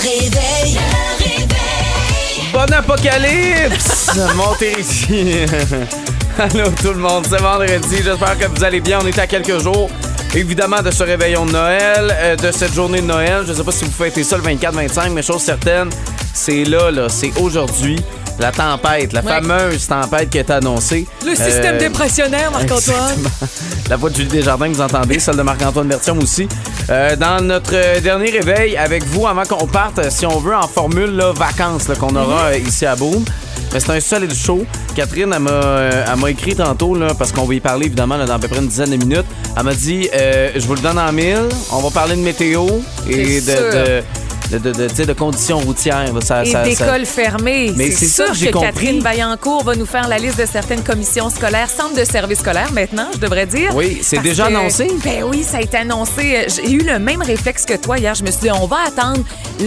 réveil. 0.00 0.74
Le 0.74 1.24
réveil. 1.24 1.48
Bon 2.52 2.72
apocalypse! 2.72 4.10
Montérégie. 4.36 5.46
Allô 6.38 6.70
tout 6.80 6.92
le 6.92 7.00
monde, 7.00 7.26
c'est 7.28 7.40
vendredi. 7.40 7.96
J'espère 8.02 8.38
que 8.38 8.46
vous 8.46 8.64
allez 8.64 8.80
bien. 8.80 9.00
On 9.02 9.06
est 9.06 9.18
à 9.18 9.26
quelques 9.26 9.58
jours, 9.60 9.90
évidemment, 10.34 10.82
de 10.82 10.90
ce 10.90 11.02
réveillon 11.02 11.46
de 11.46 11.52
Noël, 11.52 12.14
euh, 12.16 12.36
de 12.36 12.52
cette 12.52 12.72
journée 12.74 13.00
de 13.00 13.06
Noël. 13.06 13.44
Je 13.46 13.52
sais 13.52 13.64
pas 13.64 13.72
si 13.72 13.84
vous 13.84 13.90
fêtez 13.90 14.22
ça 14.22 14.36
le 14.36 14.42
24-25, 14.44 15.10
mais 15.10 15.22
chose 15.22 15.42
certaine, 15.42 15.90
c'est 16.32 16.64
là, 16.64 16.90
là, 16.90 17.08
c'est 17.08 17.32
aujourd'hui. 17.40 17.96
La 18.38 18.52
tempête, 18.52 19.12
la 19.12 19.20
Ouais. 19.20 19.32
fameuse 19.32 19.86
tempête 19.88 20.30
qui 20.30 20.38
est 20.38 20.50
annoncée. 20.50 21.06
Le 21.26 21.34
système 21.34 21.74
Euh, 21.74 21.78
dépressionnaire, 21.78 22.50
Marc-Antoine. 22.52 23.24
La 23.90 23.96
voix 23.96 24.10
de 24.10 24.16
Julie 24.16 24.28
Desjardins 24.28 24.68
que 24.68 24.74
vous 24.74 24.80
entendez, 24.80 25.18
celle 25.18 25.36
de 25.36 25.42
Marc-Antoine 25.42 25.88
Bertium 25.88 26.18
aussi. 26.18 26.46
Euh, 26.88 27.16
dans 27.16 27.42
notre 27.44 28.00
dernier 28.00 28.30
réveil 28.30 28.76
avec 28.76 29.04
vous, 29.06 29.26
avant 29.26 29.42
qu'on 29.42 29.66
parte, 29.66 30.00
si 30.10 30.24
on 30.24 30.38
veut, 30.38 30.54
en 30.54 30.68
formule 30.68 31.10
là, 31.16 31.32
vacances 31.32 31.86
qu'on 31.98 32.14
aura 32.14 32.44
euh, 32.50 32.58
ici 32.58 32.86
à 32.86 32.94
Boom. 32.94 33.24
Mais 33.74 33.80
c'est 33.80 33.90
un 33.90 34.00
solide 34.00 34.32
show. 34.34 34.64
Catherine, 34.94 35.32
elle 35.34 35.40
m'a, 35.42 35.50
elle 36.12 36.16
m'a 36.18 36.30
écrit 36.30 36.54
tantôt, 36.54 36.94
là, 36.94 37.08
parce 37.18 37.32
qu'on 37.32 37.44
va 37.44 37.54
y 37.54 37.60
parler 37.60 37.86
évidemment 37.86 38.16
là, 38.16 38.24
dans 38.24 38.34
à 38.34 38.38
peu 38.38 38.48
près 38.48 38.60
une 38.60 38.68
dizaine 38.68 38.90
de 38.90 38.96
minutes. 38.96 39.26
Elle 39.56 39.62
m'a 39.64 39.74
dit 39.74 40.08
euh, 40.14 40.50
Je 40.54 40.64
vous 40.66 40.74
le 40.76 40.80
donne 40.80 40.98
en 40.98 41.12
mille. 41.12 41.48
On 41.72 41.80
va 41.80 41.90
parler 41.90 42.14
de 42.14 42.20
météo 42.22 42.66
et 43.10 43.40
de. 43.40 44.02
De, 44.50 44.58
de, 44.58 44.72
de- 44.72 45.04
de- 45.04 45.12
conditions 45.12 45.58
routières. 45.58 46.12
Ça- 46.22 46.42
Et 46.44 46.46
ça- 46.50 46.62
ça- 46.64 46.68
d'écoles 46.68 47.04
fermées. 47.06 47.72
Mais 47.76 47.90
c'est 47.90 48.06
ça 48.06 48.24
sûr 48.24 48.32
que 48.32 48.38
j'ai 48.38 48.46
que 48.48 48.52
compris. 48.52 48.68
Catherine 48.72 49.00
Vaillancourt 49.00 49.64
va 49.64 49.74
nous 49.74 49.86
faire 49.86 50.08
la 50.08 50.18
liste 50.18 50.38
de 50.40 50.46
certaines 50.46 50.82
commissions 50.82 51.28
scolaires, 51.30 51.68
centres 51.70 51.94
de 51.96 52.04
services 52.04 52.38
scolaires 52.40 52.72
maintenant, 52.72 53.08
je 53.12 53.18
devrais 53.18 53.46
dire. 53.46 53.74
Oui, 53.74 53.98
c'est 54.02 54.18
déjà 54.22 54.44
que- 54.48 54.54
annoncé? 54.54 54.88
Ben 55.04 55.24
oui, 55.24 55.42
ça 55.42 55.58
a 55.58 55.60
été 55.60 55.76
annoncé. 55.76 56.46
J'ai 56.48 56.70
eu 56.70 56.78
le 56.82 56.98
même 56.98 57.22
réflexe 57.22 57.64
que 57.64 57.74
toi 57.76 57.98
hier. 57.98 58.14
Je 58.14 58.22
me 58.24 58.30
suis 58.30 58.40
dit, 58.42 58.50
on 58.50 58.66
va 58.66 58.78
attendre 58.86 59.22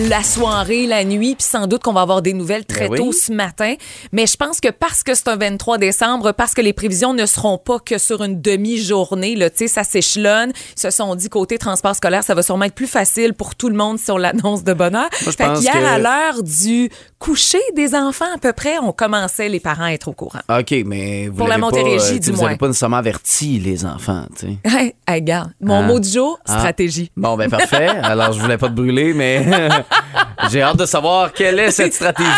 la 0.09 0.23
soirée, 0.23 0.87
la 0.87 1.03
nuit, 1.03 1.35
puis 1.35 1.45
sans 1.47 1.67
doute 1.67 1.83
qu'on 1.83 1.93
va 1.93 2.01
avoir 2.01 2.21
des 2.21 2.33
nouvelles 2.33 2.65
très 2.65 2.87
Ben 2.87 2.91
oui. 2.93 2.97
tôt 2.99 3.11
ce 3.11 3.31
matin. 3.31 3.75
Mais 4.11 4.25
je 4.27 4.37
pense 4.37 4.59
que 4.59 4.69
parce 4.69 5.03
que 5.03 5.13
c'est 5.13 5.27
un 5.27 5.35
23 5.35 5.77
décembre, 5.77 6.31
parce 6.31 6.53
que 6.53 6.61
les 6.61 6.73
prévisions 6.73 7.13
ne 7.13 7.25
seront 7.25 7.57
pas 7.57 7.79
que 7.79 7.97
sur 7.97 8.23
une 8.23 8.41
demi-journée, 8.41 9.35
là, 9.35 9.49
tu 9.49 9.57
sais, 9.59 9.67
ça 9.67 9.83
s'échelonne. 9.83 10.51
Ils 10.77 10.81
se 10.81 10.89
sont 10.91 11.13
dit, 11.15 11.29
côté 11.29 11.57
transport 11.57 11.95
scolaire, 11.95 12.23
ça 12.23 12.33
va 12.35 12.43
sûrement 12.43 12.65
être 12.65 12.73
plus 12.75 12.87
facile 12.87 13.33
pour 13.33 13.55
tout 13.55 13.69
le 13.69 13.75
monde 13.75 13.99
si 13.99 14.09
on 14.11 14.17
l'annonce 14.17 14.63
de 14.63 14.70
bonne 14.73 14.95
heure. 14.95 15.09
je 15.19 15.29
Fait 15.31 15.45
pense 15.45 15.59
qu'hier, 15.59 15.73
que- 15.73 15.85
à 15.85 15.97
l'heure 15.99 16.43
du 16.43 16.89
coucher 17.19 17.61
des 17.75 17.93
enfants, 17.95 18.25
à 18.33 18.37
peu 18.37 18.53
près, 18.53 18.77
on 18.79 18.91
commençait 18.91 19.49
les 19.49 19.59
parents 19.59 19.83
à 19.85 19.91
être 19.91 20.07
au 20.07 20.13
courant. 20.13 20.39
OK, 20.49 20.73
mais 20.85 21.27
vous 21.27 21.35
Pour 21.35 21.47
la 21.47 21.57
l'avez 21.57 21.61
pas, 21.61 21.77
Montérégie, 21.77 22.15
euh, 22.15 22.19
du 22.19 22.31
vous 22.31 22.37
moins. 22.37 22.45
n'avez 22.47 22.57
pas 22.57 22.67
nécessairement 22.67 22.97
averti 22.97 23.59
les 23.59 23.85
enfants, 23.85 24.25
tu 24.39 24.47
sais. 24.47 24.57
Hey, 25.07 25.17
regarde, 25.19 25.51
mon 25.61 25.79
Ah. 25.79 25.81
mot 25.83 25.99
du 25.99 26.09
jour, 26.09 26.39
Ah. 26.47 26.59
stratégie. 26.59 27.11
Bon, 27.17 27.35
ben 27.37 27.49
parfait. 27.49 27.87
Alors, 28.03 28.31
je 28.33 28.39
voulais 28.39 28.57
pas 28.57 28.67
te 28.67 28.73
brûler, 28.73 29.13
mais 29.13 29.45
j'ai 30.51 30.61
hâte 30.61 30.77
de 30.77 30.85
savoir 30.85 31.33
quelle 31.33 31.59
est 31.59 31.71
cette 31.71 31.93
stratégie. 31.93 32.29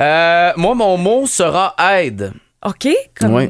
Euh, 0.00 0.52
moi, 0.56 0.74
mon 0.74 0.96
mot 0.96 1.26
sera 1.26 1.74
aide. 1.98 2.32
OK? 2.64 2.88
Comme... 3.18 3.34
Oui. 3.34 3.48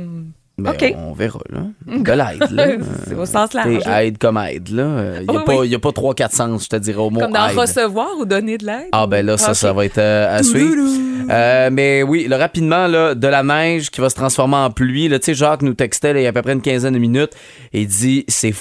Ben. 0.58 0.74
On 0.96 1.12
verra, 1.12 1.40
là. 1.50 1.60
De 1.86 2.12
l'aide, 2.12 2.50
là. 2.50 2.66
C'est 3.06 3.14
au 3.14 3.24
sens 3.26 3.52
large. 3.54 3.82
Aide 3.86 4.18
comme 4.18 4.36
aide, 4.36 4.68
là. 4.68 5.20
Il 5.20 5.30
n'y 5.30 5.36
a, 5.36 5.44
Oui, 5.48 5.74
a 5.74 5.78
pas 5.78 5.90
3-4 5.90 6.34
sens, 6.34 6.64
je 6.64 6.68
te 6.68 6.76
dirais, 6.76 6.98
au 6.98 7.10
mot 7.10 7.20
Comme 7.20 7.32
dans 7.32 7.48
aide. 7.48 7.56
recevoir 7.58 8.08
ou 8.18 8.24
donner 8.24 8.58
de 8.58 8.66
l'aide? 8.66 8.88
Ah 8.92 9.06
ben 9.06 9.24
là, 9.24 9.38
ça, 9.38 9.54
ça 9.54 9.72
va 9.72 9.84
être 9.86 9.98
euh, 9.98 10.38
à 10.38 10.42
suivre. 10.42 10.76
Euh, 11.30 11.70
mais 11.72 12.02
oui, 12.02 12.26
là, 12.28 12.36
rapidement, 12.36 12.86
là, 12.86 13.14
de 13.14 13.26
la 13.26 13.42
neige 13.42 13.90
qui 13.90 14.00
va 14.00 14.10
se 14.10 14.14
transformer 14.14 14.56
en 14.56 14.70
pluie. 14.70 15.08
Tu 15.08 15.18
sais, 15.22 15.34
Jacques 15.34 15.62
nous 15.62 15.74
textait 15.74 16.12
là, 16.12 16.20
il 16.20 16.24
y 16.24 16.26
a 16.26 16.30
à 16.30 16.32
peu 16.32 16.42
près 16.42 16.52
une 16.52 16.62
quinzaine 16.62 16.94
de 16.94 16.98
minutes 16.98 17.32
et 17.72 17.82
il 17.82 17.86
dit 17.86 18.24
c'est 18.28 18.52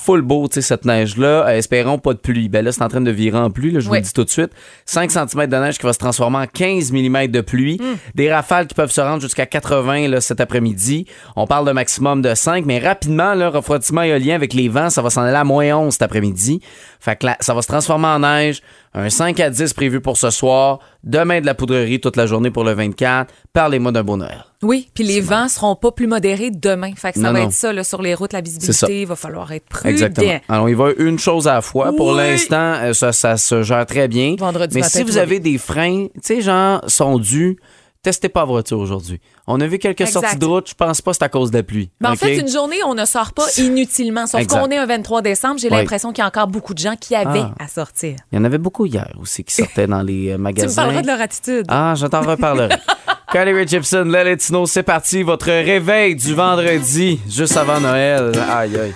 full 0.00 0.22
beau, 0.22 0.48
tu 0.48 0.54
sais, 0.54 0.62
cette 0.62 0.84
neige-là. 0.84 1.46
Euh, 1.46 1.58
espérons 1.58 1.98
pas 1.98 2.14
de 2.14 2.18
pluie. 2.18 2.48
Ben 2.48 2.64
là, 2.64 2.72
c'est 2.72 2.82
en 2.82 2.88
train 2.88 3.00
de 3.00 3.10
virer 3.10 3.38
en 3.38 3.50
pluie, 3.50 3.70
là, 3.70 3.80
je 3.80 3.88
vous 3.88 3.94
le 3.94 4.00
dis 4.00 4.12
tout 4.12 4.24
de 4.24 4.30
suite. 4.30 4.50
5 4.86 5.10
cm 5.10 5.46
de 5.46 5.56
neige 5.56 5.78
qui 5.78 5.86
va 5.86 5.92
se 5.92 5.98
transformer 5.98 6.38
en 6.38 6.46
15 6.46 6.92
mm 6.92 7.26
de 7.28 7.40
pluie. 7.40 7.78
Hmm. 7.80 7.96
Des 8.14 8.32
rafales 8.32 8.66
qui 8.66 8.74
peuvent 8.74 8.90
se 8.90 9.00
rendre 9.00 9.20
jusqu'à 9.20 9.46
80 9.46 10.08
là, 10.08 10.20
cet 10.20 10.40
après-midi. 10.40 11.06
On 11.36 11.46
parle 11.46 11.66
d'un 11.66 11.72
maximum 11.72 12.22
de 12.22 12.34
5, 12.34 12.64
mais 12.66 12.78
rapidement, 12.78 13.34
là, 13.34 13.50
refroidissement 13.50 14.02
éolien 14.02 14.34
avec 14.34 14.54
les 14.54 14.68
vents, 14.68 14.90
ça 14.90 15.02
va 15.02 15.10
s'en 15.10 15.22
aller 15.22 15.36
à 15.36 15.44
moins 15.44 15.74
11 15.74 15.92
cet 15.92 16.02
après-midi. 16.02 16.60
Fait 16.98 17.16
que 17.16 17.26
là, 17.26 17.36
ça 17.40 17.54
va 17.54 17.62
se 17.62 17.68
transformer 17.68 18.08
en 18.08 18.20
neige. 18.20 18.62
Un 18.94 19.10
5 19.10 19.38
à 19.40 19.50
10 19.50 19.72
prévu 19.74 20.00
pour 20.00 20.16
ce 20.16 20.30
soir. 20.30 20.80
Demain, 21.04 21.40
de 21.40 21.46
la 21.46 21.54
poudrerie 21.54 22.00
toute 22.00 22.16
la 22.16 22.26
journée 22.26 22.50
pour 22.50 22.64
le 22.64 22.72
24. 22.72 23.32
Parlez-moi 23.52 23.92
d'un 23.92 24.02
beau 24.02 24.16
Noël. 24.16 24.49
Oui, 24.62 24.90
puis 24.94 25.04
les 25.04 25.20
vents 25.22 25.48
seront 25.48 25.74
pas 25.74 25.90
plus 25.90 26.06
modérés 26.06 26.50
demain. 26.50 26.92
Fait 26.94 27.12
que 27.12 27.18
ça 27.18 27.26
Non, 27.28 27.32
va 27.32 27.40
non. 27.40 27.46
être 27.46 27.52
ça, 27.54 27.72
là, 27.72 27.82
sur 27.82 28.02
les 28.02 28.14
routes, 28.14 28.34
la 28.34 28.42
visibilité. 28.42 29.00
Il 29.02 29.06
va 29.06 29.16
falloir 29.16 29.50
être 29.52 29.64
prudent. 29.66 29.88
Exactement. 29.88 30.38
Alors, 30.48 30.68
il 30.68 30.76
va 30.76 30.88
une 30.98 31.18
chose 31.18 31.48
à 31.48 31.54
la 31.54 31.62
fois. 31.62 31.92
Pour 31.96 32.12
l'instant, 32.12 32.74
euh, 32.74 32.92
ça, 32.92 33.12
ça 33.12 33.38
se 33.38 33.62
gère 33.62 33.86
très 33.86 34.06
bien. 34.06 34.34
Vendredi 34.38 34.74
Mais 34.74 34.82
matin, 34.82 34.98
si 34.98 35.02
vous 35.02 35.16
avez 35.16 35.40
des 35.40 35.56
freins, 35.56 36.06
tu 36.14 36.20
sais, 36.22 36.40
genre, 36.42 36.82
sont 36.88 37.18
dus, 37.18 37.56
testez 38.02 38.28
pas 38.28 38.40
la 38.40 38.46
voiture 38.46 38.78
aujourd'hui. 38.78 39.18
On 39.46 39.58
a 39.62 39.66
vu 39.66 39.78
quelques 39.78 40.02
Exact. 40.02 40.20
sorties 40.20 40.38
de 40.38 40.44
route. 40.44 40.68
Je 40.68 40.74
pense 40.74 41.00
pas 41.00 41.12
que 41.12 41.16
c'est 41.16 41.24
à 41.24 41.28
cause 41.30 41.50
de 41.50 41.56
la 41.56 41.62
pluie. 41.62 41.90
Mais 42.00 42.08
en 42.08 42.12
OK? 42.12 42.18
fait, 42.18 42.36
une 42.36 42.48
journée, 42.48 42.84
on 42.84 42.94
ne 42.94 43.06
sort 43.06 43.32
pas 43.32 43.46
inutilement. 43.56 44.26
Sauf 44.26 44.46
qu'on 44.46 44.68
est 44.68 44.76
un 44.76 44.84
23 44.86 45.22
décembre, 45.22 45.58
j'ai 45.58 45.68
Oui. 45.70 45.76
l'impression 45.78 46.10
qu'il 46.12 46.20
y 46.20 46.24
a 46.24 46.28
encore 46.28 46.48
beaucoup 46.48 46.74
de 46.74 46.78
gens 46.78 46.96
qui 47.00 47.14
avaient 47.14 47.40
Ah. 47.58 47.64
à 47.64 47.66
sortir. 47.66 48.16
Il 48.30 48.36
y 48.36 48.38
en 48.38 48.44
avait 48.44 48.58
beaucoup 48.58 48.84
hier 48.84 49.10
aussi 49.18 49.42
qui 49.42 49.54
sortaient 49.54 49.86
dans 49.86 50.02
les 50.02 50.28
euh, 50.28 50.32
Tu 50.34 50.38
me 50.38 50.42
magasins. 50.42 50.82
parleras 50.82 51.00
de 51.02 51.06
leur 51.06 51.20
attitude. 51.22 51.64
Ah, 51.68 51.94
je 51.96 52.06
t'en 52.06 52.20
reparlerai. 52.20 52.76
Ray 53.32 53.66
Gibson, 53.66 54.04
Let 54.06 54.32
It 54.32 54.42
Snow, 54.42 54.66
c'est 54.66 54.82
parti. 54.82 55.22
Votre 55.22 55.46
réveil 55.46 56.16
du 56.16 56.34
vendredi, 56.34 57.20
juste 57.28 57.56
avant 57.56 57.80
Noël. 57.80 58.32
Aïe, 58.50 58.76
aïe. 58.76 58.94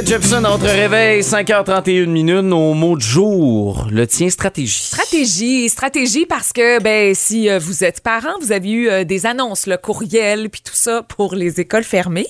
Ray 0.00 0.06
Gibson, 0.06 0.40
notre 0.40 0.64
réveil, 0.64 1.20
5h31 1.20 2.06
minutes. 2.06 2.42
Nos 2.42 2.74
mots 2.74 2.96
de 2.96 3.02
jour. 3.02 3.86
Le 3.90 4.06
tien, 4.06 4.30
stratégie. 4.30 4.84
Stratégie, 4.84 5.68
stratégie 5.68 6.26
parce 6.26 6.52
que 6.52 6.82
ben 6.82 7.14
si 7.14 7.50
euh, 7.50 7.58
vous 7.58 7.84
êtes 7.84 8.00
parent, 8.00 8.32
vous 8.40 8.52
avez 8.52 8.70
eu 8.70 8.88
euh, 8.88 9.04
des 9.04 9.26
annonces, 9.26 9.66
le 9.66 9.76
courriel 9.76 10.48
puis 10.48 10.62
tout 10.62 10.74
ça 10.74 11.02
pour 11.02 11.34
les 11.34 11.60
écoles 11.60 11.84
fermées. 11.84 12.28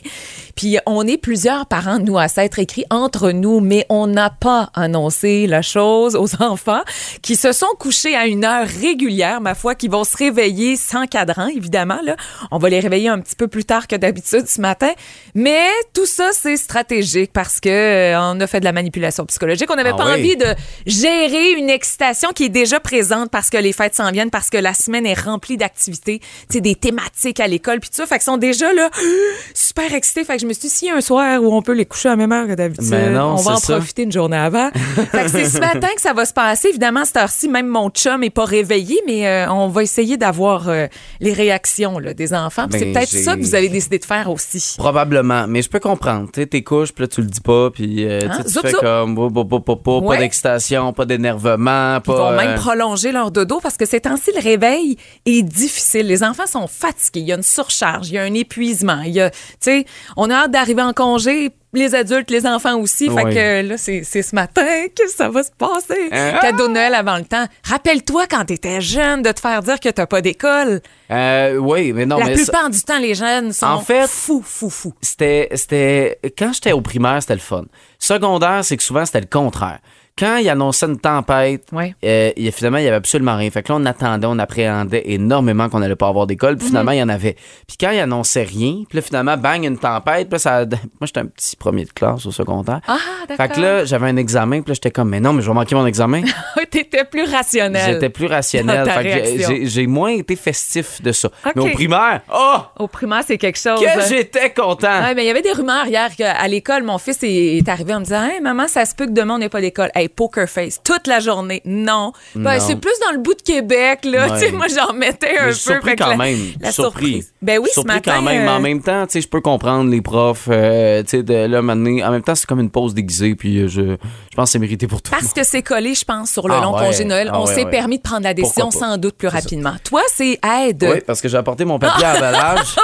Puis 0.56 0.78
on 0.84 1.06
est 1.06 1.16
plusieurs 1.16 1.66
parents 1.66 1.98
nous 1.98 2.18
à 2.18 2.28
s'être 2.28 2.58
écrits 2.58 2.84
entre 2.90 3.30
nous, 3.30 3.60
mais 3.60 3.86
on 3.88 4.06
n'a 4.06 4.30
pas 4.30 4.70
annoncé 4.74 5.46
la 5.46 5.62
chose 5.62 6.16
aux 6.16 6.34
enfants 6.42 6.82
qui 7.22 7.36
se 7.36 7.52
sont 7.52 7.72
couchés 7.78 8.14
à 8.16 8.26
une 8.26 8.44
heure 8.44 8.66
régulière, 8.66 9.40
ma 9.40 9.54
foi, 9.54 9.74
qui 9.74 9.88
vont 9.88 10.04
se 10.04 10.16
réveiller 10.16 10.76
sans 10.76 11.06
cadran 11.06 11.46
évidemment 11.46 12.00
là. 12.04 12.16
On 12.50 12.58
va 12.58 12.68
les 12.68 12.80
réveiller 12.80 13.08
un 13.08 13.20
petit 13.20 13.36
peu 13.36 13.48
plus 13.48 13.64
tard 13.64 13.86
que 13.86 13.96
d'habitude 14.00 14.48
ce 14.48 14.60
matin, 14.60 14.90
mais 15.34 15.68
tout 15.94 16.06
ça 16.06 16.30
c'est 16.32 16.56
stratégique 16.56 17.30
parce 17.32 17.60
que 17.60 17.68
euh, 17.68 18.18
on 18.20 18.40
a 18.40 18.46
fait 18.46 18.60
de 18.60 18.64
la 18.64 18.72
manipulation 18.72 19.24
psychologique, 19.26 19.68
on 19.70 19.76
n'avait 19.76 19.90
Ah 19.94 19.96
pas 19.98 20.06
oui. 20.14 20.20
envie 20.20 20.36
de 20.36 20.46
gérer 20.86 21.52
une 21.52 21.70
excitation 21.70 22.30
qui 22.34 22.44
est 22.44 22.48
déjà 22.48 22.80
présente 22.80 23.30
parce 23.30 23.50
que 23.50 23.56
les 23.58 23.72
fêtes 23.72 23.94
s'en 23.94 24.10
viennent, 24.10 24.30
parce 24.30 24.50
que 24.50 24.56
la 24.58 24.74
semaine 24.74 25.06
est 25.06 25.18
remplie 25.20 25.56
d'activités, 25.56 26.20
tu 26.50 26.60
des 26.60 26.74
thématiques 26.74 27.40
à 27.40 27.46
l'école, 27.46 27.80
puis 27.80 27.90
tout 27.90 27.96
ça. 27.96 28.06
Fait 28.06 28.16
qu'ils 28.16 28.24
sont 28.24 28.36
déjà 28.36 28.72
là, 28.72 28.90
super 29.54 29.92
excités. 29.94 30.24
Fait 30.24 30.34
que 30.36 30.42
je 30.42 30.46
me 30.46 30.52
suis 30.52 30.62
dit, 30.62 30.68
s'il 30.68 30.88
y 30.88 30.90
a 30.90 30.96
un 30.96 31.00
soir 31.00 31.42
où 31.42 31.54
on 31.54 31.62
peut 31.62 31.72
les 31.72 31.86
coucher 31.86 32.08
à 32.08 32.12
la 32.12 32.16
même 32.16 32.32
heure 32.32 32.46
que 32.46 32.54
d'habitude, 32.54 32.90
non, 32.92 33.32
on 33.32 33.36
va 33.36 33.52
en 33.52 33.56
ça. 33.56 33.74
profiter 33.76 34.02
une 34.02 34.12
journée 34.12 34.36
avant. 34.36 34.70
fait 35.12 35.22
que 35.24 35.28
c'est 35.30 35.44
ce 35.46 35.58
matin 35.58 35.88
que 35.94 36.00
ça 36.00 36.12
va 36.12 36.24
se 36.24 36.32
passer. 36.32 36.68
Évidemment, 36.68 37.00
à 37.00 37.04
cette 37.04 37.16
heure-ci, 37.16 37.48
même 37.48 37.66
mon 37.66 37.90
chum 37.90 38.22
est 38.24 38.30
pas 38.30 38.44
réveillé, 38.44 39.00
mais 39.06 39.26
euh, 39.26 39.50
on 39.52 39.68
va 39.68 39.82
essayer 39.82 40.16
d'avoir 40.16 40.68
euh, 40.68 40.86
les 41.20 41.32
réactions 41.32 41.98
là, 41.98 42.14
des 42.14 42.32
enfants. 42.34 42.66
C'est 42.70 42.80
Ben, 42.80 42.92
peut-être 42.94 43.08
ça 43.10 43.36
que 43.36 43.40
vous 43.40 43.54
avez 43.54 43.68
décidé 43.68 43.89
de 43.98 44.04
faire 44.04 44.30
aussi. 44.30 44.74
Probablement, 44.78 45.46
mais 45.48 45.62
je 45.62 45.68
peux 45.68 45.80
comprendre. 45.80 46.28
Tu 46.32 46.40
sais, 46.40 46.46
t'es 46.46 46.62
couches, 46.62 46.92
puis 46.92 47.04
là, 47.04 47.08
tu 47.08 47.20
le 47.22 47.26
dis 47.26 47.40
pas, 47.40 47.70
puis 47.70 48.04
euh, 48.06 48.20
Hein? 48.30 48.42
tu 48.44 48.52
fais 48.60 48.72
comme 48.72 49.18
oh, 49.18 49.30
oh, 49.34 49.74
oh, 49.86 50.00
Ouais. 50.02 50.16
pas 50.16 50.20
d'excitation, 50.22 50.92
pas 50.92 51.04
d'énervement, 51.04 51.96
Ils 51.96 52.00
pas. 52.02 52.14
vont 52.14 52.30
euh, 52.32 52.36
même 52.36 52.54
prolonger 52.56 53.12
leur 53.12 53.30
dodo 53.30 53.60
parce 53.60 53.76
que 53.76 53.86
ces 53.86 54.00
temps-ci, 54.00 54.30
le 54.34 54.40
réveil 54.42 54.96
est 55.26 55.42
difficile. 55.42 56.06
Les 56.06 56.22
enfants 56.22 56.46
sont 56.46 56.66
fatigués. 56.66 57.20
Il 57.20 57.26
y 57.26 57.32
a 57.32 57.36
une 57.36 57.42
surcharge, 57.42 58.08
il 58.10 58.14
y 58.14 58.18
a 58.18 58.22
un 58.22 58.34
épuisement. 58.34 59.00
Il 59.02 59.12
y 59.12 59.20
a, 59.20 59.30
tu 59.30 59.36
sais, 59.60 59.84
on 60.16 60.30
a 60.30 60.34
hâte 60.34 60.50
d'arriver 60.50 60.82
en 60.82 60.92
congé. 60.92 61.50
Les 61.72 61.94
adultes, 61.94 62.30
les 62.32 62.46
enfants 62.48 62.78
aussi. 62.80 63.06
Fait 63.08 63.22
Oui. 63.24 63.32
que 63.34 63.62
là, 63.68 63.76
c'est 63.78 64.02
ce 64.02 64.34
matin 64.34 64.66
que 64.88 65.08
ça 65.08 65.28
va 65.28 65.44
se 65.44 65.50
passer. 65.56 66.08
Hein? 66.10 66.38
Cadeau 66.40 66.66
de 66.66 66.72
Noël 66.72 66.94
avant 66.94 67.16
le 67.16 67.24
temps. 67.24 67.46
Rappelle-toi 67.64 68.26
quand 68.28 68.44
t'étais 68.44 68.80
jeune 68.80 69.22
de 69.22 69.30
te 69.30 69.38
faire 69.38 69.62
dire 69.62 69.78
que 69.78 69.88
t'as 69.88 70.06
pas 70.06 70.20
d'école. 70.20 70.80
euh, 71.12 71.56
oui, 71.58 71.92
mais 71.92 72.06
non, 72.06 72.18
La 72.18 72.26
mais 72.26 72.36
ça- 72.36 72.42
plupart 72.52 72.70
du 72.70 72.80
temps, 72.82 72.98
les 72.98 73.14
jeunes 73.14 73.52
sont 73.52 73.66
En 73.66 73.80
fait- 73.80 74.08
fous, 74.08 74.42
fous, 74.44 74.68
fous. 74.70 74.94
c'était, 75.00 75.48
c'était, 75.54 76.18
quand 76.36 76.52
j'étais 76.52 76.72
au 76.72 76.80
primaire, 76.80 77.18
c'était 77.20 77.34
le 77.34 77.40
fun. 77.40 77.64
Secondaire, 78.00 78.64
c'est 78.64 78.76
que 78.76 78.82
souvent, 78.82 79.04
c'était 79.06 79.20
le 79.20 79.26
contraire. 79.26 79.78
Quand 80.18 80.36
il 80.36 80.48
annonçait 80.50 80.86
une 80.86 80.98
tempête, 80.98 81.64
Ouais. 81.72 81.94
euh, 82.04 82.30
il 82.36 82.52
finalement, 82.52 82.78
il 82.78 82.84
y 82.84 82.88
avait 82.88 82.96
absolument 82.96 83.36
rien. 83.36 83.50
Fait 83.50 83.62
que 83.62 83.72
là, 83.72 83.78
on 83.80 83.86
attendait, 83.86 84.26
on 84.26 84.38
appréhendait 84.38 85.02
énormément 85.06 85.68
qu'on 85.70 85.78
n'allait 85.80 85.96
pas 85.96 86.08
avoir 86.08 86.26
d'école. 86.26 86.56
Puis 86.58 86.66
finalement, 86.68 86.92
il 86.92 86.98
y 86.98 87.02
en 87.02 87.08
avait. 87.08 87.36
Puis 87.66 87.76
quand 87.80 87.90
il 87.90 88.00
annonçait 88.00 88.42
rien, 88.42 88.82
puis 88.88 88.96
là, 88.96 89.02
finalement, 89.02 89.36
bang, 89.38 89.64
une 89.64 89.78
tempête. 89.78 90.28
Puis 90.28 90.32
là, 90.34 90.38
ça, 90.38 90.60
moi, 90.66 91.06
j'étais 91.06 91.20
un 91.20 91.26
petit 91.26 91.56
premier 91.56 91.84
de 91.86 91.92
classe 91.92 92.26
au 92.26 92.32
secondaire. 92.32 92.80
Ah, 92.86 92.98
d'accord. 93.28 93.46
Fait 93.46 93.52
que 93.54 93.60
là, 93.60 93.84
j'avais 93.86 94.08
un 94.08 94.16
examen, 94.16 94.60
puis 94.60 94.70
là, 94.70 94.74
j'étais 94.74 94.90
comme, 94.90 95.08
mais 95.08 95.20
non, 95.20 95.32
mais 95.32 95.40
je 95.42 95.48
vais 95.48 95.54
manquer 95.54 95.74
mon 95.74 95.86
examen. 95.86 96.22
T'étais 96.70 97.04
plus 97.04 97.24
rationnel. 97.24 97.94
J'étais 97.94 98.10
plus 98.10 98.26
rationnel. 98.26 98.90
Fait 98.90 99.38
que 99.48 99.64
j'ai- 99.66 99.86
moins 99.86 100.10
été 100.10 100.36
festif 100.36 101.00
de 101.02 101.12
ça. 101.12 101.30
Mais 101.56 101.62
au 101.62 101.68
primaire, 101.68 102.20
oh, 102.32 102.56
Au 102.78 102.86
primaire, 102.88 103.22
c'est 103.26 103.38
quelque 103.38 103.58
chose. 103.58 103.80
que 103.80 104.02
j'étais 104.08 104.50
content. 104.52 105.00
Ouais, 105.02 105.14
mais 105.14 105.24
il 105.24 105.26
y 105.26 105.30
avait 105.30 105.42
des 105.42 105.52
rumeurs 105.52 105.86
hier 105.86 106.14
qu'à 106.14 106.46
l'école, 106.46 106.82
mon 106.82 106.98
fils 106.98 107.22
est, 107.22 107.56
est 107.58 107.68
arrivé 107.68 107.94
en 107.94 108.00
me 108.00 108.04
disant 108.04 108.22
Hey, 108.24 108.40
maman, 108.40 108.68
ça 108.68 108.84
se 108.84 108.94
peut 108.94 109.06
que 109.06 109.12
demain, 109.12 109.34
on 109.34 109.38
n'ait 109.38 109.48
pas 109.48 109.60
d'école. 109.60 109.90
Hey, 110.00 110.08
poker 110.08 110.48
face, 110.48 110.80
toute 110.82 111.06
la 111.06 111.20
journée. 111.20 111.60
Non. 111.66 112.12
Ben, 112.34 112.54
Non. 112.58 112.64
c'est 112.66 112.76
plus 112.76 112.92
dans 113.04 113.12
le 113.12 113.18
bout 113.18 113.34
de 113.34 113.42
Québec, 113.42 114.00
là. 114.04 114.28
Ouais. 114.28 114.40
Tu 114.40 114.46
sais, 114.46 114.52
moi, 114.52 114.64
j'en 114.74 114.94
mettais 114.94 115.36
un 115.38 115.42
Mais 115.42 115.48
peu. 115.48 115.52
surpris 115.52 115.96
quand 115.96 116.06
la- 116.08 116.16
même. 116.16 116.38
La 116.58 116.72
surpris. 116.72 117.04
surprise. 117.06 117.34
Ben 117.42 117.58
oui, 117.58 117.66
ce 117.68 117.74
surpris 117.74 117.94
matin. 117.96 118.12
quand 118.16 118.22
même. 118.22 118.44
Mais 118.44 118.48
euh, 118.48 118.52
en 118.56 118.60
même 118.60 118.80
temps, 118.82 119.04
tu 119.06 119.12
sais, 119.12 119.20
je 119.20 119.28
peux 119.28 119.42
comprendre 119.42 119.90
les 119.90 120.00
profs. 120.00 120.48
euh, 120.50 121.02
tu 121.02 121.08
sais, 121.18 121.22
de 121.22 121.34
là, 121.34 121.60
maintenant, 121.60 122.08
en 122.08 122.10
même 122.12 122.22
temps, 122.22 122.34
c'est 122.34 122.46
comme 122.46 122.60
une 122.60 122.70
pause 122.70 122.94
déguisée. 122.94 123.34
Puis 123.34 123.58
euh, 123.58 123.68
je, 123.68 123.80
je 123.82 124.36
pense 124.36 124.48
que 124.48 124.52
c'est 124.52 124.58
mérité 124.58 124.86
pour 124.86 125.02
tout. 125.02 125.10
Parce 125.10 125.34
que 125.34 125.44
c'est 125.44 125.62
collé, 125.62 125.92
je 125.94 126.04
pense, 126.06 126.30
sur 126.30 126.48
le 126.48 126.54
Ah 126.54 126.62
long 126.62 126.74
ouais. 126.74 126.86
congé 126.86 127.04
Noël. 127.04 127.28
Ah 127.30 127.38
on 127.40 127.44
s'est 127.44 127.64
ouais. 127.64 127.70
permis 127.70 127.98
de 127.98 128.02
prendre 128.02 128.22
la 128.22 128.32
décision 128.32 128.70
sans 128.70 128.96
doute 128.96 129.16
plus 129.18 129.28
rapidement. 129.28 129.74
Toi, 129.84 130.00
c'est 130.14 130.38
aide. 130.62 130.86
Oui, 130.90 131.00
parce 131.06 131.20
que 131.20 131.28
j'ai 131.28 131.36
apporté 131.36 131.66
mon 131.66 131.78
papier 131.78 132.06
à 132.06 132.14
emballage. 132.16 132.74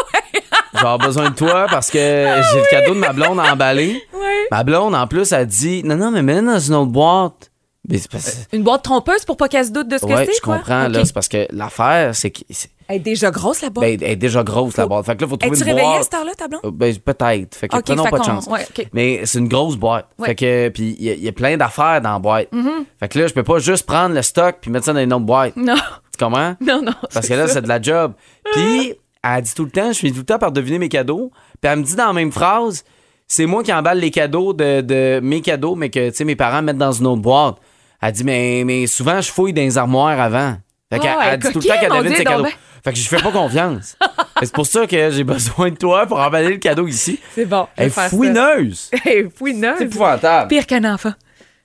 J'ai 0.78 1.06
besoin 1.06 1.30
de 1.30 1.34
toi 1.34 1.66
parce 1.70 1.90
que 1.90 1.98
j'ai 1.98 2.58
le 2.58 2.70
cadeau 2.70 2.92
de 2.94 2.98
ma 3.00 3.14
blonde 3.14 3.40
à 3.40 3.52
emballer. 3.54 4.02
Ma 4.50 4.64
blonde, 4.64 4.94
en 4.94 5.06
plus, 5.06 5.32
a 5.32 5.44
dit 5.44 5.82
Non, 5.84 5.96
non, 5.96 6.10
mais 6.10 6.22
mets 6.22 6.42
dans 6.42 6.58
une 6.58 6.74
autre 6.74 6.90
boîte. 6.92 7.50
Mais 7.88 7.98
c'est 7.98 8.10
parce- 8.10 8.48
Une 8.52 8.64
boîte 8.64 8.82
trompeuse 8.82 9.24
pour 9.24 9.36
pas 9.36 9.46
qu'elle 9.48 9.64
se 9.64 9.70
doute 9.70 9.86
de 9.86 9.96
ce 9.96 10.04
que 10.04 10.12
Ouais, 10.12 10.26
c'est, 10.26 10.34
je 10.34 10.40
quoi? 10.40 10.56
comprends. 10.56 10.86
Ok. 10.86 10.92
là, 10.92 11.04
C'est 11.04 11.12
parce 11.12 11.28
que 11.28 11.46
l'affaire, 11.50 12.16
c'est 12.16 12.30
que. 12.32 12.40
c'est- 12.50 12.68
Elle 12.88 12.96
est 12.96 13.00
déjà 13.00 13.30
grosse, 13.30 13.62
la 13.62 13.70
boîte? 13.70 13.84
Ben, 13.86 13.98
elle 14.02 14.10
est 14.10 14.16
déjà 14.16 14.42
grosse, 14.42 14.76
la 14.76 14.86
boîte. 14.86 15.06
Fait 15.06 15.14
que 15.16 15.22
là, 15.22 15.28
faut 15.28 15.36
trouver 15.36 15.54
Es-tu 15.56 15.62
une 15.64 15.68
réveillée 15.70 15.86
à 15.88 15.92
boîte. 15.92 16.04
cette 16.04 16.14
heure-là, 16.14 16.32
ta 16.36 16.48
blonde? 16.48 16.62
Euh, 16.64 16.70
Ben, 16.72 16.96
peut-être. 16.96 17.54
Fait 17.54 17.68
que 17.68 17.76
Ok, 17.76 17.84
prenons 17.84 18.02
fait 18.04 18.10
pas 18.10 18.18
de 18.18 18.22
qu'on- 18.24 18.28
chance. 18.28 18.46
ouais, 18.48 18.66
ok. 18.76 18.88
Mais 18.92 19.20
c'est 19.24 19.38
une 19.38 19.46
grosse 19.48 19.76
boîte. 19.76 20.06
Ouais. 20.18 20.28
Fait 20.28 20.34
que, 20.34 20.68
puis 20.70 20.96
il 20.98 21.04
y, 21.04 21.10
a- 21.10 21.14
il 21.14 21.22
y 21.22 21.28
a 21.28 21.32
plein 21.32 21.56
d'affaires 21.56 22.00
dans 22.00 22.12
la 22.14 22.18
boîte. 22.18 22.52
Mm-hmm. 22.52 22.84
Fait 22.98 23.08
que 23.08 23.18
là, 23.20 23.26
je 23.28 23.34
peux 23.34 23.44
pas 23.44 23.58
juste 23.60 23.86
prendre 23.86 24.14
le 24.16 24.22
stock 24.22 24.56
puis 24.60 24.70
mettre 24.72 24.86
ça 24.86 24.92
dans 24.92 25.00
une 25.00 25.12
autre 25.12 25.24
boîte. 25.24 25.54
Non. 25.56 25.74
Tu 25.76 26.24
comprends? 26.24 26.56
Non, 26.60 26.82
non. 26.82 26.92
Parce 27.14 27.28
que 27.28 27.34
là, 27.34 27.46
c'est 27.46 27.62
de 27.62 27.68
la 27.68 27.80
job. 27.80 28.14
Puis, 28.52 28.94
elle 29.22 29.42
dit 29.42 29.54
tout 29.54 29.64
le 29.64 29.70
temps, 29.70 29.92
je 29.92 29.98
finis 29.98 30.12
tout 30.12 30.18
le 30.20 30.24
temps 30.24 30.38
par 30.38 30.50
deviner 30.50 30.78
mes 30.78 30.88
cadeaux. 30.88 31.30
Puis 31.60 31.70
elle 31.70 31.78
me 31.78 31.84
dit 31.84 31.94
dans 31.94 32.06
la 32.06 32.12
même 32.12 32.32
phrase, 32.32 32.84
c'est 33.28 33.46
moi 33.46 33.62
qui 33.62 33.72
emballe 33.72 33.98
les 33.98 34.10
cadeaux 34.10 34.52
de, 34.52 34.80
de 34.80 35.20
mes 35.22 35.40
cadeaux, 35.40 35.74
mais 35.74 35.90
que, 35.90 36.10
tu 36.10 36.16
sais, 36.16 36.24
mes 36.24 36.36
parents 36.36 36.62
mettent 36.62 36.78
dans 36.78 36.92
une 36.92 37.06
autre 37.06 37.22
boîte. 37.22 37.56
Elle 38.02 38.12
dit, 38.12 38.24
mais, 38.24 38.62
mais 38.64 38.86
souvent, 38.86 39.20
je 39.20 39.30
fouille 39.32 39.52
dans 39.52 39.62
les 39.62 39.78
armoires 39.78 40.20
avant. 40.20 40.56
Fait 40.92 41.00
qu'elle 41.00 41.16
ouais, 41.16 41.24
elle 41.32 41.38
dit 41.40 41.50
tout 41.52 41.58
le 41.58 41.64
temps 41.66 41.74
qu'elle 41.80 41.90
devine 41.92 42.14
ses 42.14 42.24
cadeaux. 42.24 42.44
ben. 42.44 42.50
Fait 42.84 42.92
que 42.92 42.98
je 42.98 43.08
fais 43.08 43.16
pas 43.20 43.32
confiance. 43.32 43.96
C'est 44.42 44.52
pour 44.52 44.66
ça 44.66 44.86
que 44.86 45.10
j'ai 45.10 45.24
besoin 45.24 45.70
de 45.70 45.76
toi 45.76 46.06
pour 46.06 46.20
emballer 46.20 46.50
le 46.50 46.58
cadeau 46.58 46.86
ici. 46.86 47.18
C'est 47.34 47.46
bon. 47.46 47.66
Elle 47.76 47.86
est 47.88 47.90
fouineuse. 47.90 48.90
Elle 49.04 49.12
est 49.12 49.36
fouineuse. 49.36 49.74
C'est 49.78 49.84
épouvantable. 49.86 50.48
Pire 50.48 50.66
qu'un 50.66 50.94
enfant. 50.94 51.12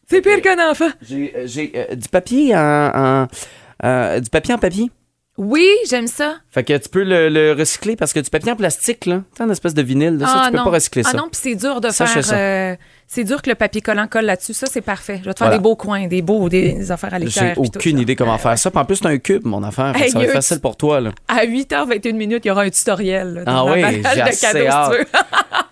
C'est 0.10 0.22
pire 0.22 0.42
qu'un 0.42 0.72
enfant. 0.72 0.90
J'ai 1.08 1.32
euh, 1.36 1.44
j'ai, 1.46 1.72
euh, 1.76 1.94
du 1.96 2.10
papier 2.10 2.56
en, 2.56 2.92
en- 2.96 3.28
euh, 3.86 4.20
du 4.20 4.30
papier 4.32 4.54
en 4.56 4.58
papier. 4.58 4.90
Oui, 5.44 5.68
j'aime 5.90 6.06
ça. 6.06 6.36
Fait 6.52 6.64
que 6.64 6.78
tu 6.78 6.88
peux 6.88 7.04
le, 7.04 7.28
le 7.28 7.54
recycler 7.54 7.96
parce 7.96 8.14
que 8.14 8.20
du 8.20 8.30
papier 8.30 8.52
en 8.52 8.56
plastique, 8.56 9.08
là, 9.08 9.24
t'as 9.36 9.46
une 9.46 9.50
espèce 9.52 9.74
de 9.74 9.82
vinyle, 9.82 10.18
là, 10.20 10.28
ça, 10.28 10.42
tu 10.46 10.52
peux 10.52 10.58
non. 10.58 10.66
pas 10.66 10.70
recycler 10.70 11.02
ah 11.04 11.10
ça. 11.12 11.18
non, 11.18 11.24
puis 11.32 11.40
c'est 11.42 11.56
dur 11.56 11.82
de 11.82 11.90
Sachez 11.90 12.14
faire. 12.22 12.26
ça. 12.26 12.36
euh, 12.38 12.76
c'est 13.14 13.26
dur 13.26 13.42
que 13.42 13.50
le 13.50 13.56
papier 13.56 13.82
collant 13.82 14.08
colle 14.08 14.24
là-dessus. 14.24 14.54
Ça, 14.54 14.68
c'est 14.72 14.80
parfait. 14.80 15.20
Je 15.22 15.26
vais 15.28 15.34
te 15.34 15.40
faire 15.40 15.48
Voilà. 15.48 15.58
des 15.58 15.62
beaux 15.64 15.76
coins, 15.76 16.08
des 16.08 16.22
beaux, 16.22 16.48
des 16.48 16.92
affaires 16.92 17.14
à 17.14 17.20
l'équerre. 17.20 17.56
J'ai 17.58 17.62
tout 17.70 17.78
aucune 17.78 18.00
idée 18.00 18.16
comment 18.16 18.38
faire 18.38 18.58
ça. 18.58 18.72
Puis 18.72 18.80
en 18.80 18.86
plus, 18.86 18.96
c'est 18.96 19.08
un 19.08 19.18
cube, 19.18 19.46
mon 19.46 19.62
affaire. 19.64 19.94
Hey, 19.98 20.10
ça 20.10 20.20
va 20.20 20.24
être 20.26 20.32
facile 20.32 20.62
pour 20.62 20.78
toi, 20.78 21.02
là. 21.02 21.12
À 21.28 21.46
8h21 21.46 22.14
minutes, 22.14 22.46
il 22.46 22.48
y 22.48 22.52
aura 22.52 22.62
un 22.62 22.70
tutoriel. 22.70 23.34
là, 23.34 23.42
Ah 23.48 23.66
oui, 23.66 23.84
j'ai 24.16 24.22
assez 24.22 24.68
hâte. 24.68 24.94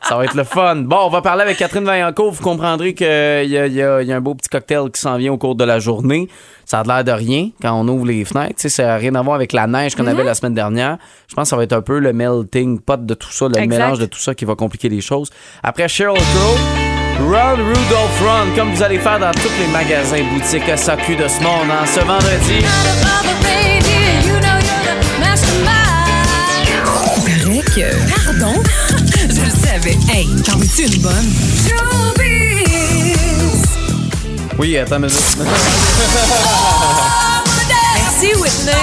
Ça 0.01 0.17
va 0.17 0.25
être 0.25 0.33
le 0.33 0.43
fun. 0.43 0.75
Bon, 0.77 0.97
on 1.05 1.09
va 1.09 1.21
parler 1.21 1.43
avec 1.43 1.57
Catherine 1.57 1.83
Vaillancourt. 1.85 2.31
Vous 2.31 2.41
comprendrez 2.43 2.95
qu'il 2.95 3.05
y 3.05 3.09
a, 3.57 3.67
y, 3.67 3.73
y 4.07 4.11
un 4.11 4.21
beau 4.21 4.33
petit 4.33 4.49
cocktail 4.49 4.89
qui 4.91 4.99
s'en 4.99 5.17
vient 5.17 5.31
au 5.31 5.37
cours 5.37 5.53
de 5.53 5.63
la 5.63 5.77
journée. 5.77 6.27
Ça 6.65 6.79
a 6.79 6.83
l'air 6.83 7.03
de 7.03 7.11
rien 7.11 7.49
quand 7.61 7.79
on 7.79 7.87
ouvre 7.87 8.07
les 8.07 8.25
fenêtres. 8.25 8.55
Ça 8.69 8.85
n'a 8.85 8.95
rien 8.95 9.13
à 9.13 9.21
voir 9.21 9.35
avec 9.35 9.53
la 9.53 9.67
neige 9.67 9.93
qu'on 9.95 10.03
Mm-hmm. 10.03 10.07
avait 10.09 10.23
la 10.23 10.33
semaine 10.33 10.55
dernière. 10.55 10.97
Je 11.27 11.35
pense 11.35 11.43
que 11.43 11.49
ça 11.49 11.55
va 11.57 11.63
être 11.63 11.73
un 11.73 11.81
peu 11.83 11.99
le 11.99 12.11
melting 12.11 12.79
pot 12.79 13.05
de 13.05 13.13
tout 13.13 13.31
ça, 13.31 13.45
le 13.49 13.57
Exact. 13.59 13.67
mélange 13.67 13.99
de 13.99 14.07
tout 14.07 14.17
ça 14.17 14.33
qui 14.33 14.45
va 14.45 14.55
compliquer 14.55 14.89
les 14.89 15.01
choses. 15.01 15.29
Après 15.61 15.87
Sheryl 15.87 16.17
Crow, 16.17 16.88
Run 17.19 17.57
Rudolph 17.57 18.21
Run, 18.21 18.55
comme 18.55 18.73
vous 18.73 18.83
allez 18.83 18.99
faire 18.99 19.19
dans 19.19 19.31
tous 19.31 19.51
les 19.59 19.67
magasins, 19.67 20.23
boutiques, 20.33 20.63
SAQ 20.77 21.15
de 21.15 21.27
ce 21.27 21.41
monde, 21.41 21.69
hein, 21.69 21.85
ce 21.85 21.99
vendredi. 21.99 22.65
Paraît 23.01 23.35
que. 27.75 28.25
Pardon? 28.25 28.63
Je 29.29 29.41
le 29.41 29.49
savais. 29.49 29.97
Hey, 30.11 30.27
t'en 30.43 30.57
veux-tu 30.57 30.83
une 30.85 31.01
bonne? 31.01 31.33
Oui, 34.57 34.77
attends, 34.77 34.99
mais... 34.99 35.07
Merci, 37.95 38.35
Whitney. 38.35 38.73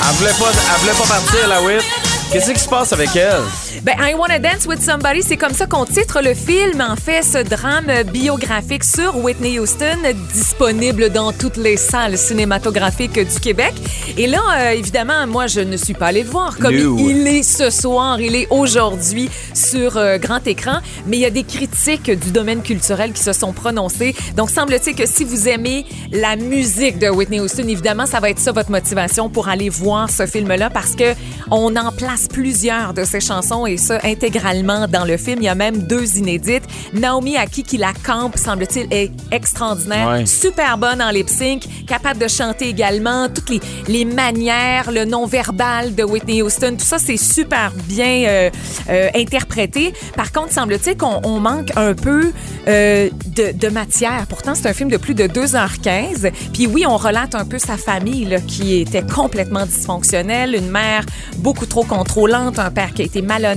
Elle 0.00 0.14
voulait 0.16 0.30
pas, 0.30 0.50
elle 0.50 0.80
voulait 0.80 0.92
pas 0.92 1.06
partir, 1.06 1.48
la 1.48 1.62
Whit. 1.62 1.84
Qu'est-ce 2.32 2.50
qui 2.50 2.60
se 2.60 2.68
passe 2.68 2.92
avec 2.92 3.14
elle? 3.14 3.42
Ben, 3.82 3.94
I 3.98 4.14
Wanna 4.14 4.38
Dance 4.38 4.66
with 4.66 4.80
Somebody, 4.80 5.22
c'est 5.22 5.36
comme 5.36 5.52
ça 5.52 5.66
qu'on 5.66 5.84
titre 5.84 6.20
le 6.22 6.34
film. 6.34 6.80
En 6.80 6.96
fait, 6.96 7.22
ce 7.22 7.38
drame 7.38 7.90
biographique 8.12 8.84
sur 8.84 9.16
Whitney 9.16 9.58
Houston, 9.58 9.98
disponible 10.32 11.10
dans 11.10 11.32
toutes 11.32 11.56
les 11.56 11.76
salles 11.76 12.16
cinématographiques 12.16 13.18
du 13.18 13.40
Québec. 13.40 13.74
Et 14.16 14.26
là, 14.26 14.40
euh, 14.56 14.70
évidemment, 14.70 15.26
moi, 15.26 15.46
je 15.48 15.60
ne 15.60 15.76
suis 15.76 15.94
pas 15.94 16.06
allée 16.06 16.22
le 16.22 16.30
voir. 16.30 16.56
Comme 16.58 16.74
No. 16.74 16.96
il 16.98 17.26
est 17.26 17.42
ce 17.42 17.70
soir, 17.70 18.20
il 18.20 18.34
est 18.36 18.46
aujourd'hui 18.50 19.28
sur 19.54 19.96
euh, 19.96 20.18
grand 20.18 20.46
écran. 20.46 20.78
Mais 21.06 21.16
il 21.16 21.20
y 21.20 21.26
a 21.26 21.30
des 21.30 21.44
critiques 21.44 22.10
du 22.10 22.30
domaine 22.30 22.62
culturel 22.62 23.12
qui 23.12 23.22
se 23.22 23.32
sont 23.32 23.52
prononcées. 23.52 24.14
Donc, 24.36 24.50
semble-t-il 24.50 24.94
que 24.94 25.06
si 25.06 25.24
vous 25.24 25.48
aimez 25.48 25.84
la 26.12 26.36
musique 26.36 26.98
de 26.98 27.08
Whitney 27.08 27.40
Houston, 27.40 27.66
évidemment, 27.68 28.06
ça 28.06 28.20
va 28.20 28.30
être 28.30 28.38
ça 28.38 28.52
votre 28.52 28.70
motivation 28.70 29.28
pour 29.28 29.48
aller 29.48 29.68
voir 29.68 30.08
ce 30.10 30.26
film-là 30.26 30.70
parce 30.70 30.94
que 30.94 31.14
on 31.50 31.74
en 31.76 31.92
place 31.92 32.28
plusieurs 32.28 32.94
de 32.94 33.04
ses 33.04 33.20
chansons 33.20 33.63
et 33.66 33.76
ça 33.76 33.98
intégralement 34.04 34.86
dans 34.88 35.04
le 35.04 35.16
film. 35.16 35.38
Il 35.40 35.44
y 35.44 35.48
a 35.48 35.54
même 35.54 35.78
deux 35.78 36.16
inédites. 36.16 36.64
Naomi 36.92 37.36
Aki 37.36 37.62
qui 37.62 37.76
la 37.76 37.92
campe, 38.04 38.36
semble-t-il, 38.36 38.86
est 38.92 39.10
extraordinaire. 39.30 40.08
Ouais. 40.08 40.26
Super 40.26 40.78
bonne 40.78 41.02
en 41.02 41.10
lip 41.10 41.28
sync, 41.28 41.64
capable 41.86 42.20
de 42.20 42.28
chanter 42.28 42.68
également. 42.68 43.28
Toutes 43.28 43.50
les, 43.50 43.60
les 43.88 44.04
manières, 44.04 44.90
le 44.90 45.04
non-verbal 45.04 45.94
de 45.94 46.04
Whitney 46.04 46.42
Houston, 46.42 46.76
tout 46.78 46.84
ça, 46.84 46.98
c'est 46.98 47.16
super 47.16 47.72
bien 47.86 48.24
euh, 48.26 48.50
euh, 48.90 49.08
interprété. 49.14 49.92
Par 50.16 50.32
contre, 50.32 50.52
semble-t-il 50.52 50.96
qu'on 50.96 51.20
on 51.24 51.40
manque 51.40 51.70
un 51.76 51.94
peu 51.94 52.32
euh, 52.68 53.10
de, 53.36 53.52
de 53.52 53.68
matière. 53.68 54.26
Pourtant, 54.28 54.54
c'est 54.54 54.68
un 54.68 54.72
film 54.72 54.90
de 54.90 54.96
plus 54.96 55.14
de 55.14 55.24
2h15. 55.24 56.30
Puis 56.52 56.66
oui, 56.66 56.84
on 56.86 56.96
relate 56.96 57.34
un 57.34 57.44
peu 57.44 57.58
sa 57.58 57.76
famille 57.76 58.24
là, 58.24 58.40
qui 58.40 58.80
était 58.80 59.02
complètement 59.02 59.66
dysfonctionnelle, 59.66 60.54
une 60.54 60.70
mère 60.70 61.04
beaucoup 61.38 61.66
trop 61.66 61.84
contrôlante, 61.84 62.58
un 62.58 62.70
père 62.70 62.92
qui 62.92 63.02
a 63.02 63.04
été 63.04 63.22
malhonnête. 63.22 63.53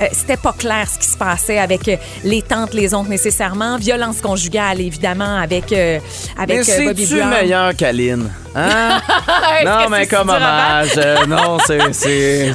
Euh, 0.00 0.06
C'était 0.12 0.36
pas 0.36 0.52
clair 0.52 0.86
ce 0.92 0.98
qui 0.98 1.06
se 1.06 1.16
passait 1.16 1.58
avec 1.58 1.88
euh, 1.88 1.96
les 2.24 2.42
tantes, 2.42 2.74
les 2.74 2.94
oncles 2.94 3.10
nécessairement. 3.10 3.76
Violence 3.78 4.20
conjugale, 4.20 4.80
évidemment, 4.80 5.36
avec, 5.36 5.72
euh, 5.72 5.98
avec 6.38 6.66
Mais 6.66 6.80
euh, 6.80 6.84
Bobby 6.86 7.06
Brown. 7.06 7.30
meilleur 7.30 7.76
qu'Aline? 7.76 8.30
Hein? 8.54 9.00
Non, 9.64 9.88
mais 9.90 10.06
comme 10.06 10.28
hommage. 10.28 10.90
euh, 10.96 11.26
non, 11.26 11.58
c'est... 11.66 11.78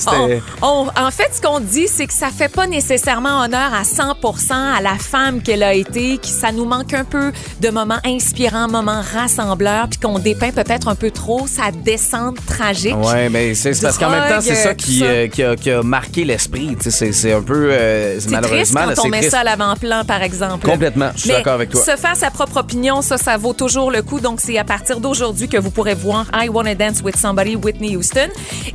en 0.61 1.11
fait, 1.11 1.29
ce 1.33 1.41
qu'on 1.41 1.59
dit, 1.59 1.87
c'est 1.87 2.07
que 2.07 2.13
ça 2.13 2.29
fait 2.29 2.49
pas 2.49 2.67
nécessairement 2.67 3.41
honneur 3.41 3.73
à 3.73 3.83
100 3.83 4.11
à 4.51 4.81
la 4.81 4.95
femme 4.95 5.41
qu'elle 5.41 5.63
a 5.63 5.73
été, 5.73 6.17
que 6.17 6.27
ça 6.27 6.51
nous 6.51 6.65
manque 6.65 6.93
un 6.93 7.03
peu 7.03 7.31
de 7.59 7.69
moments 7.69 7.99
inspirants, 8.05 8.67
moments 8.67 9.01
rassembleurs, 9.13 9.87
puis 9.89 9.99
qu'on 9.99 10.19
dépeint 10.19 10.51
peut-être 10.51 10.87
un 10.87 10.95
peu 10.95 11.11
trop 11.11 11.47
sa 11.47 11.71
descente 11.71 12.37
tragique. 12.45 12.95
Ouais, 13.03 13.29
mais 13.29 13.53
c'est 13.55 13.79
parce 13.81 13.97
qu'en 13.97 14.09
même 14.09 14.29
temps, 14.29 14.41
c'est 14.41 14.55
ça 14.55 14.73
qui, 14.73 14.99
Drogue, 14.99 15.09
euh, 15.09 15.27
qui, 15.27 15.43
a, 15.43 15.55
qui 15.55 15.71
a 15.71 15.83
marqué 15.83 16.23
l'esprit. 16.23 16.70
C'est 16.79 17.33
un 17.33 17.41
peu. 17.41 17.69
euh, 17.71 18.19
C'est 18.19 18.27
triste 18.41 18.73
malheureusement, 18.73 18.81
quand 18.81 18.87
là, 18.87 18.95
on 19.03 19.07
met 19.09 19.17
triste. 19.19 19.31
ça 19.31 19.39
à 19.39 19.43
l'avant-plan, 19.43 20.03
par 20.05 20.21
exemple. 20.23 20.67
Complètement, 20.67 21.09
je 21.15 21.21
suis 21.21 21.29
d'accord 21.29 21.53
avec 21.53 21.69
toi. 21.69 21.81
Se 21.83 21.95
faire 21.97 22.15
sa 22.15 22.31
propre 22.31 22.57
opinion, 22.57 23.01
ça, 23.01 23.17
ça 23.17 23.37
vaut 23.37 23.53
toujours 23.53 23.91
le 23.91 24.01
coup. 24.01 24.19
Donc, 24.19 24.39
c'est 24.41 24.57
à 24.57 24.63
partir 24.63 24.99
d'aujourd'hui 24.99 25.47
que 25.47 25.57
vous 25.57 25.71
pourrez 25.71 25.95
voir 25.95 26.25
I 26.33 26.49
Wanna 26.49 26.75
Dance 26.75 27.01
with 27.03 27.17
Somebody, 27.17 27.55
Whitney 27.55 27.95
Houston. 27.95 28.27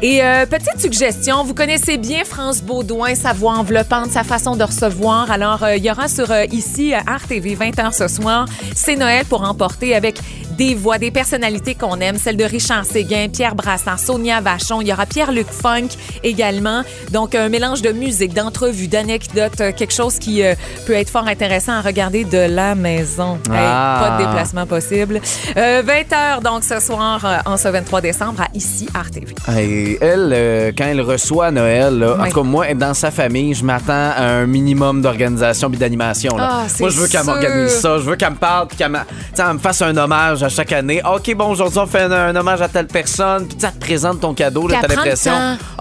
Et 0.02 0.22
euh, 0.22 0.46
petite 0.46 0.80
suggestion, 0.80 1.44
vous 1.44 1.54
connaissez 1.54 1.96
bien 1.96 2.24
France 2.24 2.62
Baudouin, 2.62 3.14
sa 3.14 3.32
voix 3.32 3.52
enveloppante, 3.54 4.10
sa 4.12 4.24
façon 4.24 4.56
de 4.56 4.64
recevoir. 4.64 5.30
Alors, 5.30 5.62
euh, 5.62 5.76
il 5.76 5.84
y 5.84 5.90
aura 5.90 6.08
sur 6.08 6.26
ici 6.52 6.94
à 6.94 7.00
RTV 7.16 7.56
20h 7.56 7.92
ce 7.92 8.08
soir, 8.08 8.46
c'est 8.74 8.96
Noël 8.96 9.24
pour 9.26 9.42
emporter 9.42 9.94
avec 9.94 10.18
des 10.56 10.74
voix, 10.74 10.98
des 10.98 11.10
personnalités 11.10 11.74
qu'on 11.74 12.00
aime, 12.00 12.16
celle 12.18 12.36
de 12.36 12.44
Richard 12.44 12.84
Séguin, 12.84 13.28
Pierre 13.28 13.54
Brassard, 13.54 13.98
Sonia 13.98 14.40
Vachon. 14.40 14.80
Il 14.80 14.88
y 14.88 14.92
aura 14.92 15.06
Pierre-Luc 15.06 15.48
Funk 15.48 15.88
également. 16.22 16.82
Donc, 17.12 17.34
un 17.34 17.48
mélange 17.48 17.82
de 17.82 17.90
musique, 17.92 18.32
d'entrevues, 18.34 18.88
d'anecdotes, 18.88 19.60
euh, 19.60 19.72
quelque 19.72 19.92
chose 19.94 20.18
qui 20.18 20.42
euh, 20.42 20.54
peut 20.86 20.94
être 20.94 21.10
fort 21.10 21.26
intéressant 21.26 21.72
à 21.72 21.80
regarder 21.80 22.24
de 22.24 22.38
la 22.38 22.74
maison. 22.74 23.38
Hey, 23.50 23.56
Ah. 23.58 23.98
pas 24.00 24.18
de 24.22 24.26
déplacement 24.28 24.66
possible. 24.66 25.20
Euh, 25.56 25.82
20h, 25.82 26.40
donc, 26.42 26.64
ce 26.64 26.80
soir, 26.80 27.20
euh, 27.24 27.36
en 27.46 27.56
ce 27.56 27.68
23 27.68 28.00
décembre, 28.00 28.40
à 28.42 28.48
ici, 28.54 28.88
RTV. 28.94 29.34
Et 29.58 29.98
elle, 30.00 30.30
euh, 30.32 30.72
quand 30.76 30.84
elle 30.86 31.00
reçoit 31.00 31.50
Noël, 31.50 31.98
là, 31.98 32.16
en 32.18 32.22
Oui. 32.22 32.30
tout 32.30 32.40
cas, 32.42 32.46
moi, 32.48 32.74
dans 32.74 32.94
sa 32.94 33.10
famille, 33.10 33.54
je 33.54 33.64
m'attends 33.64 33.92
à 34.16 34.22
un 34.24 34.46
minimum 34.46 35.02
d'organisation 35.02 35.70
puis 35.70 35.78
d'animation. 35.78 36.36
Ah, 36.38 36.64
moi, 36.80 36.88
je 36.88 37.00
veux 37.00 37.08
qu'elle 37.08 37.24
m'organise 37.24 37.72
ça. 37.80 37.98
Je 37.98 38.02
veux 38.02 38.16
qu'elle 38.16 38.30
me 38.30 38.36
parle 38.36 38.68
qu'elle 38.68 38.90
me 38.90 39.58
fasse 39.58 39.82
un 39.82 39.96
hommage 39.96 40.45
à 40.46 40.48
chaque 40.48 40.72
année. 40.72 41.02
OK, 41.04 41.34
bon, 41.34 41.50
aujourd'hui, 41.50 41.78
on 41.78 41.86
fait 41.86 42.02
un, 42.02 42.12
un 42.12 42.36
hommage 42.36 42.62
à 42.62 42.68
telle 42.68 42.86
personne, 42.86 43.46
puis 43.46 43.56
ça 43.60 43.70
te 43.70 43.78
présente 43.78 44.20
ton 44.20 44.32
cadeau, 44.34 44.66
là, 44.68 44.78
t'as 44.80 44.88
l'impression. 44.88 45.32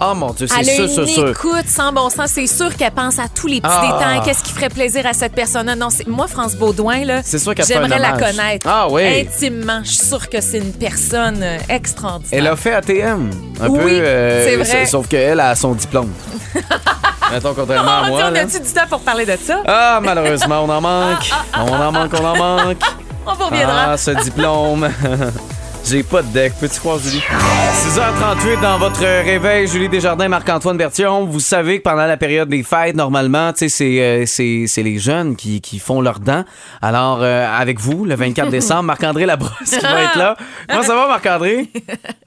Oh 0.02 0.14
mon 0.16 0.32
Dieu, 0.32 0.48
c'est 0.48 0.64
sûr, 0.64 0.84
une 1.02 1.08
sûr, 1.08 1.30
écoute 1.30 1.68
sans 1.68 1.92
bon 1.94 2.10
sens. 2.10 2.32
C'est 2.32 2.48
sûr 2.48 2.76
qu'elle 2.76 2.92
pense 2.92 3.18
à 3.20 3.28
tous 3.34 3.48
les 3.48 3.62
petits 3.62 3.72
Ah. 3.74 3.98
détails. 4.00 4.22
Qu'est-ce 4.26 4.44
qui 4.44 4.52
ferait 4.52 4.70
plaisir 4.70 5.06
à 5.06 5.14
cette 5.14 5.34
personne-là? 5.34 5.76
Non, 5.76 5.90
c'est 5.90 6.08
moi, 6.08 6.28
France 6.28 6.56
Baudouin, 6.56 7.06
là. 7.06 7.22
C'est 7.24 7.40
sûr 7.40 7.54
qu'elle 7.56 7.66
J'aimerais 7.66 8.00
la 8.00 8.12
connaître. 8.14 8.68
Ah 8.70 8.88
oui. 8.90 9.22
Intimement. 9.28 9.82
Je 9.84 9.90
suis 9.92 10.06
sûre 10.06 10.30
que 10.30 10.42
c'est 10.42 10.58
une 10.58 10.74
personne 10.74 11.42
euh, 11.42 11.58
extraordinaire. 11.70 12.30
Elle 12.40 12.48
a 12.48 12.56
fait 12.56 12.74
ATM. 12.74 13.30
Un 13.62 13.68
Oui, 13.70 13.80
peu. 13.80 13.90
euh, 13.90 14.46
c'est 14.46 14.56
vrai. 14.58 14.86
Sauf 14.86 15.08
qu'elle 15.08 15.40
a 15.40 15.56
son 15.56 15.74
diplôme. 15.74 16.12
Mettons, 17.32 17.54
contrairement 17.56 17.92
à 17.92 18.02
Oh, 18.06 18.10
moi. 18.10 18.22
On 18.32 18.36
a-tu 18.36 18.60
du 18.60 18.70
temps 18.72 18.88
pour 18.90 19.00
parler 19.00 19.26
de 19.26 19.36
ça? 19.42 19.62
Ah, 19.66 20.00
malheureusement, 20.02 20.62
on 20.64 20.70
en 20.70 20.82
manque. 20.82 21.30
On 21.58 21.74
en 21.74 21.92
manque, 21.92 22.12
on 22.20 22.26
en 22.26 22.36
manque. 22.38 22.78
On 23.26 23.34
vous 23.34 23.46
reviendra. 23.46 23.92
Ah, 23.94 23.98
ce 23.98 24.12
diplôme. 24.12 24.90
J'ai 25.88 26.02
pas 26.02 26.24
de 26.24 26.28
deck. 26.34 26.54
Peux-tu 26.60 26.80
croire, 26.80 26.98
Julie? 26.98 27.22
6h38 27.22 28.60
dans 28.62 28.80
votre 28.80 29.02
réveil, 29.02 29.68
Julie 29.68 29.88
Desjardins, 29.88 30.28
Marc-Antoine 30.28 30.78
Bertillon. 30.78 31.26
Vous 31.26 31.40
savez 31.40 31.78
que 31.78 31.84
pendant 31.84 32.08
la 32.08 32.18
période 32.18 32.50
des 32.50 32.64
fêtes, 32.64 32.96
normalement, 32.96 33.54
tu 33.54 33.60
sais, 33.60 33.70
c'est, 33.70 34.02
euh, 34.02 34.24
c'est, 34.26 34.66
c'est 34.66 34.82
les 34.82 34.98
jeunes 34.98 35.36
qui, 35.36 35.62
qui 35.62 35.78
font 35.78 36.02
leurs 36.02 36.20
dents. 36.20 36.44
Alors, 36.82 37.20
euh, 37.22 37.46
avec 37.48 37.80
vous, 37.80 38.04
le 38.06 38.16
24 38.16 38.50
décembre, 38.52 38.84
Marc-André 38.84 39.28
Labrosse 39.28 39.52
qui 39.64 39.80
va 39.80 40.02
être 40.04 40.18
là. 40.18 40.36
Comment 40.68 40.82
ça 40.82 40.96
va, 40.96 41.08
Marc-André? 41.08 41.68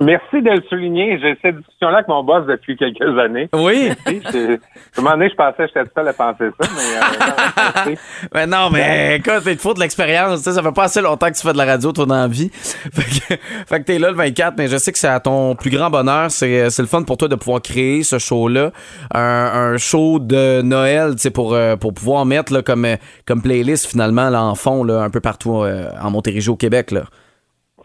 Merci 0.00 0.40
de 0.40 0.50
le 0.50 0.62
souligner. 0.68 1.18
J'ai 1.20 1.36
cette 1.42 1.56
discussion-là 1.56 1.96
avec 1.96 2.08
mon 2.08 2.22
boss 2.22 2.46
depuis 2.46 2.76
quelques 2.76 3.18
années. 3.18 3.48
Oui. 3.52 3.90
Je- 4.06 4.54
À 4.54 4.98
un 4.98 5.02
moment 5.02 5.10
donné, 5.16 5.30
je 5.30 5.34
pensais 5.34 5.56
que 5.56 5.66
j'étais 5.66 5.80
le 5.82 5.90
seul 5.96 6.06
à 6.08 6.12
penser 6.12 6.44
ça, 6.60 6.68
mais 6.76 7.90
euh. 7.90 7.94
Mais 8.34 8.46
non, 8.46 8.70
mais 8.70 9.16
écoute, 9.16 9.42
il 9.46 9.56
te 9.56 9.62
faut 9.62 9.74
de 9.74 9.80
l'expérience. 9.80 10.38
tu 10.38 10.44
sais, 10.44 10.52
Ça 10.52 10.62
fait 10.62 10.72
pas 10.72 10.84
assez 10.84 11.00
longtemps 11.00 11.28
que 11.28 11.34
tu 11.36 11.42
fais 11.44 11.52
de 11.52 11.58
la 11.58 11.64
radio, 11.64 11.90
toi, 11.92 12.06
dans 12.06 12.14
la 12.14 12.28
vie. 12.28 12.50
Fait 12.54 13.02
que, 13.36 13.40
fait 13.66 13.80
que 13.80 13.84
t'es 13.84 13.98
là 13.98 14.10
le 14.10 14.16
24, 14.16 14.54
mais 14.58 14.68
je 14.68 14.76
sais 14.76 14.92
que 14.92 14.98
c'est 14.98 15.08
à 15.08 15.20
ton 15.20 15.54
plus 15.54 15.70
grand 15.70 15.90
bonheur. 15.90 16.30
C'est 16.30 16.70
c'est 16.70 16.82
le 16.82 16.88
fun 16.88 17.02
pour 17.02 17.16
toi 17.16 17.28
de 17.28 17.34
pouvoir 17.34 17.62
créer 17.62 18.02
ce 18.02 18.18
show-là. 18.18 18.72
Un, 19.14 19.20
un 19.20 19.76
show 19.76 20.18
de 20.18 20.62
Noël, 20.62 21.12
tu 21.12 21.22
sais, 21.22 21.30
pour, 21.30 21.54
euh, 21.54 21.76
pour 21.76 21.94
pouvoir 21.94 22.24
mettre 22.26 22.52
là, 22.52 22.62
comme, 22.62 22.84
euh, 22.84 22.96
comme 23.26 23.42
playlist, 23.42 23.86
finalement, 23.86 24.30
là, 24.30 24.42
en 24.42 24.54
fond, 24.54 24.84
là, 24.84 25.02
un 25.02 25.10
peu 25.10 25.20
partout 25.20 25.62
euh, 25.62 25.90
en 26.00 26.10
Montérégie, 26.10 26.50
au 26.50 26.56
Québec. 26.56 26.90
Là. 26.90 27.04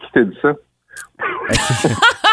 Qui 0.00 0.06
t'a 0.12 0.24
dit 0.24 0.38
ça? 0.42 0.52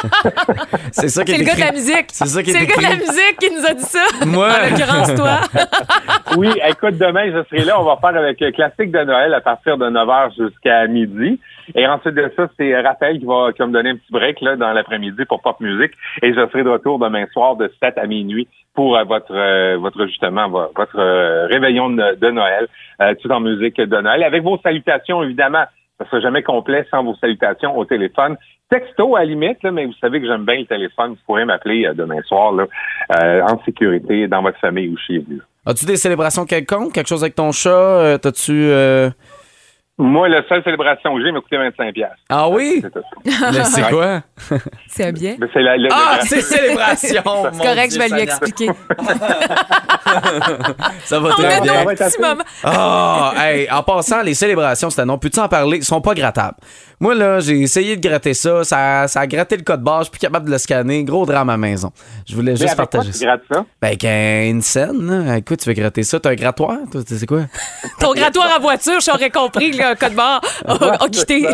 C'est 0.92 1.10
ça 1.10 1.24
qui 1.24 1.32
C'est 1.32 1.38
est 1.38 1.40
le 1.40 1.46
gars 1.46 1.56
de 1.56 1.60
la 1.60 1.72
musique. 1.72 2.06
C'est 2.12 2.26
ça 2.28 2.44
qui 2.44 2.52
est 2.52 2.60
le 2.60 2.66
gars 2.66 2.76
de 2.78 2.82
la 2.84 2.96
musique 2.96 3.38
qui 3.40 3.50
nous 3.52 3.66
a 3.66 3.74
dit 3.74 3.84
ça. 3.84 4.00
Moi. 4.26 4.48
En 4.50 4.70
l'occurrence, 4.70 5.16
toi. 5.16 5.40
Oui, 6.38 6.50
écoute, 6.66 6.98
demain, 6.98 7.26
je 7.32 7.44
serai 7.50 7.66
là. 7.66 7.80
On 7.80 7.84
va 7.84 7.98
faire 7.98 8.18
avec 8.18 8.40
le 8.40 8.52
classique 8.52 8.92
de 8.92 9.04
Noël 9.04 9.34
à 9.34 9.42
partir 9.42 9.78
de 9.78 9.86
9h 9.86 10.32
jusqu'à 10.38 10.88
midi. 10.88 11.40
Et 11.76 11.86
ensuite 11.88 12.16
de 12.16 12.32
ça, 12.36 12.48
c'est 12.58 12.80
Raphaël 12.82 13.20
qui 13.20 13.26
va, 13.26 13.52
qui 13.52 13.60
va 13.60 13.68
me 13.68 13.74
donner 13.74 13.90
un 13.92 13.96
petit 13.96 14.12
break 14.12 14.40
là, 14.42 14.56
dans 14.56 14.72
l'après-midi 14.72 15.26
pour 15.26 15.42
Pop 15.42 15.60
Music. 15.60 15.92
Et 16.22 16.34
je 16.34 16.40
serai 16.50 16.64
de 16.64 16.70
retour 16.70 17.00
demain 17.00 17.26
soir 17.34 17.56
de 17.58 17.72
7 17.84 17.98
à 17.98 18.08
minuit 18.08 18.48
pour 18.74 18.96
euh, 18.98 19.04
votre, 19.04 19.34
euh, 19.36 19.78
votre 19.78 20.06
justement, 20.08 20.48
vo- 20.50 20.72
votre 20.76 20.98
euh, 21.00 21.48
réveillon 21.48 21.90
de, 21.90 22.16
de 22.16 22.32
Noël, 22.32 22.68
euh, 23.02 23.14
tout 23.22 23.30
en 23.30 23.42
musique 23.42 23.76
de 23.78 23.98
Noël. 24.02 24.24
Avec 24.24 24.42
vos 24.44 24.58
salutations, 24.64 25.22
évidemment. 25.24 25.66
Ça 26.02 26.10
sera 26.10 26.22
jamais 26.22 26.42
complet 26.42 26.86
sans 26.90 27.04
vos 27.04 27.16
salutations 27.16 27.78
au 27.78 27.86
téléphone. 27.86 28.36
Texto 28.70 29.16
à 29.16 29.20
la 29.20 29.26
limite, 29.26 29.62
là, 29.64 29.72
mais 29.72 29.86
vous 29.86 29.94
savez 30.00 30.20
que 30.22 30.28
j'aime 30.28 30.46
bien 30.46 30.60
le 30.60 30.66
téléphone. 30.66 31.12
Vous 31.12 31.18
pourrez 31.26 31.46
m'appeler 31.46 31.86
euh, 31.86 31.94
demain 31.94 32.22
soir 32.24 32.54
là, 32.54 32.66
euh, 33.22 33.42
en 33.44 33.62
sécurité 33.64 34.28
dans 34.28 34.42
votre 34.42 34.58
famille 34.60 34.90
ou 34.90 34.98
chez 34.98 35.20
vous. 35.20 35.40
As-tu 35.66 35.86
des 35.86 35.98
célébrations 35.98 36.46
quelconques? 36.46 36.94
Quelque 36.94 37.08
chose 37.10 37.24
avec 37.24 37.36
ton 37.36 37.52
chat? 37.52 37.70
Euh, 37.70 38.18
T'as-tu. 38.18 38.72
Moi, 40.04 40.30
la 40.30 40.42
seule 40.50 40.64
célébration 40.64 41.16
que 41.16 41.24
j'ai 41.24 41.32
m'a 41.32 41.42
coûté 41.42 41.58
25 41.58 41.94
pièces. 41.94 42.10
Ah 42.28 42.50
oui? 42.50 42.84
Mais 43.24 43.64
C'est 43.64 43.88
quoi? 43.90 44.22
C'est 44.88 45.06
un 45.06 45.12
bien. 45.12 45.36
Mais 45.40 45.48
c'est 45.54 45.62
la, 45.62 45.76
Ah, 45.92 46.20
c'est 46.24 46.42
célébration! 46.42 47.22
C'est 47.54 47.64
correct, 47.64 47.94
je 47.94 48.00
vais 48.00 48.10
lui 48.10 48.22
expliquer. 48.22 48.70
Ça 51.06 51.20
va 51.20 51.30
On 51.30 51.32
très 51.34 51.62
bien. 51.62 51.84
nos 51.84 51.90
petits 51.92 52.20
moments. 52.20 52.44
Ah, 52.64 53.34
hey, 53.38 53.70
en 53.72 53.84
passant, 53.84 54.22
les 54.24 54.34
célébrations, 54.34 54.90
c'était 54.90 55.06
non. 55.06 55.18
Peux-tu 55.18 55.40
en 55.40 55.48
parler? 55.48 55.78
Ils 55.78 55.84
sont 55.84 56.02
pas 56.02 56.14
grattables. 56.14 56.58
Moi, 57.00 57.16
là, 57.16 57.40
j'ai 57.40 57.60
essayé 57.62 57.98
de 57.98 58.08
gratter 58.08 58.34
ça. 58.34 58.64
Ça, 58.64 59.08
ça 59.08 59.22
a 59.22 59.28
gratté 59.28 59.58
le 59.58 59.64
code 59.64 59.82
barre. 59.82 60.00
Je 60.00 60.04
suis 60.06 60.12
plus 60.12 60.20
capable 60.20 60.46
de 60.48 60.52
le 60.52 60.58
scanner. 60.58 61.04
Gros 61.04 61.26
drame 61.26 61.50
à 61.50 61.54
la 61.54 61.58
maison. 61.58 61.92
Je 62.30 62.36
voulais 62.36 62.52
Mais 62.52 62.58
juste 62.58 62.70
avec 62.80 62.90
quoi 62.90 63.00
partager 63.00 63.12
tu 63.12 63.18
ça. 63.20 63.26
grattes 63.26 63.42
ça? 63.52 63.66
Ben, 63.82 63.88
avec 63.88 64.06
un- 64.06 64.50
une 64.50 64.62
scène, 64.62 65.26
là. 65.26 65.38
Écoute, 65.38 65.60
tu 65.62 65.70
veux 65.70 65.76
gratter 65.76 66.04
ça? 66.04 66.20
T'as 66.20 66.32
un 66.32 66.36
grattoir? 66.36 66.78
Toi, 66.92 67.02
c'est 67.06 67.26
quoi? 67.26 67.42
Ton 68.00 68.14
grattoir 68.14 68.48
à 68.56 68.60
voiture, 68.60 69.00
j'aurais 69.04 69.30
compris 69.32 69.72
que 69.72 69.91
le 69.92 69.98
code 69.98 70.16
barre 70.16 70.42
a, 70.68 71.04
a 71.04 71.08
quitté. 71.10 71.48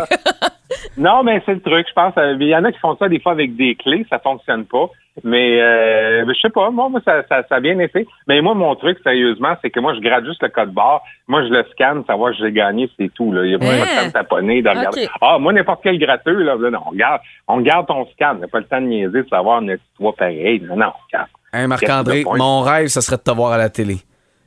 Non, 0.96 1.22
mais 1.22 1.42
c'est 1.46 1.54
le 1.54 1.60
truc, 1.60 1.86
je 1.88 1.92
pense. 1.94 2.12
euh, 2.18 2.36
Il 2.38 2.46
y 2.48 2.54
en 2.56 2.64
a 2.64 2.72
qui 2.72 2.78
font 2.78 2.96
ça 2.98 3.08
des 3.08 3.20
fois 3.20 3.32
avec 3.32 3.56
des 3.56 3.74
clés, 3.74 4.04
ça 4.10 4.18
fonctionne 4.18 4.64
pas. 4.66 4.86
Mais 5.24 5.60
euh, 5.60 6.24
je 6.28 6.40
sais 6.40 6.50
pas, 6.50 6.70
moi, 6.70 6.88
moi 6.88 7.00
ça, 7.04 7.22
ça, 7.28 7.42
ça 7.48 7.56
a 7.56 7.60
bien 7.60 7.78
été. 7.80 8.06
Mais 8.28 8.40
moi, 8.40 8.54
mon 8.54 8.74
truc, 8.76 8.98
sérieusement, 9.02 9.56
c'est 9.60 9.70
que 9.70 9.80
moi, 9.80 9.94
je 9.94 10.00
gratte 10.00 10.24
juste 10.26 10.42
le 10.42 10.48
code 10.48 10.72
barre. 10.72 11.02
Moi, 11.26 11.42
je 11.44 11.48
le 11.48 11.64
scanne, 11.72 12.04
savoir 12.06 12.32
que 12.32 12.38
j'ai 12.38 12.52
gagné, 12.52 12.88
c'est 12.98 13.12
tout. 13.14 13.32
Là. 13.32 13.44
Il 13.44 13.52
y 13.52 13.54
a 13.54 13.58
pas 13.58 13.64
de 13.64 14.00
temps 14.00 14.06
de 14.06 14.12
taponner, 14.12 14.62
de 14.62 14.68
regarder. 14.68 15.04
Ok. 15.06 15.10
Ah, 15.20 15.38
moi, 15.38 15.52
n'importe 15.52 15.80
quel 15.82 15.98
gratteux, 15.98 16.42
là, 16.42 16.54
là, 16.60 16.70
non, 16.70 16.80
on 16.86 16.92
garde, 16.94 17.20
on 17.48 17.60
garde 17.60 17.86
ton 17.88 18.06
scan. 18.12 18.34
On 18.36 18.40
n'a 18.40 18.48
pas 18.48 18.58
le 18.60 18.66
temps 18.66 18.80
de 18.80 18.86
niaiser, 18.86 19.22
de 19.22 19.28
savoir, 19.28 19.60
on 19.62 19.68
a 19.68 19.76
toi 19.96 20.12
pareil. 20.16 20.60
Non, 20.68 20.76
non, 20.76 20.92
regarde. 21.06 21.28
Hein, 21.52 21.66
Marc-André, 21.66 22.24
le 22.30 22.38
mon 22.38 22.60
rêve, 22.60 22.88
ce 22.88 23.00
serait 23.00 23.16
de 23.16 23.22
te 23.22 23.30
voir 23.30 23.52
à 23.52 23.58
la 23.58 23.70
télé. 23.70 23.96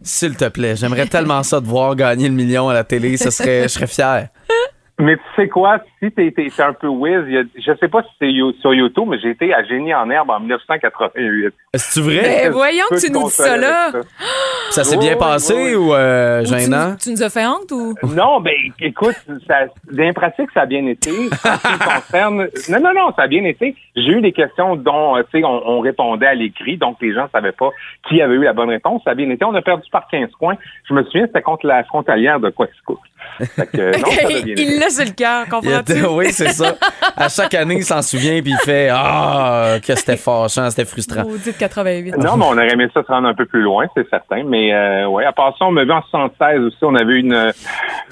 S'il 0.03 0.35
te 0.35 0.47
plaît. 0.47 0.75
J'aimerais 0.75 1.07
tellement 1.07 1.43
ça 1.43 1.59
de 1.59 1.67
voir 1.67 1.95
gagner 1.95 2.27
le 2.27 2.33
million 2.33 2.69
à 2.69 2.73
la 2.73 2.83
télé. 2.83 3.17
Ça 3.17 3.31
serait, 3.31 3.63
je 3.63 3.67
serais 3.67 3.87
fier. 3.87 4.29
Mais 4.99 5.15
tu 5.17 5.23
sais 5.35 5.47
quoi, 5.47 5.79
si 5.99 6.11
t'es 6.11 6.31
t'es- 6.31 6.49
t'es 6.55 6.61
un 6.61 6.73
peu 6.73 6.87
whiz, 6.87 7.23
y 7.27 7.37
a- 7.37 7.43
je 7.55 7.71
sais 7.79 7.87
pas 7.87 8.03
si 8.03 8.09
c'est 8.19 8.31
you- 8.31 8.53
sur 8.61 8.71
YouTube, 8.73 9.05
mais 9.07 9.17
j'ai 9.19 9.31
été 9.31 9.51
à 9.53 9.63
Génie 9.63 9.93
en 9.95 10.07
herbe 10.11 10.29
en 10.29 10.39
1988. 10.39 11.53
C'est-tu 11.73 12.01
vrai? 12.05 12.21
Ben, 12.21 12.51
voyons 12.51 12.85
que 12.89 12.99
tu 13.03 13.11
nous 13.11 13.23
dis 13.23 13.29
ça 13.31 13.57
là. 13.57 13.91
ça. 13.91 13.99
Ça 14.71 14.83
s'est 14.85 14.95
Oui, 14.95 15.03
bien 15.03 15.13
oui, 15.15 15.19
passé 15.19 15.53
oui. 15.53 15.75
ou 15.75 15.93
euh, 15.93 16.43
Ou 16.43 16.45
gênant? 16.45 16.91
nous, 16.91 16.95
tu 16.95 17.09
nous 17.11 17.21
as 17.23 17.29
fait 17.29 17.45
honte 17.45 17.69
ou? 17.73 17.93
Non, 18.15 18.39
ben 18.39 18.53
écoute, 18.79 19.15
ça, 19.45 19.65
dans 19.91 20.13
pratique, 20.13 20.49
ça 20.53 20.61
a 20.61 20.65
bien 20.65 20.85
été. 20.85 21.09
En 21.11 21.13
ce 21.13 21.67
qui 21.67 21.73
me 21.73 21.95
concerne, 21.95 22.47
non, 22.69 22.79
non, 22.79 22.93
non, 22.93 23.13
ça 23.13 23.23
a 23.23 23.27
bien 23.27 23.43
été. 23.43 23.75
J'ai 23.97 24.11
eu 24.13 24.21
des 24.21 24.31
questions 24.31 24.77
dont, 24.77 25.17
euh, 25.17 25.23
tu 25.29 25.39
sais, 25.39 25.43
on, 25.45 25.67
on 25.67 25.79
répondait 25.81 26.25
à 26.27 26.35
l'écrit, 26.35 26.77
donc 26.77 26.97
les 27.01 27.13
gens 27.13 27.27
savaient 27.33 27.51
pas 27.51 27.69
qui 28.07 28.21
avait 28.21 28.35
eu 28.35 28.43
la 28.43 28.53
bonne 28.53 28.69
réponse. 28.69 29.01
Ça 29.03 29.11
a 29.11 29.15
bien 29.15 29.29
été. 29.29 29.43
On 29.43 29.53
a 29.55 29.61
perdu 29.61 29.89
par 29.91 30.07
15 30.07 30.29
points. 30.39 30.55
Je 30.87 30.93
me 30.93 31.03
souviens, 31.03 31.25
c'était 31.25 31.41
contre 31.41 31.65
la 31.67 31.83
frontalière 31.83 32.39
de 32.39 32.49
Quaticook. 32.49 32.99
Que, 33.73 33.97
non, 33.99 34.11
ça 34.11 34.21
il 34.29 34.79
l'a 34.79 34.89
sur 34.89 35.05
le 35.05 35.11
cœur, 35.11 35.45
comprends-tu? 35.49 36.05
oui, 36.05 36.31
c'est 36.31 36.49
ça. 36.49 36.75
À 37.15 37.27
chaque 37.29 37.53
année, 37.55 37.75
il 37.77 37.83
s'en 37.83 38.01
souvient 38.01 38.41
puis 38.41 38.51
il 38.51 38.57
fait 38.65 38.89
Ah, 38.91 39.77
que 39.85 39.95
c'était 39.95 40.17
fâchant, 40.17 40.69
c'était 40.69 40.85
frustrant. 40.85 41.23
Maudite 41.23 41.57
88. 41.57 42.17
Non, 42.17 42.37
mais 42.37 42.45
on 42.45 42.51
aurait 42.53 42.69
aimé 42.71 42.87
ça 42.93 43.01
se 43.03 43.07
rendre 43.07 43.27
un 43.27 43.33
peu 43.33 43.45
plus 43.45 43.61
loin, 43.61 43.85
c'est 43.95 44.07
certain. 44.09 44.43
Mais 44.45 44.73
euh, 44.73 45.07
ouais, 45.07 45.25
à 45.25 45.31
part 45.31 45.55
ça, 45.57 45.65
on 45.65 45.71
m'a 45.71 45.83
vu 45.83 45.91
en 45.91 46.01
76 46.09 46.59
aussi, 46.61 46.77
on 46.83 46.93
avait 46.95 47.13
eu 47.13 47.19
une, 47.19 47.51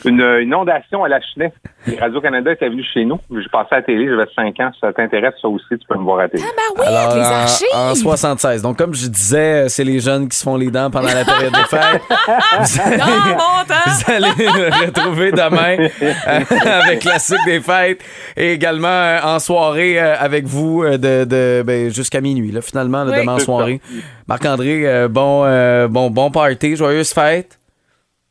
une 0.05 0.39
inondation 0.43 1.03
à 1.03 1.09
la 1.09 1.19
Chenet. 1.21 1.53
Radio-Canada 1.99 2.51
était 2.51 2.69
venu 2.69 2.83
chez 2.93 3.05
nous. 3.05 3.19
Je 3.31 3.47
passais 3.49 3.75
à 3.75 3.75
la 3.77 3.81
télé, 3.83 4.07
j'avais 4.07 4.27
5 4.35 4.59
ans. 4.59 4.71
Si 4.73 4.79
ça 4.81 4.91
t'intéresse, 4.93 5.33
ça 5.41 5.47
aussi, 5.47 5.65
tu 5.71 5.79
peux 5.87 5.97
me 5.97 6.03
voir 6.03 6.19
à 6.19 6.23
la 6.23 6.29
télé. 6.29 6.43
Ben 6.43 6.81
oui, 6.81 6.85
Alors, 6.87 7.15
les 7.15 7.21
en- 7.21 7.31
archives. 7.31 7.67
En, 7.73 7.95
76. 7.95 8.61
Donc, 8.61 8.77
comme 8.77 8.93
je 8.93 9.07
disais, 9.07 9.69
c'est 9.69 9.83
les 9.83 9.99
jeunes 9.99 10.27
qui 10.27 10.37
se 10.37 10.43
font 10.43 10.55
les 10.57 10.69
dents 10.71 10.89
pendant 10.91 11.07
la 11.07 11.23
période 11.25 11.53
des 11.53 11.63
fêtes. 11.77 12.01
vous, 12.59 12.81
allez, 12.81 12.97
mon 12.97 13.63
temps. 13.65 13.87
vous 13.87 14.11
allez 14.11 14.27
le 14.37 14.91
retrouver 14.99 15.31
demain 15.31 15.77
euh, 16.01 16.41
avec 16.83 16.99
Classique 16.99 17.37
des 17.45 17.59
fêtes 17.61 18.03
et 18.37 18.53
également 18.53 18.87
euh, 18.87 19.19
en 19.23 19.39
soirée 19.39 19.99
euh, 19.99 20.15
avec 20.19 20.45
vous 20.45 20.83
de, 20.85 21.25
de 21.25 21.63
ben, 21.65 21.89
jusqu'à 21.89 22.21
minuit, 22.21 22.51
là, 22.51 22.61
finalement, 22.61 23.03
là, 23.03 23.11
Oui. 23.13 23.19
demain 23.21 23.33
en 23.35 23.39
soirée. 23.39 23.81
Marc-André, 24.27 25.07
bon, 25.09 25.43
euh, 25.45 25.87
bon, 25.87 26.09
bon 26.09 26.31
party, 26.31 26.75
joyeuse 26.75 27.13
fête. 27.13 27.57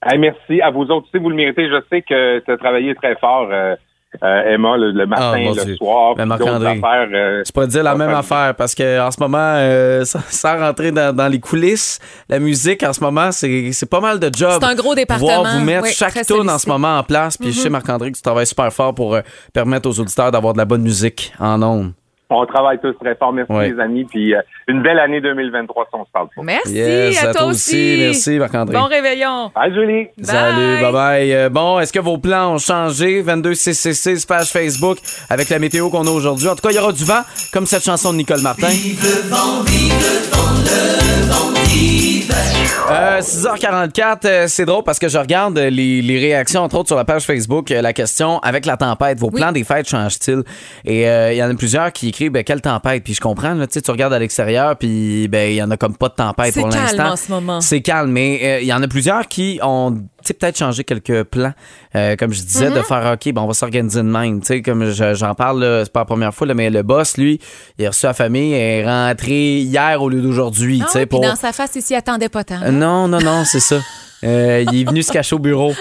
Hey, 0.05 0.19
merci. 0.19 0.61
À 0.61 0.71
vous 0.71 0.83
autres 0.83 1.09
aussi, 1.13 1.21
vous 1.21 1.31
le 1.31 1.35
méritez. 1.37 1.69
Je 1.69 1.81
sais 1.91 2.03
que 2.03 2.39
tu 2.39 2.53
as 2.53 2.57
travaillé 2.57 2.95
très 2.95 3.17
fort, 3.17 3.49
euh, 3.51 3.75
euh, 4.23 4.43
Emma, 4.55 4.77
le, 4.77 4.91
le 4.93 5.07
matin, 5.07 5.33
Ah, 5.35 5.39
mon 5.39 5.55
le 5.55 5.65
Dieu. 5.65 5.77
soir. 5.77 6.15
Ben, 6.17 6.27
Marc-André, 6.27 6.79
affaires, 6.83 7.09
euh, 7.13 7.43
Je 7.47 7.53
pourrais 7.53 7.67
te 7.67 7.73
dire 7.73 7.83
la 7.83 7.95
même 7.95 8.11
affaire 8.11 8.55
parce 8.57 8.75
que 8.75 9.01
en 9.01 9.11
ce 9.11 9.21
moment, 9.21 9.39
euh, 9.39 10.05
sans, 10.07 10.21
sans 10.29 10.59
rentrer 10.59 10.91
dans, 10.93 11.15
dans 11.15 11.29
les 11.29 11.41
coulisses, 11.41 11.99
la 12.29 12.39
musique 12.39 12.83
en 12.83 12.93
ce 12.93 13.01
moment, 13.01 13.31
c'est 13.33 13.71
c'est 13.73 13.89
pas 13.89 14.01
mal 14.01 14.19
de 14.19 14.31
jobs. 14.35 14.59
C'est 14.61 14.67
un 14.67 14.75
gros 14.75 14.95
département. 14.95 15.29
Pouvoir 15.37 15.59
vous 15.59 15.65
mettre 15.65 15.85
Oui, 15.85 15.93
chaque 15.93 16.25
tune 16.27 16.49
en 16.49 16.59
ce 16.59 16.69
moment 16.69 16.99
en 16.99 17.03
place. 17.03 17.37
Puis 17.37 17.53
je 17.53 17.61
sais, 17.61 17.71
Marc-André, 17.71 18.11
que 18.11 18.17
tu 18.17 18.23
travailles 18.23 18.47
super 18.47 18.73
fort 18.73 18.95
pour 18.95 19.15
euh, 19.15 19.21
permettre 19.53 19.89
aux 19.89 20.01
auditeurs 20.01 20.31
d'avoir 20.31 20.55
de 20.55 20.59
la 20.59 20.65
bonne 20.65 20.83
musique 20.83 21.33
en 21.39 21.63
ondes. 21.63 21.93
On 22.31 22.45
travaille 22.47 22.79
tous 22.79 22.93
très 23.03 23.15
fort. 23.15 23.33
Merci, 23.33 23.53
Ouais. 23.53 23.71
les 23.71 23.81
amis. 23.81 24.05
Puis 24.05 24.35
euh, 24.35 24.41
une 24.69 24.83
belle 24.83 24.99
année 24.99 25.21
2023 25.21 25.85
si 25.85 25.95
on 25.99 26.05
se 26.05 26.11
parle 26.13 26.29
pas. 26.37 26.43
Merci 26.43 26.75
Yes, 26.75 27.25
à, 27.25 27.31
à 27.31 27.35
toi 27.35 27.47
aussi. 27.47 27.75
aussi. 27.75 27.97
Merci, 28.01 28.39
Marc-André. 28.39 28.77
Bon 28.77 28.85
réveillon. 28.85 29.51
Bye, 29.55 29.73
Julie. 29.73 30.07
Salut, 30.23 30.81
bye 30.83 30.93
bye. 30.93 31.33
Euh, 31.33 31.49
bon, 31.49 31.81
est-ce 31.81 31.93
que 31.93 32.01
vos 32.01 32.19
plans 32.19 32.55
ont 32.55 32.59
changé? 32.59 33.23
22666, 33.23 34.27
page 34.27 34.51
Facebook, 34.51 34.99
avec 35.31 35.49
la 35.49 35.59
météo 35.59 35.89
qu'on 35.91 36.07
a 36.07 36.11
aujourd'hui. 36.11 36.49
En 36.49 36.55
tout 36.55 36.63
cas, 36.63 36.71
il 36.71 36.77
y 36.77 36.79
aura 36.79 36.93
du 36.93 37.05
vent, 37.05 37.23
comme 37.53 37.67
cette 37.67 37.85
chanson 37.85 38.13
de 38.13 38.19
Nicole 38.19 38.43
Martin. 38.43 38.69
Vive 38.69 39.03
le 39.03 39.29
vent, 39.31 39.63
vive 39.65 39.95
le 39.95 40.31
vent, 40.31 40.55
le 40.65 41.27
vent 41.33 41.53
d'hiver. 41.67 42.58
Euh, 42.91 43.21
6h44, 43.21 44.19
euh, 44.25 44.45
c'est 44.49 44.65
drôle 44.65 44.83
parce 44.85 44.99
que 44.99 45.09
je 45.09 45.19
regarde 45.19 45.59
les, 45.59 46.01
les 46.03 46.19
réactions, 46.19 46.63
entre 46.63 46.77
autres 46.77 46.89
sur 46.89 46.97
la 46.97 47.05
page 47.05 47.25
Facebook, 47.25 47.71
euh, 47.71 47.83
la 47.83 47.93
question 47.93 48.39
avec 48.41 48.65
la 48.67 48.77
tempête, 48.77 49.19
vos 49.19 49.29
Oui. 49.31 49.41
plans 49.41 49.53
des 49.53 49.65
fêtes 49.65 49.89
changent-ils? 49.89 50.43
Et 50.85 51.09
euh, 51.09 51.33
il 51.33 51.37
y 51.39 51.43
en 51.43 51.51
a 51.51 51.55
plusieurs 51.55 51.93
qui 51.93 52.09
écrivent, 52.09 52.33
ben, 52.33 52.45
quelle 52.45 52.61
tempête? 52.63 53.05
Puis 53.05 53.15
je 53.15 53.21
comprends, 53.21 53.55
là, 53.55 53.67
tu 53.67 53.75
sais, 53.75 53.83
tu 53.83 53.91
regardes 53.91 54.13
à 54.15 54.19
l'extérieur, 54.19 54.77
puis 54.77 55.29
ben, 55.29 55.51
il 55.51 55.57
y 55.57 55.63
en 55.63 55.71
a 55.71 55.77
comme 55.77 55.97
pas 55.97 56.09
de 56.09 56.15
tempête 56.15 56.55
C'est 56.55 56.61
pour 56.61 56.71
calme 56.71 56.83
l'instant. 56.85 57.13
en 57.13 57.17
ce 57.17 57.31
moment. 57.31 57.61
C'est 57.61 57.81
calme, 57.83 58.11
mais 58.11 58.41
euh, 58.43 58.61
il 58.61 58.67
y 58.67 58.73
en 58.73 58.83
a 58.83 58.89
plusieurs 58.89 59.29
qui 59.29 59.61
ont 59.63 59.99
peut-être 60.35 60.59
changé 60.59 60.85
quelques 60.85 61.25
plans. 61.25 61.53
Euh, 61.95 62.17
comme 62.17 62.33
je 62.33 62.41
disais, 62.43 62.69
Mm-hmm. 62.71 62.75
de 62.77 62.83
faire 62.83 63.13
OK, 63.15 63.33
bon, 63.33 63.43
on 63.43 63.47
va 63.47 63.55
s'organiser 63.55 64.01
de 64.03 64.09
même. 64.09 64.41
Tu 64.41 64.47
sais, 64.47 64.63
comme 64.63 64.91
je- 64.91 65.15
j'en 65.15 65.35
parle, 65.35 65.83
c'est 65.85 65.93
pas 65.93 66.01
la 66.01 66.05
première 66.07 66.35
fois, 66.35 66.47
là, 66.47 66.55
mais 66.55 66.71
le 66.71 66.83
boss, 66.83 67.17
lui, 67.17 67.41
il 67.79 67.87
a 67.87 67.89
reçu 67.91 68.01
sa 68.01 68.15
famille, 68.15 68.51
il 68.51 68.55
est 68.55 68.85
rentré 68.85 69.59
hier 69.59 70.03
au 70.03 70.09
lieu 70.09 70.21
d'aujourd'hui. 70.21 70.81
Tu 70.87 70.93
sais, 70.93 70.99
ouais, 71.01 71.07
puis 71.07 71.19
pour... 71.19 71.21
dans 71.21 71.37
sa 71.37 71.53
face, 71.53 71.73
il 71.77 71.83
s'y 71.83 71.95
attendait 71.95 72.29
pas 72.29 72.45
tant. 72.45 72.63
Euh, 72.63 72.71
Non, 72.71 73.09
non, 73.09 73.21
non, 73.21 73.45
c'est 73.45 73.61
ça. 73.61 73.77
Euh, 74.25 74.65
il 74.73 74.81
est 74.81 74.85
venu 74.85 75.01
se 75.05 75.13
cacher 75.13 75.37
au 75.37 75.39
bureau. 75.39 75.73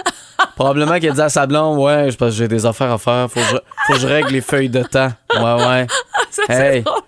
Probablement 0.56 1.00
qu'il 1.00 1.10
a 1.10 1.12
dit 1.12 1.22
à 1.22 1.28
sa 1.30 1.48
blonde, 1.48 1.80
ouais, 1.80 2.12
je 2.12 2.18
pense 2.18 2.30
que 2.30 2.36
j'ai 2.36 2.48
des 2.48 2.68
affaires 2.68 2.92
à 2.92 3.00
faire, 3.00 3.28
faut 3.32 3.40
que 3.40 3.46
je, 3.48 3.56
faut 3.88 3.94
que 3.94 4.00
je 4.00 4.06
règle 4.06 4.32
les 4.34 4.42
feuilles 4.42 4.70
de 4.70 4.84
temps. 4.84 5.10
Ouais, 5.34 5.66
ouais. 5.66 5.88
Ça, 6.32 6.44
c'est 6.48 6.82
drôle. 6.82 7.02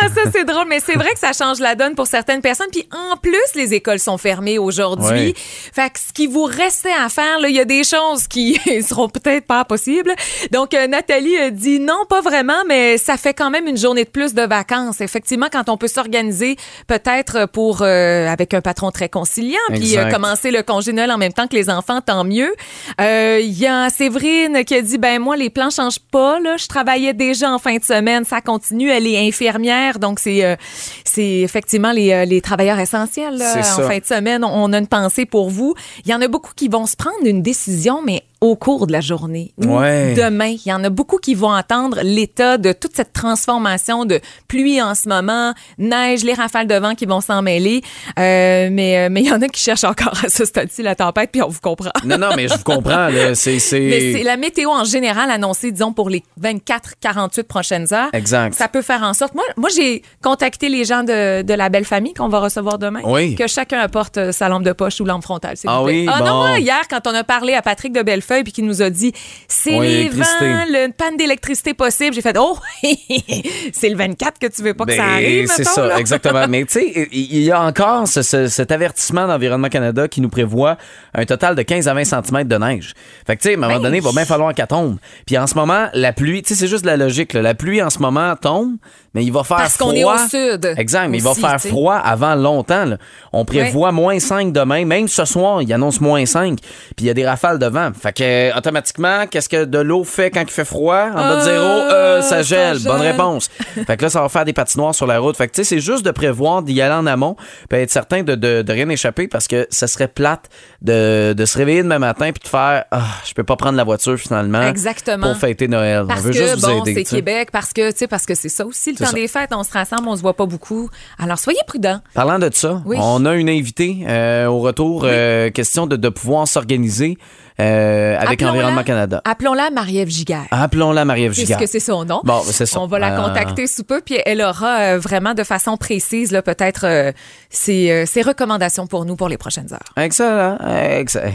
Ah, 0.00 0.08
ça, 0.08 0.30
c'est 0.32 0.44
drôle, 0.44 0.66
mais 0.68 0.80
c'est 0.80 0.94
vrai 0.94 1.12
que 1.12 1.18
ça 1.18 1.32
change 1.32 1.58
la 1.58 1.74
donne 1.74 1.94
pour 1.94 2.06
certaines 2.06 2.40
personnes. 2.40 2.68
Puis 2.70 2.88
en 2.92 3.16
plus, 3.16 3.54
les 3.54 3.74
écoles 3.74 3.98
sont 3.98 4.18
fermées 4.18 4.58
aujourd'hui. 4.58 5.34
Fait 5.36 5.90
que 5.90 5.98
ce 5.98 6.12
qui 6.12 6.26
vous 6.26 6.44
restait 6.44 6.92
à 6.92 7.08
faire, 7.08 7.40
là, 7.40 7.48
il 7.48 7.56
y 7.56 7.60
a 7.60 7.64
des 7.64 7.84
choses 7.84 8.28
qui 8.28 8.60
seront 8.82 9.08
peut-être 9.08 9.46
pas 9.46 9.64
possibles. 9.64 10.14
Donc, 10.52 10.74
euh, 10.74 10.86
Nathalie 10.86 11.36
euh, 11.38 11.50
dit 11.50 11.80
non, 11.80 12.04
pas 12.08 12.20
vraiment, 12.20 12.64
mais 12.66 12.98
ça 12.98 13.16
fait 13.16 13.34
quand 13.34 13.50
même 13.50 13.66
une 13.66 13.76
journée 13.76 14.04
de 14.04 14.10
plus 14.10 14.34
de 14.34 14.42
vacances. 14.42 15.00
Effectivement, 15.00 15.48
quand 15.50 15.68
on 15.68 15.76
peut 15.76 15.88
s'organiser 15.88 16.56
peut-être 16.86 17.46
pour 17.46 17.82
euh, 17.82 18.28
avec 18.28 18.54
un 18.54 18.60
patron 18.60 18.90
très 18.90 19.08
conciliant, 19.08 19.58
puis 19.70 19.96
euh, 19.96 20.10
commencer 20.10 20.50
le 20.50 20.62
congé 20.62 20.92
Noël 20.92 21.10
en 21.10 21.18
même 21.18 21.32
temps 21.32 21.46
que 21.46 21.54
les 21.54 21.70
enfants, 21.70 22.00
tant 22.00 22.24
mieux. 22.24 22.54
Euh, 23.00 23.40
Il 23.42 23.58
y 23.58 23.66
a 23.66 23.90
Séverine 23.90 24.64
qui 24.64 24.74
a 24.74 24.82
dit 24.82 24.98
ben 24.98 25.18
moi 25.20 25.36
les 25.36 25.50
plans 25.50 25.70
changent 25.70 25.98
pas 25.98 26.40
là, 26.40 26.56
je 26.56 26.66
travaillais 26.66 27.14
déjà 27.14 27.50
en 27.50 27.58
fin 27.58 27.76
de 27.76 27.84
semaine, 27.84 28.24
ça 28.24 28.40
continue, 28.58 28.90
elle 28.90 29.06
est 29.06 29.26
infirmière 29.28 29.98
donc 29.98 30.18
c'est 30.18 30.44
euh, 30.44 30.56
c'est 31.04 31.40
effectivement 31.40 31.92
les, 31.92 32.12
euh, 32.12 32.24
les 32.24 32.40
travailleurs 32.40 32.78
essentiels 32.78 33.36
là. 33.36 33.58
En 33.58 33.82
fin 33.88 33.98
de 33.98 34.04
semaine, 34.04 34.44
on 34.44 34.72
a 34.72 34.78
une 34.78 34.86
pensée 34.86 35.26
pour 35.26 35.50
vous. 35.50 35.74
Il 36.04 36.10
y 36.10 36.14
en 36.14 36.20
a 36.20 36.28
beaucoup 36.28 36.52
qui 36.54 36.68
vont 36.68 36.86
se 36.86 36.96
prendre 36.96 37.24
une 37.24 37.42
décision 37.42 38.02
mais 38.02 38.22
au 38.40 38.54
cours 38.56 38.86
de 38.86 38.92
la 38.92 39.00
journée 39.00 39.52
Ouais. 39.58 40.14
demain. 40.14 40.54
Il 40.64 40.68
y 40.68 40.72
en 40.72 40.84
a 40.84 40.90
beaucoup 40.90 41.16
qui 41.18 41.34
vont 41.34 41.50
attendre 41.52 41.98
l'état 42.02 42.56
de 42.56 42.72
toute 42.72 42.94
cette 42.94 43.12
transformation 43.12 44.04
de 44.04 44.20
pluie 44.46 44.80
en 44.80 44.94
ce 44.94 45.08
moment, 45.08 45.54
neige, 45.78 46.22
les 46.22 46.34
rafales 46.34 46.68
de 46.68 46.74
vent 46.76 46.94
qui 46.94 47.04
vont 47.06 47.20
s'en 47.20 47.42
mêler. 47.42 47.82
Euh, 48.18 48.68
mais 48.70 48.98
euh, 48.98 49.08
mais 49.10 49.22
il 49.22 49.26
y 49.26 49.32
en 49.32 49.42
a 49.42 49.48
qui 49.48 49.60
cherchent 49.60 49.82
encore 49.84 50.14
à 50.24 50.28
ce 50.28 50.44
stade-ci 50.44 50.82
la 50.82 50.94
tempête, 50.94 51.30
puis 51.32 51.42
on 51.42 51.48
vous 51.48 51.58
comprend. 51.60 51.90
Non, 52.04 52.16
non, 52.16 52.28
mais 52.36 52.46
je 52.48 52.54
vous 52.54 52.62
comprends. 52.64 53.08
C'est. 53.34 53.58
c'est- 53.58 53.80
Mais 53.80 54.12
c'est 54.12 54.22
la 54.22 54.36
météo 54.36 54.70
en 54.70 54.84
général 54.84 55.30
annoncée, 55.30 55.72
disons, 55.72 55.92
pour 55.92 56.08
les 56.08 56.22
24-48 56.40 57.42
prochaines 57.44 57.92
heures. 57.92 58.10
Exact. 58.12 58.54
Ça 58.54 58.68
peut 58.68 58.82
faire 58.82 59.02
en 59.02 59.14
sorte. 59.14 59.34
Moi, 59.34 59.44
moi 59.56 59.68
j'ai 59.74 60.02
contacté 60.22 60.68
les 60.68 60.84
gens 60.84 61.02
de, 61.02 61.42
de 61.42 61.54
la 61.54 61.68
belle 61.68 61.84
famille 61.84 62.14
qu'on 62.14 62.28
va 62.28 62.38
recevoir 62.40 62.78
demain. 62.78 63.00
Oui. 63.04 63.34
Que 63.34 63.46
chacun 63.48 63.80
apporte 63.80 64.16
euh, 64.18 64.32
sa 64.32 64.48
lampe 64.48 64.62
de 64.62 64.72
poche 64.72 65.00
ou 65.00 65.04
lampe 65.04 65.24
frontale. 65.24 65.56
s'il 65.56 65.68
Ah 65.70 65.78
vous 65.80 65.86
plaît. 65.86 66.04
oui, 66.06 66.10
Ah 66.12 66.20
non, 66.20 66.46
bon. 66.48 66.54
hier, 66.56 66.82
quand 66.88 67.06
on 67.06 67.14
a 67.14 67.24
parlé 67.24 67.54
à 67.54 67.62
Patrick 67.62 67.92
de 67.92 68.02
Bellefeuille 68.02 68.27
puis 68.44 68.52
qu'il 68.52 68.64
nous 68.64 68.82
a 68.82 68.90
dit 68.90 69.12
c'est 69.48 69.78
les 69.78 70.08
vents, 70.08 70.24
le 70.68 70.92
panne 70.92 71.16
d'électricité 71.16 71.74
possible, 71.74 72.14
j'ai 72.14 72.22
fait 72.22 72.36
oh, 72.38 72.56
c'est 73.72 73.88
le 73.88 73.96
24 73.96 74.38
que 74.38 74.46
tu 74.46 74.62
veux 74.62 74.74
pas 74.74 74.84
que 74.84 74.92
ça 74.94 75.02
Ben, 75.02 75.12
arrive. 75.14 75.48
c'est 75.54 75.64
ça, 75.64 75.86
là. 75.86 75.98
exactement. 75.98 76.46
Mais 76.48 76.64
tu 76.64 76.72
sais, 76.80 77.08
il 77.12 77.42
y 77.42 77.50
a 77.50 77.60
encore 77.62 78.06
ce- 78.08 78.22
ce- 78.22 78.48
cet 78.48 78.72
avertissement 78.72 79.26
d'Environnement 79.26 79.68
Canada 79.68 80.08
qui 80.08 80.20
nous 80.20 80.28
prévoit 80.28 80.76
un 81.14 81.24
total 81.24 81.54
de 81.54 81.62
15 81.62 81.88
à 81.88 81.94
20 81.94 82.04
cm 82.04 82.44
de 82.44 82.56
neige. 82.56 82.94
Fait 83.26 83.36
que 83.36 83.42
tu 83.42 83.48
sais, 83.48 83.54
à 83.54 83.58
un 83.58 83.60
moment 83.60 83.74
Ben, 83.76 83.82
donné, 83.82 83.96
il 83.98 84.02
va 84.02 84.12
bien 84.12 84.24
falloir 84.24 84.54
qu'elle 84.54 84.66
tombe. 84.66 84.98
Puis 85.26 85.36
en 85.38 85.46
ce 85.46 85.54
moment, 85.54 85.88
la 85.94 86.12
pluie, 86.12 86.42
tu 86.42 86.48
sais, 86.54 86.60
c'est 86.60 86.68
juste 86.68 86.84
la 86.84 86.96
logique. 86.96 87.32
là. 87.32 87.42
La 87.42 87.54
pluie 87.54 87.82
en 87.82 87.90
ce 87.90 87.98
moment 87.98 88.34
tombe, 88.36 88.76
mais 89.14 89.24
il 89.24 89.32
va 89.32 89.42
faire 89.44 89.56
Parce 89.56 89.74
froid. 89.74 89.88
qu'on 89.90 89.94
est 89.96 90.04
au 90.04 90.16
sud 90.28 90.74
Exact, 90.76 91.08
mais 91.08 91.18
il 91.18 91.24
va 91.24 91.34
faire 91.34 91.60
froid 91.60 91.94
avant 91.96 92.34
longtemps. 92.34 92.84
là. 92.84 92.96
On 93.32 93.44
prévoit 93.44 93.92
moins 93.92 94.18
5 94.20 94.52
demain. 94.52 94.84
Même 94.84 95.08
ce 95.08 95.24
soir, 95.24 95.62
il 95.62 95.72
annonce 95.72 96.00
moins 96.00 96.24
5. 96.26 96.58
Puis 96.60 96.68
il 96.98 97.06
y 97.06 97.10
a 97.10 97.14
des 97.14 97.26
rafales 97.26 97.58
de 97.58 97.66
vent. 97.66 97.90
Fait 98.00 98.12
que 98.12 98.22
euh, 98.22 98.56
automatiquement, 98.56 99.26
qu'est-ce 99.30 99.48
que 99.48 99.64
de 99.64 99.78
l'eau 99.78 100.04
fait 100.04 100.30
quand 100.30 100.42
il 100.42 100.50
fait 100.50 100.64
froid? 100.64 101.06
En 101.10 101.14
bas 101.14 101.36
de 101.36 101.40
zéro, 101.42 101.64
euh, 101.64 102.22
ça 102.22 102.42
gèle. 102.42 102.78
Bonne 102.82 103.00
réponse. 103.00 103.48
fait 103.86 103.96
que 103.96 104.02
là, 104.04 104.10
ça 104.10 104.20
va 104.22 104.28
faire 104.28 104.44
des 104.44 104.52
patinoires 104.52 104.94
sur 104.94 105.06
la 105.06 105.18
route. 105.18 105.36
Fait 105.36 105.46
que 105.48 105.52
tu 105.52 105.64
sais, 105.64 105.64
c'est 105.64 105.80
juste 105.80 106.04
de 106.04 106.10
prévoir 106.10 106.62
d'y 106.62 106.80
aller 106.80 106.94
en 106.94 107.06
amont, 107.06 107.36
puis 107.68 107.78
être 107.80 107.90
certain 107.90 108.22
de, 108.22 108.34
de, 108.34 108.62
de 108.62 108.72
rien 108.72 108.88
échapper 108.88 109.28
parce 109.28 109.48
que 109.48 109.66
ça 109.70 109.86
serait 109.86 110.08
plate 110.08 110.48
de, 110.82 111.32
de 111.36 111.44
se 111.44 111.56
réveiller 111.58 111.82
demain 111.82 111.98
matin 111.98 112.30
puis 112.32 112.42
de 112.42 112.48
faire 112.48 112.84
Ah, 112.90 113.04
je 113.26 113.32
peux 113.34 113.44
pas 113.44 113.56
prendre 113.56 113.76
la 113.76 113.84
voiture 113.84 114.16
finalement 114.18 114.62
Exactement. 114.62 115.28
pour 115.28 115.36
fêter 115.36 115.68
Noël. 115.68 116.04
Parce 116.06 116.20
On 116.20 116.24
veut 116.24 116.30
que 116.32 116.36
juste 116.38 116.54
vous 116.56 116.66
bon, 116.78 116.82
c'est. 116.84 117.04
Québec, 117.04 117.48
parce 117.52 117.72
que 117.72 117.90
tu 117.90 117.98
sais, 117.98 118.06
parce 118.06 118.26
que 118.26 118.34
c'est 118.34 118.48
ça 118.48 118.64
aussi 118.66 118.94
le 119.00 119.06
temps 119.06 119.10
ça. 119.12 119.16
des 119.16 119.28
fêtes, 119.28 119.50
on 119.52 119.62
se 119.64 119.72
rassemble, 119.72 120.08
on 120.08 120.16
se 120.16 120.22
voit 120.22 120.34
pas 120.34 120.46
beaucoup. 120.46 120.88
Alors 121.18 121.38
soyez 121.38 121.58
prudents. 121.66 122.00
Parlant 122.14 122.38
de 122.38 122.50
ça, 122.52 122.82
Oui. 122.86 122.96
on 123.00 123.24
a 123.24 123.34
une 123.34 123.48
invitée 123.48 123.98
euh, 124.06 124.46
au 124.46 124.58
retour. 124.60 125.02
euh, 125.04 125.50
question 125.50 125.86
de, 125.86 125.96
de 125.96 126.08
pouvoir 126.08 126.46
s'organiser 126.48 127.18
euh, 127.60 128.16
avec 128.16 128.40
Appelons-la- 128.42 128.52
Environnement 128.52 128.82
Canada. 128.84 129.20
Appelons-la 129.24 129.70
Marie-Ève 129.70 130.08
Giguère. 130.08 130.46
Appelons-la 130.50 131.04
Marie-Ève 131.04 131.32
Gigard. 131.32 131.58
Puisque 131.58 131.72
c'est 131.72 131.80
son 131.80 132.04
nom. 132.04 132.20
Bon, 132.24 132.40
c'est 132.44 132.66
ça. 132.66 132.80
On 132.80 132.86
va 132.86 132.98
la 132.98 133.14
Euh, 133.18 133.22
contacter 133.22 133.66
sous 133.66 133.84
peu, 133.84 134.00
puis 134.04 134.18
elle 134.24 134.40
aura 134.42 134.78
euh, 134.78 134.98
vraiment 134.98 135.34
de 135.34 135.42
façon 135.44 135.76
précise, 135.76 136.30
là, 136.32 136.42
peut-être, 136.42 136.84
euh, 136.84 137.12
ses, 137.50 137.90
euh, 137.90 138.06
ses 138.06 138.22
recommandations 138.22 138.86
pour 138.86 139.04
nous 139.04 139.16
pour 139.16 139.28
les 139.28 139.38
prochaines 139.38 139.72
heures. 139.72 139.92
Excellent. 140.02 140.56
Excellent. 140.90 141.32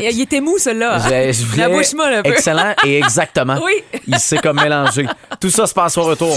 Il 0.00 0.20
était 0.20 0.40
mou, 0.40 0.58
celui-là. 0.58 0.98
La 1.56 1.68
bouche 1.68 1.92
molle 1.94 2.14
un 2.14 2.22
peu. 2.22 2.30
Excellent 2.30 2.74
et 2.84 2.98
exactement. 2.98 3.56
Oui. 3.64 3.82
Il 4.06 4.18
sait 4.18 4.38
comme 4.38 4.60
mélanger. 4.60 5.06
Tout 5.40 5.50
ça 5.50 5.66
se 5.66 5.74
passe 5.74 5.96
au 5.98 6.02
retour. 6.02 6.36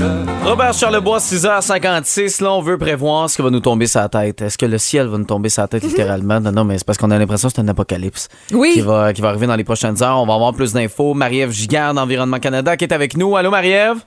Robert 0.00 0.72
Charlebois, 0.72 1.18
6h56. 1.18 2.42
Là, 2.42 2.52
on 2.54 2.62
veut 2.62 2.78
prévoir 2.78 3.28
ce 3.28 3.36
qui 3.36 3.42
va 3.42 3.50
nous 3.50 3.60
tomber 3.60 3.86
sur 3.86 4.00
la 4.00 4.08
tête. 4.08 4.40
Est-ce 4.40 4.56
que 4.56 4.64
le 4.64 4.78
ciel 4.78 5.06
va 5.06 5.18
nous 5.18 5.24
tomber 5.26 5.50
sur 5.50 5.60
la 5.62 5.68
tête 5.68 5.82
littéralement? 5.82 6.40
Non, 6.40 6.50
non, 6.50 6.64
mais 6.64 6.78
c'est 6.78 6.84
parce 6.86 6.96
qu'on 6.96 7.10
a 7.10 7.18
l'impression 7.18 7.48
que 7.48 7.54
c'est 7.56 7.60
un 7.60 7.68
apocalypse 7.68 8.28
Oui. 8.52 8.70
qui, 8.72 8.80
va, 8.80 9.12
qui 9.12 9.20
va 9.20 9.28
arriver 9.28 9.46
dans 9.46 9.56
les 9.56 9.64
prochaines 9.64 10.02
heures. 10.02 10.18
On 10.18 10.24
va 10.26 10.34
avoir 10.34 10.54
plus 10.54 10.72
d'infos. 10.72 11.12
Marie-Ève 11.12 11.50
Gigard 11.50 11.92
d'Environnement 11.92 12.38
Canada 12.38 12.74
qui 12.78 12.84
est 12.86 12.92
avec 12.92 13.16
nous. 13.18 13.36
Allô, 13.36 13.50
Marie-Ève? 13.50 13.98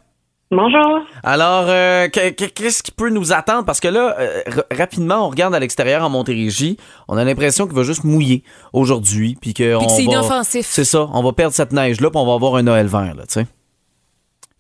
Bonjour. 0.50 1.02
Alors, 1.24 1.66
euh, 1.68 2.08
que- 2.08 2.30
que- 2.32 2.46
qu'est-ce 2.46 2.82
qui 2.82 2.92
peut 2.92 3.10
nous 3.12 3.32
attendre? 3.32 3.66
Parce 3.66 3.80
que 3.80 3.88
là, 3.88 4.16
euh, 4.20 4.42
r- 4.48 4.78
rapidement, 4.78 5.28
on 5.28 5.30
regarde 5.30 5.54
à 5.54 5.60
l'extérieur 5.60 6.04
en 6.04 6.10
Montérégie. 6.10 6.78
On 7.08 7.16
a 7.18 7.24
l'impression 7.24 7.68
qu'il 7.68 7.76
va 7.76 7.84
juste 7.84 8.04
mouiller 8.04 8.44
aujourd'hui. 8.74 9.38
Puis 9.40 9.54
que, 9.54 9.78
c'est 9.90 10.06
va- 10.06 10.12
inoffensif. 10.12 10.66
C'est 10.68 10.84
ça. 10.86 11.08
On 11.14 11.22
va 11.22 11.32
perdre 11.34 11.54
cette 11.54 11.74
neige-là, 11.74 12.10
puis 12.10 12.20
on 12.20 12.26
va 12.26 12.34
avoir 12.34 12.56
un 12.56 12.64
Noël 12.64 12.88
vert, 12.88 13.14
là, 13.16 13.24
tu 13.28 13.34
sais. 13.34 13.46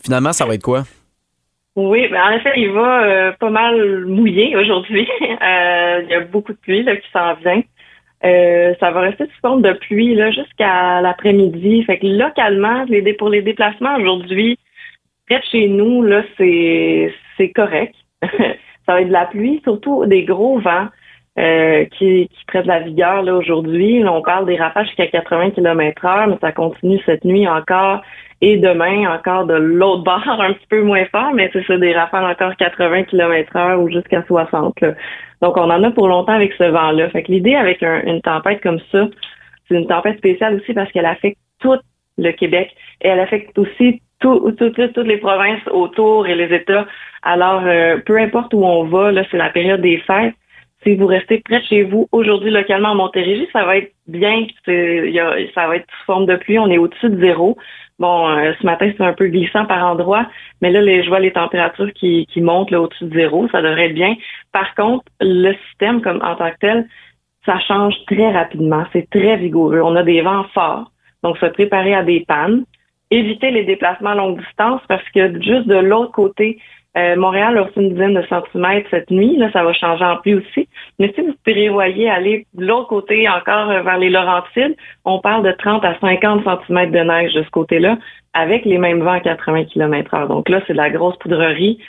Finalement, 0.03 0.33
ça 0.33 0.45
va 0.45 0.53
être 0.53 0.61
quoi? 0.63 0.83
Oui, 1.75 2.07
ben 2.07 2.21
en 2.23 2.31
effet, 2.31 2.53
il 2.55 2.71
va 2.71 3.03
euh, 3.03 3.31
pas 3.33 3.49
mal 3.49 4.05
mouiller 4.05 4.55
aujourd'hui. 4.55 5.07
Euh, 5.41 6.01
il 6.03 6.09
y 6.09 6.13
a 6.13 6.21
beaucoup 6.21 6.53
de 6.53 6.57
pluie 6.57 6.83
là, 6.83 6.95
qui 6.95 7.09
s'en 7.11 7.35
vient. 7.35 7.61
Euh, 8.23 8.73
ça 8.79 8.91
va 8.91 9.01
rester 9.01 9.25
sous 9.25 9.41
forme 9.41 9.61
de 9.61 9.73
pluie 9.73 10.15
là, 10.15 10.31
jusqu'à 10.31 11.01
l'après-midi. 11.01 11.83
Fait 11.83 11.99
que 11.99 12.07
localement, 12.07 12.83
les 12.85 13.13
pour 13.13 13.29
les 13.29 13.41
déplacements 13.41 13.95
aujourd'hui, 13.97 14.57
près 15.27 15.39
de 15.39 15.45
chez 15.45 15.67
nous, 15.67 16.01
là, 16.01 16.23
c'est 16.37 17.13
c'est 17.37 17.49
correct. 17.51 17.95
ça 18.21 18.93
va 18.93 19.01
être 19.01 19.07
de 19.07 19.13
la 19.13 19.25
pluie, 19.25 19.61
surtout 19.63 20.05
des 20.05 20.23
gros 20.23 20.59
vents 20.59 20.87
euh, 21.37 21.85
qui, 21.97 22.29
qui 22.29 22.57
de 22.61 22.67
la 22.67 22.79
vigueur 22.79 23.21
là 23.23 23.35
aujourd'hui. 23.35 24.03
On 24.07 24.21
parle 24.21 24.45
des 24.45 24.55
rafales 24.55 24.85
jusqu'à 24.85 25.07
80 25.07 25.51
km 25.51 26.05
heure, 26.05 26.27
mais 26.27 26.37
ça 26.41 26.51
continue 26.51 26.99
cette 27.05 27.25
nuit 27.25 27.47
encore 27.47 28.01
et 28.41 28.57
demain 28.57 29.13
encore 29.13 29.45
de 29.45 29.53
l'autre 29.55 30.03
bord, 30.05 30.41
un 30.41 30.53
petit 30.53 30.67
peu 30.69 30.81
moins 30.81 31.05
fort, 31.05 31.33
mais 31.33 31.49
c'est 31.53 31.65
ça, 31.65 31.77
des 31.77 31.93
rafales 31.93 32.25
encore 32.25 32.55
80 32.55 33.03
km 33.03 33.55
heure 33.55 33.81
ou 33.81 33.89
jusqu'à 33.89 34.23
60. 34.25 34.79
là. 34.81 34.93
Donc, 35.41 35.57
on 35.57 35.69
en 35.69 35.83
a 35.83 35.91
pour 35.91 36.07
longtemps 36.07 36.33
avec 36.33 36.53
ce 36.53 36.63
vent-là. 36.63 37.09
Fait 37.09 37.23
que 37.23 37.31
l'idée 37.31 37.55
avec 37.55 37.83
un- 37.83 38.01
une 38.05 38.21
tempête 38.21 38.61
comme 38.61 38.79
ça, 38.91 39.07
c'est 39.67 39.75
une 39.75 39.87
tempête 39.87 40.17
spéciale 40.17 40.55
aussi 40.55 40.73
parce 40.73 40.91
qu'elle 40.91 41.05
affecte 41.05 41.37
tout 41.59 41.77
le 42.17 42.31
Québec 42.31 42.71
et 43.01 43.09
elle 43.09 43.19
affecte 43.19 43.57
aussi 43.57 44.01
tout- 44.21 44.51
tout- 44.57 44.69
toutes 44.69 44.97
les 44.97 45.17
provinces 45.17 45.67
autour 45.69 46.27
et 46.27 46.35
les 46.35 46.55
États. 46.55 46.85
Alors, 47.23 47.61
euh, 47.65 47.97
peu 48.05 48.17
importe 48.17 48.53
où 48.53 48.63
on 48.63 48.85
va, 48.85 49.11
là, 49.11 49.23
c'est 49.29 49.37
la 49.37 49.49
période 49.49 49.81
des 49.81 49.97
fêtes. 49.97 50.33
Si 50.85 50.95
vous 50.95 51.07
restez 51.07 51.39
près 51.39 51.61
de 51.61 51.65
chez 51.65 51.83
vous, 51.83 52.07
aujourd'hui, 52.11 52.51
localement 52.51 52.89
en 52.89 52.95
Montérégie, 52.95 53.47
ça 53.51 53.65
va 53.65 53.77
être 53.77 53.91
bien. 54.07 54.45
Ça 54.67 55.67
va 55.67 55.77
être 55.77 55.87
sous 55.89 56.05
forme 56.05 56.27
de 56.27 56.35
pluie. 56.35 56.59
On 56.59 56.69
est 56.69 56.77
au-dessus 56.77 57.09
de 57.09 57.19
zéro. 57.19 57.57
Bon, 57.97 58.29
euh, 58.29 58.53
ce 58.59 58.65
matin, 58.65 58.91
c'est 58.95 59.03
un 59.03 59.13
peu 59.13 59.27
glissant 59.27 59.65
par 59.65 59.83
endroits, 59.83 60.27
mais 60.61 60.69
là, 60.69 60.81
je 60.81 61.07
vois 61.07 61.21
les 61.21 61.31
températures 61.31 61.91
qui, 61.93 62.27
montent 62.37 62.71
au-dessus 62.71 63.05
de 63.05 63.15
zéro. 63.15 63.47
Ça 63.49 63.63
devrait 63.63 63.87
être 63.87 63.95
bien. 63.95 64.15
Par 64.51 64.75
contre, 64.75 65.05
le 65.21 65.53
système 65.69 66.01
comme 66.01 66.21
en 66.21 66.35
tant 66.35 66.51
que 66.51 66.57
tel, 66.59 66.87
ça 67.45 67.59
change 67.61 67.95
très 68.05 68.31
rapidement. 68.31 68.85
C'est 68.93 69.09
très 69.09 69.37
vigoureux. 69.37 69.81
On 69.81 69.95
a 69.95 70.03
des 70.03 70.21
vents 70.21 70.45
forts. 70.53 70.91
Donc, 71.23 71.37
se 71.39 71.47
préparer 71.47 71.95
à 71.95 72.03
des 72.03 72.25
pannes. 72.27 72.63
Éviter 73.09 73.49
les 73.49 73.63
déplacements 73.63 74.11
à 74.11 74.15
longue 74.15 74.39
distance 74.39 74.81
parce 74.87 75.07
que 75.09 75.41
juste 75.41 75.67
de 75.67 75.77
l'autre 75.77 76.11
côté 76.11 76.59
Euh, 76.97 77.15
Montréal 77.17 77.57
a 77.57 77.63
reçu 77.63 77.81
une 77.81 77.91
dizaine 77.91 78.13
de 78.13 78.25
centimètres 78.27 78.87
cette 78.89 79.11
nuit. 79.11 79.35
Là, 79.37 79.51
ça 79.51 79.63
va 79.63 79.73
changer 79.73 80.05
en 80.05 80.17
pluie 80.17 80.35
aussi. 80.35 80.69
Mais 80.97 81.11
si 81.13 81.21
vous 81.21 81.33
prévoyez 81.43 82.09
aller 82.09 82.47
de 82.53 82.65
l'autre 82.65 82.87
côté, 82.87 83.27
encore 83.27 83.69
euh, 83.69 83.81
vers 83.81 83.97
les 83.97 84.09
Laurentides, 84.09 84.75
on 85.03 85.19
parle 85.19 85.43
de 85.43 85.51
30 85.51 85.83
à 85.83 85.99
50 85.99 86.45
centimètres 86.45 86.93
de 86.93 86.99
neige 86.99 87.33
de 87.33 87.43
ce 87.43 87.49
côté-là, 87.49 87.97
avec 88.33 88.63
les 88.65 88.77
mêmes 88.77 89.01
vents 89.01 89.11
à 89.11 89.19
80 89.19 89.65
km 89.65 90.13
heure. 90.13 90.27
Donc 90.27 90.47
là, 90.47 90.61
c'est 90.67 90.73
de 90.73 90.77
la 90.77 90.89
grosse 90.89 91.17
poudrerie, 91.17 91.79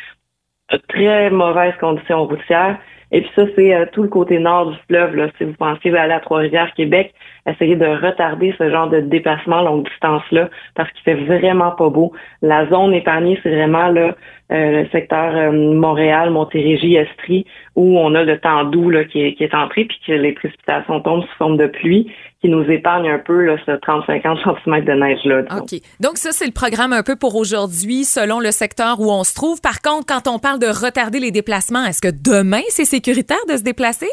de 0.72 0.80
très 0.88 1.30
mauvaises 1.30 1.76
conditions 1.80 2.26
routières. 2.26 2.78
Et 3.12 3.20
puis 3.20 3.30
ça, 3.36 3.44
c'est 3.54 3.74
euh, 3.74 3.86
tout 3.92 4.02
le 4.02 4.08
côté 4.08 4.38
nord 4.38 4.72
du 4.72 4.76
fleuve. 4.88 5.14
Là. 5.14 5.28
Si 5.38 5.44
vous 5.44 5.54
pensez 5.54 5.94
aller 5.94 6.12
à 6.12 6.20
Trois-Rivières, 6.20 6.72
Québec, 6.74 7.14
essayez 7.46 7.76
de 7.76 7.86
retarder 7.86 8.54
ce 8.58 8.68
genre 8.70 8.88
de 8.88 9.00
déplacement 9.00 9.62
longue 9.62 9.88
distance-là 9.88 10.50
parce 10.74 10.90
qu'il 10.92 11.02
fait 11.02 11.14
vraiment 11.14 11.70
pas 11.70 11.88
beau. 11.88 12.12
La 12.42 12.66
zone 12.68 12.94
épargnée, 12.94 13.38
c'est 13.42 13.54
vraiment 13.54 13.88
là, 13.88 14.16
euh, 14.52 14.82
le 14.82 14.88
secteur 14.90 15.34
euh, 15.36 15.52
Montréal, 15.52 16.30
Montérégie, 16.30 16.96
Estrie, 16.96 17.46
où 17.76 17.98
on 17.98 18.14
a 18.14 18.24
le 18.24 18.38
temps 18.38 18.64
doux 18.64 18.90
là, 18.90 19.04
qui, 19.04 19.22
est, 19.22 19.34
qui 19.34 19.44
est 19.44 19.54
entré, 19.54 19.84
puis 19.84 20.00
que 20.06 20.12
les 20.12 20.32
précipitations 20.32 21.00
tombent 21.00 21.22
sous 21.22 21.36
forme 21.36 21.56
de 21.56 21.66
pluie, 21.66 22.12
qui 22.40 22.48
nous 22.48 22.64
épargne 22.70 23.08
un 23.08 23.18
peu 23.18 23.44
là, 23.44 23.56
ce 23.64 23.72
30-50 23.72 24.62
cm 24.64 24.84
de 24.84 24.92
neige-là. 24.92 25.42
OK. 25.56 25.80
Donc, 26.00 26.18
ça, 26.18 26.32
c'est 26.32 26.46
le 26.46 26.52
programme 26.52 26.92
un 26.92 27.02
peu 27.02 27.16
pour 27.16 27.34
aujourd'hui, 27.36 28.04
selon 28.04 28.40
le 28.40 28.50
secteur 28.50 29.00
où 29.00 29.10
on 29.10 29.24
se 29.24 29.34
trouve. 29.34 29.60
Par 29.60 29.80
contre, 29.80 30.06
quand 30.06 30.30
on 30.30 30.38
parle 30.38 30.58
de 30.58 30.66
retarder 30.66 31.18
les 31.18 31.30
déplacements, 31.30 31.84
est-ce 31.84 32.02
que 32.02 32.12
demain, 32.12 32.62
c'est 32.68 32.84
sécuritaire 32.84 33.44
de 33.48 33.56
se 33.56 33.62
déplacer? 33.62 34.08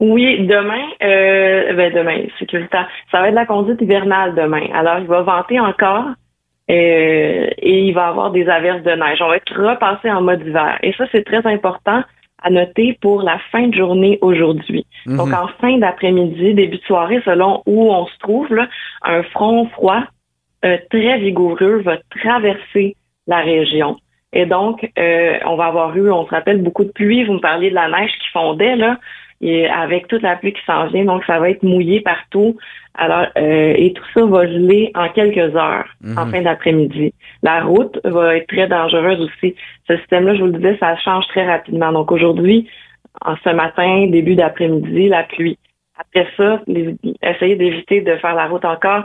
Oui, 0.00 0.46
demain, 0.46 0.84
euh, 1.02 1.72
ben 1.74 1.92
demain, 1.92 2.26
sécuritaire. 2.38 2.88
Ça 3.10 3.20
va 3.20 3.28
être 3.28 3.34
la 3.34 3.46
conduite 3.46 3.80
hivernale 3.80 4.34
demain. 4.34 4.66
Alors, 4.74 4.98
il 4.98 5.06
va 5.06 5.22
venter 5.22 5.60
encore 5.60 6.06
euh, 6.70 7.46
et 7.58 7.80
il 7.80 7.92
va 7.92 8.06
y 8.06 8.08
avoir 8.08 8.30
des 8.30 8.48
averses 8.48 8.82
de 8.82 8.90
neige. 8.90 9.20
On 9.20 9.28
va 9.28 9.36
être 9.36 9.54
repassé 9.54 10.10
en 10.10 10.22
mode 10.22 10.44
hiver. 10.46 10.78
Et 10.82 10.92
ça, 10.94 11.04
c'est 11.12 11.24
très 11.24 11.46
important 11.46 12.02
à 12.44 12.50
noter 12.50 12.96
pour 13.00 13.22
la 13.22 13.38
fin 13.50 13.68
de 13.68 13.74
journée 13.74 14.18
aujourd'hui. 14.20 14.86
Donc, 15.06 15.32
en 15.32 15.48
fin 15.60 15.78
d'après-midi, 15.78 16.54
début 16.54 16.76
de 16.76 16.82
soirée, 16.82 17.20
selon 17.24 17.62
où 17.66 17.90
on 17.90 18.06
se 18.06 18.18
trouve, 18.18 18.54
là, 18.54 18.68
un 19.02 19.22
front 19.22 19.66
froid 19.70 20.02
euh, 20.64 20.76
très 20.90 21.18
vigoureux 21.18 21.80
va 21.82 21.96
traverser 22.22 22.96
la 23.26 23.40
région. 23.40 23.96
Et 24.34 24.46
donc, 24.46 24.90
euh, 24.98 25.38
on 25.46 25.56
va 25.56 25.66
avoir 25.66 25.96
eu, 25.96 26.10
on 26.10 26.26
se 26.26 26.30
rappelle, 26.30 26.62
beaucoup 26.62 26.84
de 26.84 26.92
pluie. 26.92 27.24
Vous 27.24 27.34
me 27.34 27.40
parliez 27.40 27.70
de 27.70 27.74
la 27.74 27.88
neige 27.88 28.12
qui 28.20 28.28
fondait, 28.32 28.76
là, 28.76 28.98
et 29.40 29.68
avec 29.68 30.08
toute 30.08 30.22
la 30.22 30.36
pluie 30.36 30.52
qui 30.52 30.64
s'en 30.64 30.86
vient. 30.86 31.04
Donc, 31.04 31.24
ça 31.24 31.38
va 31.38 31.50
être 31.50 31.62
mouillé 31.62 32.00
partout. 32.00 32.56
Alors, 32.96 33.26
euh, 33.36 33.74
et 33.76 33.92
tout 33.92 34.04
ça 34.14 34.24
va 34.24 34.46
geler 34.46 34.92
en 34.94 35.08
quelques 35.08 35.56
heures, 35.56 35.86
en 36.16 36.26
fin 36.26 36.42
d'après-midi. 36.42 37.12
La 37.42 37.62
route 37.62 37.98
va 38.04 38.36
être 38.36 38.46
très 38.46 38.68
dangereuse 38.68 39.20
aussi. 39.20 39.56
Ce 39.88 39.96
système-là, 39.96 40.34
je 40.36 40.40
vous 40.40 40.46
le 40.46 40.58
disais, 40.58 40.76
ça 40.78 40.96
change 40.98 41.26
très 41.28 41.44
rapidement. 41.44 41.92
Donc, 41.92 42.12
aujourd'hui, 42.12 42.68
en 43.24 43.34
ce 43.42 43.50
matin, 43.50 44.06
début 44.08 44.36
d'après-midi, 44.36 45.08
la 45.08 45.24
pluie. 45.24 45.58
Après 45.98 46.28
ça, 46.36 46.60
les- 46.66 46.96
essayez 47.22 47.56
d'éviter 47.56 48.00
de 48.00 48.16
faire 48.16 48.34
la 48.34 48.46
route 48.46 48.64
encore, 48.64 49.04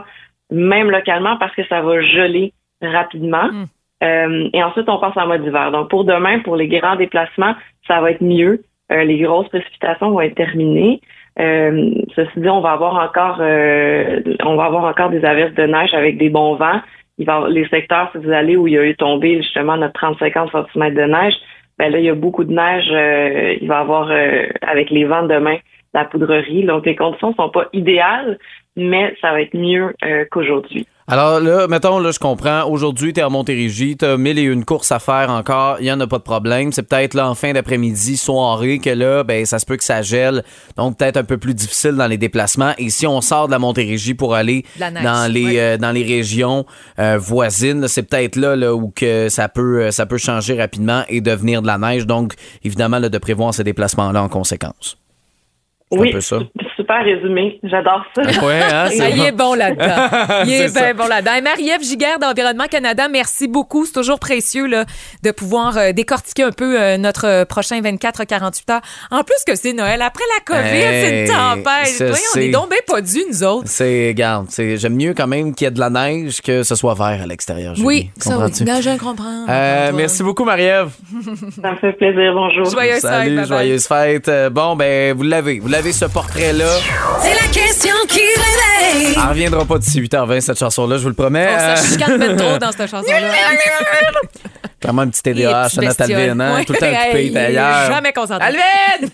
même 0.50 0.90
localement, 0.90 1.36
parce 1.36 1.54
que 1.54 1.64
ça 1.66 1.80
va 1.82 2.00
geler 2.00 2.52
rapidement. 2.82 3.50
Mm. 3.52 3.64
Euh, 4.02 4.48
et 4.52 4.62
ensuite, 4.62 4.88
on 4.88 4.98
passe 4.98 5.16
en 5.16 5.26
mode 5.26 5.44
hiver. 5.44 5.70
Donc, 5.72 5.90
pour 5.90 6.04
demain, 6.04 6.38
pour 6.40 6.56
les 6.56 6.68
grands 6.68 6.96
déplacements, 6.96 7.54
ça 7.86 8.00
va 8.00 8.12
être 8.12 8.22
mieux. 8.22 8.62
Euh, 8.92 9.04
les 9.04 9.18
grosses 9.18 9.48
précipitations 9.48 10.10
vont 10.10 10.20
être 10.20 10.34
terminées. 10.34 11.00
Euh, 11.38 11.90
ceci 12.16 12.40
dit, 12.40 12.48
on 12.48 12.60
va 12.60 12.72
avoir 12.72 12.94
encore, 12.94 13.38
euh, 13.40 14.20
on 14.44 14.56
va 14.56 14.64
avoir 14.64 14.84
encore 14.84 15.10
des 15.10 15.24
averses 15.24 15.54
de 15.54 15.62
neige 15.62 15.94
avec 15.94 16.18
des 16.18 16.28
bons 16.28 16.56
vents. 16.56 16.80
Il 17.18 17.26
va 17.26 17.46
les 17.48 17.68
secteurs, 17.68 18.10
si 18.12 18.18
vous 18.18 18.30
allez 18.30 18.56
où 18.56 18.66
il 18.66 18.74
y 18.74 18.78
a 18.78 18.84
eu 18.84 18.96
tombé 18.96 19.36
justement 19.36 19.76
notre 19.76 20.00
30-50 20.00 20.66
cm 20.72 20.94
de 20.94 21.02
neige, 21.02 21.34
ben 21.78 21.90
là, 21.90 21.98
il 21.98 22.04
y 22.04 22.10
a 22.10 22.14
beaucoup 22.14 22.44
de 22.44 22.52
neige. 22.52 22.90
euh, 22.90 23.56
il 23.60 23.68
va 23.68 23.78
avoir, 23.78 24.10
euh, 24.10 24.46
avec 24.62 24.90
les 24.90 25.04
vents 25.04 25.22
de 25.22 25.34
demain, 25.34 25.56
la 25.94 26.04
poudrerie. 26.04 26.64
Donc, 26.64 26.84
les 26.84 26.96
conditions 26.96 27.34
sont 27.34 27.48
pas 27.48 27.68
idéales, 27.72 28.38
mais 28.80 29.14
ça 29.20 29.32
va 29.32 29.42
être 29.42 29.56
mieux 29.56 29.94
euh, 30.04 30.24
qu'aujourd'hui. 30.30 30.86
Alors 31.12 31.40
là, 31.40 31.66
mettons, 31.66 31.98
là, 31.98 32.12
je 32.12 32.20
comprends. 32.20 32.70
Aujourd'hui, 32.70 33.12
t'es 33.12 33.20
à 33.20 33.28
Montérégie, 33.28 33.96
t'as 33.96 34.16
mille 34.16 34.38
et 34.38 34.42
une 34.42 34.64
courses 34.64 34.92
à 34.92 35.00
faire 35.00 35.28
encore. 35.28 35.78
Il 35.80 35.86
y 35.86 35.92
en 35.92 35.98
a 35.98 36.06
pas 36.06 36.18
de 36.18 36.22
problème. 36.22 36.70
C'est 36.70 36.88
peut-être 36.88 37.14
là 37.14 37.28
en 37.28 37.34
fin 37.34 37.52
d'après-midi, 37.52 38.16
soirée, 38.16 38.78
que 38.78 38.90
là, 38.90 39.24
ben, 39.24 39.44
ça 39.44 39.58
se 39.58 39.66
peut 39.66 39.76
que 39.76 39.82
ça 39.82 40.02
gèle. 40.02 40.44
Donc, 40.76 40.98
peut-être 40.98 41.16
un 41.16 41.24
peu 41.24 41.36
plus 41.36 41.52
difficile 41.52 41.96
dans 41.96 42.06
les 42.06 42.16
déplacements. 42.16 42.74
Et 42.78 42.90
si 42.90 43.08
on 43.08 43.20
sort 43.22 43.48
de 43.48 43.52
la 43.52 43.58
Montérégie 43.58 44.14
pour 44.14 44.36
aller 44.36 44.64
De 44.76 44.80
la 44.80 44.90
neige, 44.92 45.02
dans 45.02 45.32
les, 45.32 45.58
euh, 45.58 45.76
dans 45.78 45.90
les 45.90 46.04
régions 46.04 46.64
euh, 47.00 47.18
voisines, 47.18 47.88
c'est 47.88 48.08
peut-être 48.08 48.36
là, 48.36 48.54
là 48.54 48.72
où 48.72 48.92
que 48.94 49.28
ça 49.28 49.48
peut, 49.48 49.90
ça 49.90 50.06
peut 50.06 50.18
changer 50.18 50.54
rapidement 50.54 51.02
et 51.08 51.20
devenir 51.20 51.60
de 51.60 51.66
la 51.66 51.78
neige. 51.78 52.06
Donc, 52.06 52.34
évidemment, 52.62 53.00
là, 53.00 53.08
de 53.08 53.18
prévoir 53.18 53.52
ces 53.52 53.64
déplacements-là 53.64 54.22
en 54.22 54.28
conséquence. 54.28 54.96
C'est 55.92 55.98
un 55.98 56.00
Oui, 56.00 56.12
peu 56.12 56.20
ça. 56.20 56.38
super 56.76 57.04
résumé. 57.04 57.58
J'adore 57.64 58.04
ça. 58.14 58.22
Ouais, 58.44 58.60
hein, 58.60 58.88
Ah, 59.00 59.08
il 59.10 59.22
est 59.22 59.32
bon 59.32 59.54
là-dedans. 59.54 60.44
Il 60.46 60.52
est, 60.52 60.72
bien 60.72 60.94
bon 60.94 61.06
là-dedans. 61.08 61.32
Marie-Ève 61.42 61.82
Giguère 61.82 62.18
d'Environnement 62.18 62.66
Canada, 62.70 63.08
merci 63.08 63.48
beaucoup. 63.48 63.84
C'est 63.84 63.92
toujours 63.92 64.18
précieux 64.20 64.66
là, 64.66 64.84
de 65.22 65.30
pouvoir 65.30 65.76
euh, 65.76 65.92
décortiquer 65.92 66.44
un 66.44 66.52
peu 66.52 66.80
euh, 66.80 66.96
notre 66.96 67.26
euh, 67.26 67.44
prochain 67.44 67.80
24-48 67.80 68.72
heures. 68.72 68.80
En 69.10 69.22
plus 69.24 69.42
que 69.46 69.56
c'est 69.56 69.72
Noël. 69.72 70.00
Après 70.02 70.24
la 70.38 70.44
COVID, 70.44 70.70
c'est 70.70 71.26
une 71.26 71.32
tempête. 71.32 72.14
on 72.36 72.38
est 72.38 72.48
donc 72.50 72.68
bien 72.70 72.78
pas 72.86 73.00
dû, 73.00 73.18
nous 73.30 73.42
autres. 73.44 73.66
C'est, 73.66 74.14
garde, 74.14 74.46
j'aime 74.56 74.94
mieux 74.96 75.14
quand 75.14 75.26
même 75.26 75.54
qu'il 75.54 75.64
y 75.66 75.68
ait 75.68 75.72
de 75.72 75.80
la 75.80 75.90
neige 75.90 76.40
que 76.40 76.62
ce 76.62 76.74
soit 76.74 76.94
vert 76.94 77.20
à 77.22 77.26
l'extérieur. 77.26 77.74
Oui, 77.78 78.10
ça 78.16 78.30
oui. 78.30 78.34
Comprends-tu? 78.36 78.64
Ben, 78.64 78.80
je 78.80 78.98
comprends. 78.98 79.46
Euh, 79.48 79.90
merci 79.94 80.22
beaucoup, 80.22 80.44
Marie-Ève. 80.44 80.90
Ça 81.60 81.72
me 81.72 81.76
fait 81.76 81.92
plaisir. 81.94 82.32
Bonjour. 82.34 82.64
Joyeuse 82.66 83.00
fête, 83.00 83.00
Salut, 83.00 83.44
joyeuse 83.46 83.86
fête. 83.86 84.28
Euh, 84.28 84.50
Bon, 84.50 84.76
ben, 84.76 85.16
vous 85.16 85.22
l'avez. 85.22 85.58
Vous 85.58 85.68
l'avez, 85.68 85.79
ce 85.88 86.04
portrait-là. 86.04 86.66
C'est 87.22 87.34
la 87.34 87.48
question 87.48 87.94
qui 88.06 88.20
réveille. 88.20 89.14
Elle 89.16 89.28
reviendra 89.30 89.64
pas 89.64 89.78
d'ici 89.78 90.00
8h20, 90.00 90.40
cette 90.40 90.58
chanson-là, 90.58 90.98
je 90.98 91.02
vous 91.02 91.08
le 91.08 91.14
promets. 91.14 91.46
Ça 91.46 91.72
Euh, 91.72 91.76
chicane 91.76 92.18
ben 92.18 92.36
trop 92.36 92.58
dans 92.60 92.70
cette 92.72 92.90
chanson-là. 92.90 93.30
Vraiment 94.82 95.02
un 95.02 95.08
petit 95.08 95.20
Et 95.26 95.34
TDAH, 95.34 95.68
petit 95.68 95.78
Annette 95.78 95.98
bestiole. 95.98 96.20
Alvin, 96.20 96.40
hein? 96.40 96.54
Ouais. 96.56 96.64
Tout 96.64 96.72
le 96.74 96.78
temps 96.78 96.86
occupé, 96.86 97.26
il 97.26 97.32
t'es 97.32 97.38
est 97.38 97.44
ailleurs. 97.46 97.92
Jamais 97.92 98.12
concentré. 98.12 98.46
Alvin! 98.46 99.08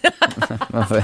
Enfin. 0.74 1.00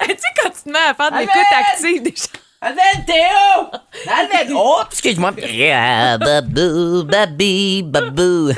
tu 0.00 0.08
sais, 0.08 0.16
quand 0.42 0.50
tu 0.50 0.62
te 0.64 0.68
mets 0.70 0.78
à 0.90 0.94
faire 0.94 1.10
de 1.12 1.18
l'écoute 1.18 1.52
active 1.58 2.02
des 2.02 2.10
chansons. 2.10 2.28
Alvin, 2.60 3.04
Théo! 3.06 3.80
Alvin! 4.08 4.54
Oh, 4.56 4.80
excuse-moi. 4.90 5.32
Yeah, 5.50 6.18
babou, 6.18 7.04
babi, 7.04 7.82
babou. 7.82 8.52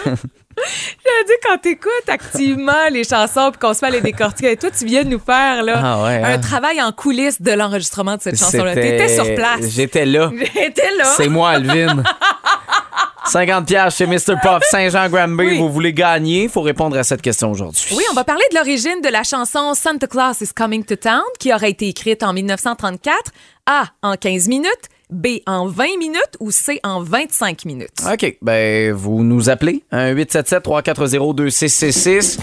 J'ai 0.59 1.25
dit 1.27 1.33
quand 1.45 1.59
t'écoutes 1.59 2.09
activement 2.09 2.89
les 2.91 3.05
chansons 3.05 3.51
puis 3.53 3.59
qu'on 3.61 3.75
se 3.75 3.79
fait 3.81 3.91
les 3.91 4.01
décortiquer. 4.01 4.53
Et 4.53 4.57
toi, 4.57 4.71
tu 4.77 4.85
viens 4.87 5.05
de 5.05 5.09
nous 5.11 5.19
faire 5.19 5.63
là, 5.63 5.81
Ah 5.83 6.03
ouais, 6.05 6.23
un 6.23 6.33
hein? 6.35 6.39
travail 6.39 6.81
en 6.83 6.93
coulisses 6.93 7.41
de 7.43 7.53
l'enregistrement 7.53 8.17
de 8.17 8.23
cette 8.23 8.39
chanson-là. 8.39 8.75
C'était- 8.75 8.97
T'étais 8.99 9.15
sur 9.15 9.35
place. 9.35 9.61
J'étais 9.69 10.07
là. 10.07 10.31
J'étais 10.35 10.91
là. 10.97 11.05
C'est 11.17 11.29
moi, 11.29 11.51
Alvin. 11.51 12.03
50 13.27 13.67
pièces 13.67 13.97
chez 13.97 14.07
Mr. 14.07 14.37
Puff 14.41 14.63
Saint-Jean-Granby. 14.71 15.45
Oui. 15.47 15.59
Vous 15.59 15.69
voulez 15.69 15.93
gagner? 15.93 16.45
Il 16.45 16.49
faut 16.49 16.61
répondre 16.63 16.97
à 16.97 17.03
cette 17.03 17.23
question 17.23 17.51
aujourd'hui. 17.51 17.85
Oui, 17.97 18.05
on 18.11 18.15
va 18.15 18.23
parler 18.23 18.45
de 18.53 18.57
l'origine 18.57 19.01
de 19.03 19.09
la 19.09 19.25
chanson 19.25 19.75
Santa 19.75 20.07
Claus 20.07 20.41
is 20.41 20.51
Coming 20.55 20.85
to 20.85 20.95
Town, 20.95 21.23
qui 21.41 21.53
aurait 21.53 21.71
été 21.71 21.89
écrite 21.89 22.23
en 22.23 22.33
1934, 22.33 23.33
A 23.67 23.87
en 24.03 24.15
15 24.17 24.47
minutes, 24.47 24.71
B 25.11 25.27
en 25.47 25.67
20 25.69 25.85
minutes 25.99 26.37
ou 26.41 26.51
C 26.51 26.81
en 26.83 27.01
25 27.03 27.65
minutes? 27.65 27.89
OK. 28.13 28.37
Ben, 28.43 28.93
vous 28.93 29.23
nous 29.23 29.49
appelez. 29.49 29.83
Un 29.93 30.13
877-340-2666. 30.15 32.39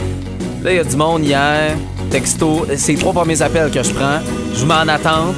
Là, 0.63 0.71
il 0.71 0.77
y 0.77 0.79
a 0.79 0.83
du 0.83 0.95
monde 0.95 1.23
hier. 1.25 1.75
Texto. 2.09 2.65
C'est 2.77 2.93
les 2.93 2.97
trois 2.99 3.11
premiers 3.13 3.41
appels 3.41 3.69
que 3.71 3.83
je 3.83 3.91
prends. 3.93 4.19
Je 4.55 4.65
m'en 4.65 4.87
attends. 4.87 5.33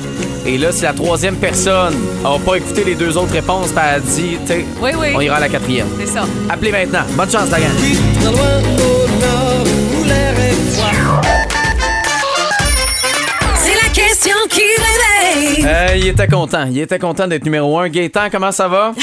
Et 0.45 0.59
là, 0.59 0.71
si 0.71 0.83
la 0.83 0.93
troisième 0.93 1.37
personne 1.37 1.95
n'a 2.21 2.37
pas 2.45 2.57
écouté 2.57 2.83
les 2.83 2.93
deux 2.93 3.17
autres 3.17 3.33
réponses, 3.33 3.69
elle 3.71 3.79
a 3.79 3.99
dit, 3.99 4.37
tu 4.41 4.47
sais, 4.47 4.63
Oui, 4.79 4.91
oui. 4.99 5.07
on 5.15 5.21
ira 5.21 5.37
à 5.37 5.39
la 5.39 5.49
quatrième. 5.49 5.87
C'est 5.99 6.05
ça. 6.05 6.25
Appelez 6.49 6.71
maintenant. 6.71 7.01
Bonne 7.17 7.31
chance, 7.31 7.49
la 7.49 7.57
Euh, 15.65 15.87
il 15.95 16.07
était 16.07 16.27
content. 16.27 16.65
Il 16.69 16.79
était 16.79 16.99
content 16.99 17.27
d'être 17.27 17.43
numéro 17.43 17.79
un. 17.79 17.89
Gaétan, 17.89 18.29
comment 18.31 18.51
ça 18.51 18.67
va? 18.67 18.93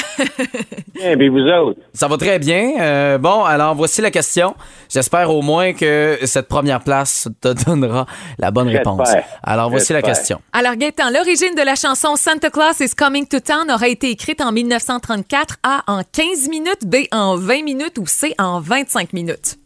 Bien, 0.95 1.17
puis 1.17 1.29
vous 1.29 1.41
autres? 1.41 1.81
Ça 1.93 2.07
va 2.07 2.17
très 2.17 2.39
bien. 2.39 2.75
Euh, 2.81 3.19
bon, 3.19 3.45
alors 3.45 3.75
voici 3.75 4.01
la 4.01 4.11
question. 4.11 4.55
J'espère 4.89 5.31
au 5.31 5.43
moins 5.43 5.73
que 5.73 6.19
cette 6.25 6.49
première 6.49 6.81
place 6.81 7.29
te 7.41 7.65
donnera 7.65 8.07
la 8.39 8.51
bonne 8.51 8.69
réponse. 8.69 9.11
Alors 9.43 9.71
voici 9.71 9.93
la 9.93 10.03
question. 10.03 10.41
Alors, 10.53 10.77
Gaëtan, 10.77 11.11
l'origine 11.11 11.55
de 11.57 11.63
la 11.65 11.75
chanson 11.75 12.17
Santa 12.17 12.51
Claus 12.51 12.79
is 12.81 12.95
Coming 12.97 13.27
to 13.27 13.41
Town 13.41 13.71
aurait 13.71 13.93
été 13.93 14.11
écrite 14.11 14.41
en 14.41 14.53
1934, 14.53 15.57
A 15.63 15.83
en 15.87 16.03
15 16.03 16.49
minutes, 16.49 16.87
B 16.87 17.07
en 17.11 17.37
20 17.37 17.65
minutes 17.65 17.99
ou 17.99 18.07
C 18.07 18.35
en 18.39 18.61
25 18.61 19.13
minutes? 19.13 19.59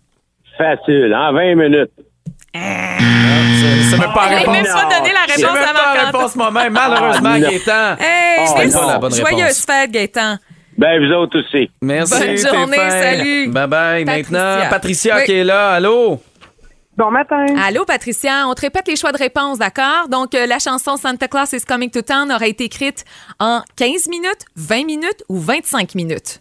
Facile, 0.57 1.15
en 1.15 1.33
20 1.33 1.55
minutes. 1.57 1.91
C'est 3.91 3.99
même 3.99 4.13
pas 4.13 4.29
n'a 4.31 4.37
même 4.37 4.49
réponse. 4.51 4.69
pas 4.73 4.99
donné 4.99 5.13
la 5.13 5.21
réponse 5.35 5.43
même 5.43 5.63
à 5.63 5.67
pas 5.67 5.73
la 5.73 5.73
Marc-Antoine. 5.73 6.07
réponse 6.07 6.37
moi-même. 6.37 6.73
Malheureusement, 6.73 7.31
Ah. 7.35 7.41
Gaétan. 7.41 7.97
Hey, 7.99 8.47
Joyeuse 8.47 9.41
réponse. 9.41 9.65
fête, 9.65 9.91
Gaëtan. 9.91 10.37
Ben, 10.79 11.01
vous 11.05 11.13
autres 11.15 11.39
aussi. 11.41 11.71
Merci. 11.81 12.13
Bonne 12.19 12.37
journée, 12.37 12.77
salut. 12.77 13.49
Bye 13.49 13.67
bye. 13.67 14.05
Maintenant, 14.05 14.59
Patricia 14.71 15.23
qui 15.23 15.33
est 15.33 15.45
là. 15.45 15.73
Allô? 15.73 16.21
Bon 16.97 17.11
matin. 17.11 17.45
Allô, 17.63 17.85
Patricia. 17.85 18.47
On 18.49 18.55
te 18.55 18.63
répète 18.63 18.89
les 18.89 18.97
choix 18.97 19.13
de 19.13 19.19
réponse, 19.19 19.59
d'accord? 19.59 20.09
Donc, 20.09 20.35
euh, 20.35 20.47
la 20.47 20.59
chanson 20.59 20.97
Santa 20.97 21.29
Claus 21.29 21.53
is 21.53 21.61
Coming 21.61 21.91
to 21.91 22.01
Town 22.03 22.31
aurait 22.33 22.49
été 22.51 22.65
écrite 22.65 23.05
en 23.39 23.61
15 23.77 24.09
minutes, 24.09 24.47
20 24.57 24.85
minutes 24.87 25.23
ou 25.29 25.39
25 25.39 25.95
minutes? 25.95 26.41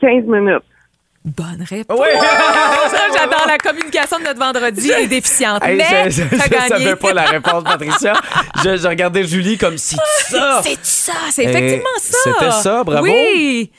15 0.00 0.24
minutes. 0.26 0.62
Bonne 1.36 1.64
réponse. 1.68 1.98
Oui. 2.00 2.08
Ça, 2.90 2.98
J'adore 3.16 3.46
la 3.46 3.58
communication 3.58 4.18
de 4.18 4.24
notre 4.24 4.38
vendredi 4.40 4.90
est 4.90 5.06
déficiente. 5.08 5.62
Hey, 5.64 5.76
mais 5.76 6.10
je, 6.10 6.22
je, 6.22 6.36
je 6.36 6.68
savais 6.68 6.96
pas 6.96 7.12
la 7.12 7.24
réponse, 7.24 7.64
Patricia. 7.64 8.14
je, 8.64 8.76
je 8.76 8.88
regardais 8.88 9.24
Julie 9.24 9.58
comme 9.58 9.76
si 9.78 9.96
ça. 9.96 10.60
C'est 10.62 10.78
ça, 10.82 11.12
c'est 11.30 11.44
effectivement 11.44 11.84
Eh, 11.96 12.00
ça. 12.00 12.18
c'était 12.24 12.50
ça, 12.50 12.84
bravo. 12.84 13.02
Oui. 13.04 13.70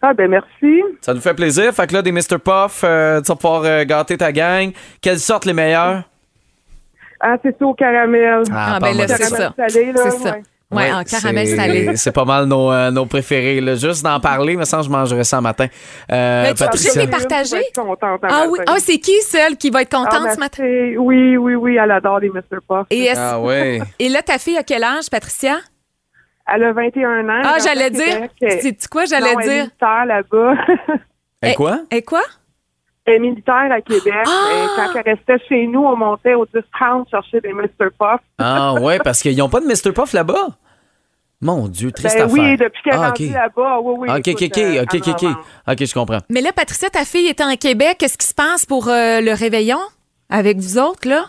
Ah, 0.00 0.14
ben 0.14 0.30
merci. 0.30 0.82
Ça 1.00 1.12
nous 1.14 1.20
fait 1.20 1.34
plaisir. 1.34 1.72
Fait 1.74 1.86
que 1.86 1.94
là, 1.94 2.02
des 2.02 2.12
Mr. 2.12 2.38
Puff, 2.42 2.82
euh, 2.84 3.20
tu 3.20 3.28
vas 3.28 3.36
pouvoir 3.36 3.62
euh, 3.64 3.84
gâter 3.84 4.16
ta 4.16 4.30
gang. 4.32 4.70
Quelles 5.00 5.18
sortent 5.20 5.46
les 5.46 5.52
meilleurs? 5.54 6.02
Ah, 7.20 7.36
c'est 7.42 7.58
ça 7.58 7.64
au 7.66 7.74
caramel. 7.74 8.42
Ah, 8.52 8.78
pas 8.80 8.92
ben 8.92 8.96
là, 8.98 9.08
c'est 9.08 9.18
caramel 9.18 9.52
ça. 9.56 9.64
C'est 9.68 10.10
ça. 10.22 10.30
ouais. 10.32 10.42
Ouais, 10.72 10.92
en 10.92 11.04
caramel 11.04 11.46
salé. 11.46 11.96
C'est 11.96 12.10
pas 12.12 12.24
mal 12.24 12.46
nos, 12.46 12.72
euh, 12.72 12.90
nos 12.90 13.06
préférés. 13.06 13.60
là. 13.60 13.76
Juste 13.76 14.02
d'en 14.02 14.18
parler, 14.18 14.56
mais 14.56 14.64
sans 14.64 14.82
je 14.82 14.90
mangerais 14.90 15.22
ça 15.22 15.40
matin. 15.40 15.66
Euh, 16.10 16.42
Mais 16.42 16.54
tu- 16.54 16.64
Patricia. 16.64 16.90
je 16.94 16.98
l'ai 17.00 17.06
partagé. 17.06 17.50
Je 17.50 17.54
vais 17.56 17.60
être 17.68 17.74
contente 17.82 18.24
un 18.24 18.28
Ah 18.28 18.46
oui, 18.50 18.58
ah, 18.66 18.74
c'est 18.78 18.98
qui 18.98 19.14
celle 19.22 19.56
qui 19.56 19.70
va 19.70 19.82
être 19.82 19.94
Ah, 19.94 20.04
contente 20.04 20.24
ma 20.24 20.34
ce 20.34 20.40
matin? 20.40 20.64
Oui, 20.98 21.36
oui, 21.36 21.54
oui, 21.54 21.76
elle 21.80 21.90
adore 21.92 22.18
les 22.18 22.30
Mr. 22.30 22.58
Puff. 22.68 22.86
Et, 22.90 23.08
Ah 23.16 23.38
ouais. 23.40 23.80
et 24.00 24.08
là, 24.08 24.22
ta 24.22 24.38
fille 24.38 24.56
a 24.58 24.64
quel 24.64 24.82
âge, 24.82 25.08
Patricia? 25.08 25.58
Elle 26.52 26.64
a 26.64 26.72
21 26.72 27.28
ans. 27.28 27.42
Ah, 27.44 27.54
elle 27.56 27.62
j'allais 27.62 27.90
dire. 27.90 28.28
C'est 28.40 28.88
quoi, 28.88 29.04
j'allais 29.04 29.34
Elle 29.38 29.40
est 29.40 29.48
dire? 29.48 29.62
militaire 29.64 30.04
là-bas. 30.06 30.54
Et 31.42 31.54
quoi? 31.54 31.80
Et 31.92 32.02
quoi? 32.02 32.22
Elle 33.06 33.14
est 33.14 33.18
militaire 33.20 33.70
à 33.70 33.80
Québec. 33.80 34.12
Ah! 34.26 34.30
Et 34.52 34.66
quand 34.76 35.00
elle 35.00 35.14
restait 35.14 35.44
chez 35.48 35.66
nous, 35.66 35.84
on 35.84 35.96
montait 35.96 36.34
au 36.34 36.44
10-30 36.44 37.08
chercher 37.10 37.40
des 37.40 37.52
Mr. 37.52 37.90
Puff. 37.98 38.20
Ah 38.38 38.74
ouais, 38.74 38.98
parce 38.98 39.22
qu'ils 39.22 39.36
n'ont 39.36 39.48
pas 39.48 39.60
de 39.60 39.66
Mr. 39.66 39.92
Puff 39.92 40.12
là-bas? 40.12 40.48
Mon 41.40 41.68
Dieu, 41.68 41.92
triste 41.92 42.16
Ben 42.16 42.24
affaire. 42.24 42.42
oui, 42.42 42.56
depuis 42.56 42.82
qu'elle 42.82 42.94
est 42.94 42.96
ah, 42.96 43.08
rendue 43.08 43.26
ok. 43.26 43.34
là-bas. 43.34 43.78
Oui, 43.82 43.94
oui. 43.98 44.08
Ah, 44.10 44.16
ok, 44.16 44.28
ok, 44.28 44.42
écoute, 44.42 44.56
ok, 44.56 44.58
euh, 44.58 44.82
ok, 44.82 44.94
elle 44.94 45.00
ok, 45.00 45.22
ok. 45.22 45.36
Ok, 45.68 45.84
je 45.86 45.94
comprends. 45.94 46.18
Mais 46.30 46.40
là, 46.40 46.50
Patricia, 46.52 46.88
ta 46.88 47.04
fille 47.04 47.28
était 47.28 47.44
en 47.44 47.56
Québec. 47.56 47.96
Qu'est-ce 47.98 48.16
qui 48.16 48.26
se 48.26 48.34
passe 48.34 48.64
pour 48.64 48.88
euh, 48.88 49.20
le 49.20 49.32
réveillon 49.32 49.78
avec 50.30 50.56
vous 50.56 50.78
autres, 50.78 51.06
là? 51.08 51.26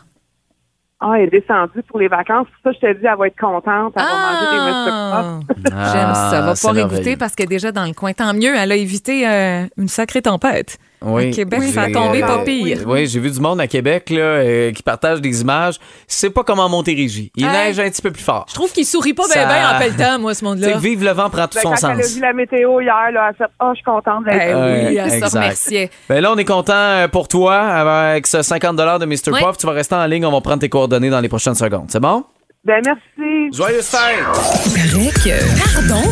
Ah, 0.99 1.11
elle 1.17 1.25
est 1.25 1.41
descendue 1.41 1.83
pour 1.87 1.99
les 1.99 2.07
vacances. 2.07 2.47
Pour 2.47 2.71
ça, 2.71 2.79
je 2.81 2.87
te 2.87 2.93
dis, 2.99 3.05
elle 3.05 3.17
va 3.17 3.27
être 3.27 3.39
contente. 3.39 3.93
Elle 3.95 4.03
va 4.03 4.31
manger 4.31 4.45
des 4.51 4.57
Mr. 4.57 4.91
Ah! 4.91 5.39
Puff. 5.47 5.57
J'aime 5.65 6.13
ça. 6.15 6.41
Va 6.41 6.49
Ah, 6.51 6.55
c'est 6.55 6.67
pas 6.67 6.73
régoûter 6.73 7.17
parce 7.17 7.35
qu'elle 7.35 7.45
est 7.45 7.49
déjà 7.49 7.71
dans 7.71 7.85
le 7.85 7.93
coin. 7.93 8.13
Tant 8.13 8.33
mieux, 8.33 8.55
elle 8.55 8.71
a 8.71 8.75
évité 8.75 9.27
euh, 9.27 9.67
une 9.77 9.89
sacrée 9.89 10.21
tempête. 10.21 10.79
Oui. 11.03 11.29
À 11.29 11.31
Québec, 11.31 11.61
ça 11.73 11.83
a 11.83 11.91
tombé 11.91 12.21
pas 12.21 12.39
pire. 12.39 12.79
Oui, 12.87 13.05
j'ai 13.05 13.19
vu 13.19 13.29
du 13.29 13.39
monde 13.39 13.61
à 13.61 13.67
Québec 13.67 14.09
là, 14.09 14.17
euh, 14.19 14.71
qui 14.71 14.81
partage 14.81 15.21
des 15.21 15.41
images. 15.41 15.75
C'est 16.07 16.31
pas 16.31 16.43
comme 16.43 16.59
en 16.59 16.67
Montérégie. 16.69 17.31
Il 17.35 17.45
Hey. 17.45 17.51
neige 17.51 17.79
un 17.79 17.87
petit 17.89 18.01
peu 18.01 18.09
plus 18.11 18.23
fort. 18.23 18.45
Je 18.49 18.55
trouve 18.55 18.71
qu'il 18.71 18.85
sourit 18.85 19.13
pas 19.13 19.23
Ça- 19.25 19.45
bien 19.45 19.47
ben 19.47 19.75
en 19.75 19.79
pelletant, 19.79 20.19
moi, 20.19 20.33
ce 20.33 20.43
monde-là. 20.43 20.77
vive 20.79 21.03
le 21.03 21.11
vent 21.11 21.29
prend 21.29 21.47
tout 21.47 21.55
Ben, 21.55 21.61
son 21.61 21.69
quand 21.69 21.89
elle 21.93 21.99
a 21.99 22.03
sens. 22.03 22.15
vu 22.15 22.21
la 22.21 22.33
météo 22.33 22.81
hier, 22.81 22.93
là, 22.93 23.09
elle 23.11 23.17
a 23.17 23.33
fait 23.33 23.51
«Ah, 23.59 23.69
je 23.73 23.75
suis 23.75 23.83
contente 23.83 24.25
d'être 24.25 24.41
Eh 24.41 24.51
là. 24.51 24.65
oui, 24.89 24.95
elle 24.97 25.09
se 25.11 25.15
exact. 25.17 25.33
remerciait. 25.33 25.89
Ben 26.09 26.19
là, 26.21 26.31
on 26.33 26.37
est 26.37 26.45
content 26.45 26.73
euh, 26.73 27.07
pour 27.07 27.27
toi 27.27 27.55
avec 27.59 28.25
ce 28.25 28.41
50 28.41 28.75
de 28.99 29.05
Mr. 29.05 29.31
Oui. 29.33 29.39
Puff. 29.43 29.57
Tu 29.57 29.67
vas 29.67 29.73
rester 29.73 29.95
en 29.95 30.05
ligne. 30.07 30.25
On 30.25 30.31
va 30.31 30.41
prendre 30.41 30.59
tes 30.59 30.69
coordonnées 30.69 31.09
dans 31.11 31.19
les 31.21 31.29
prochaines 31.29 31.55
secondes. 31.55 31.85
C'est 31.89 31.99
bon? 31.99 32.23
Ben, 32.65 32.81
merci. 32.83 33.55
Joyeuse 33.55 33.85
fête! 33.85 34.25
Paraît 34.25 35.11
que. 35.23 35.87
Pardon? 35.87 36.09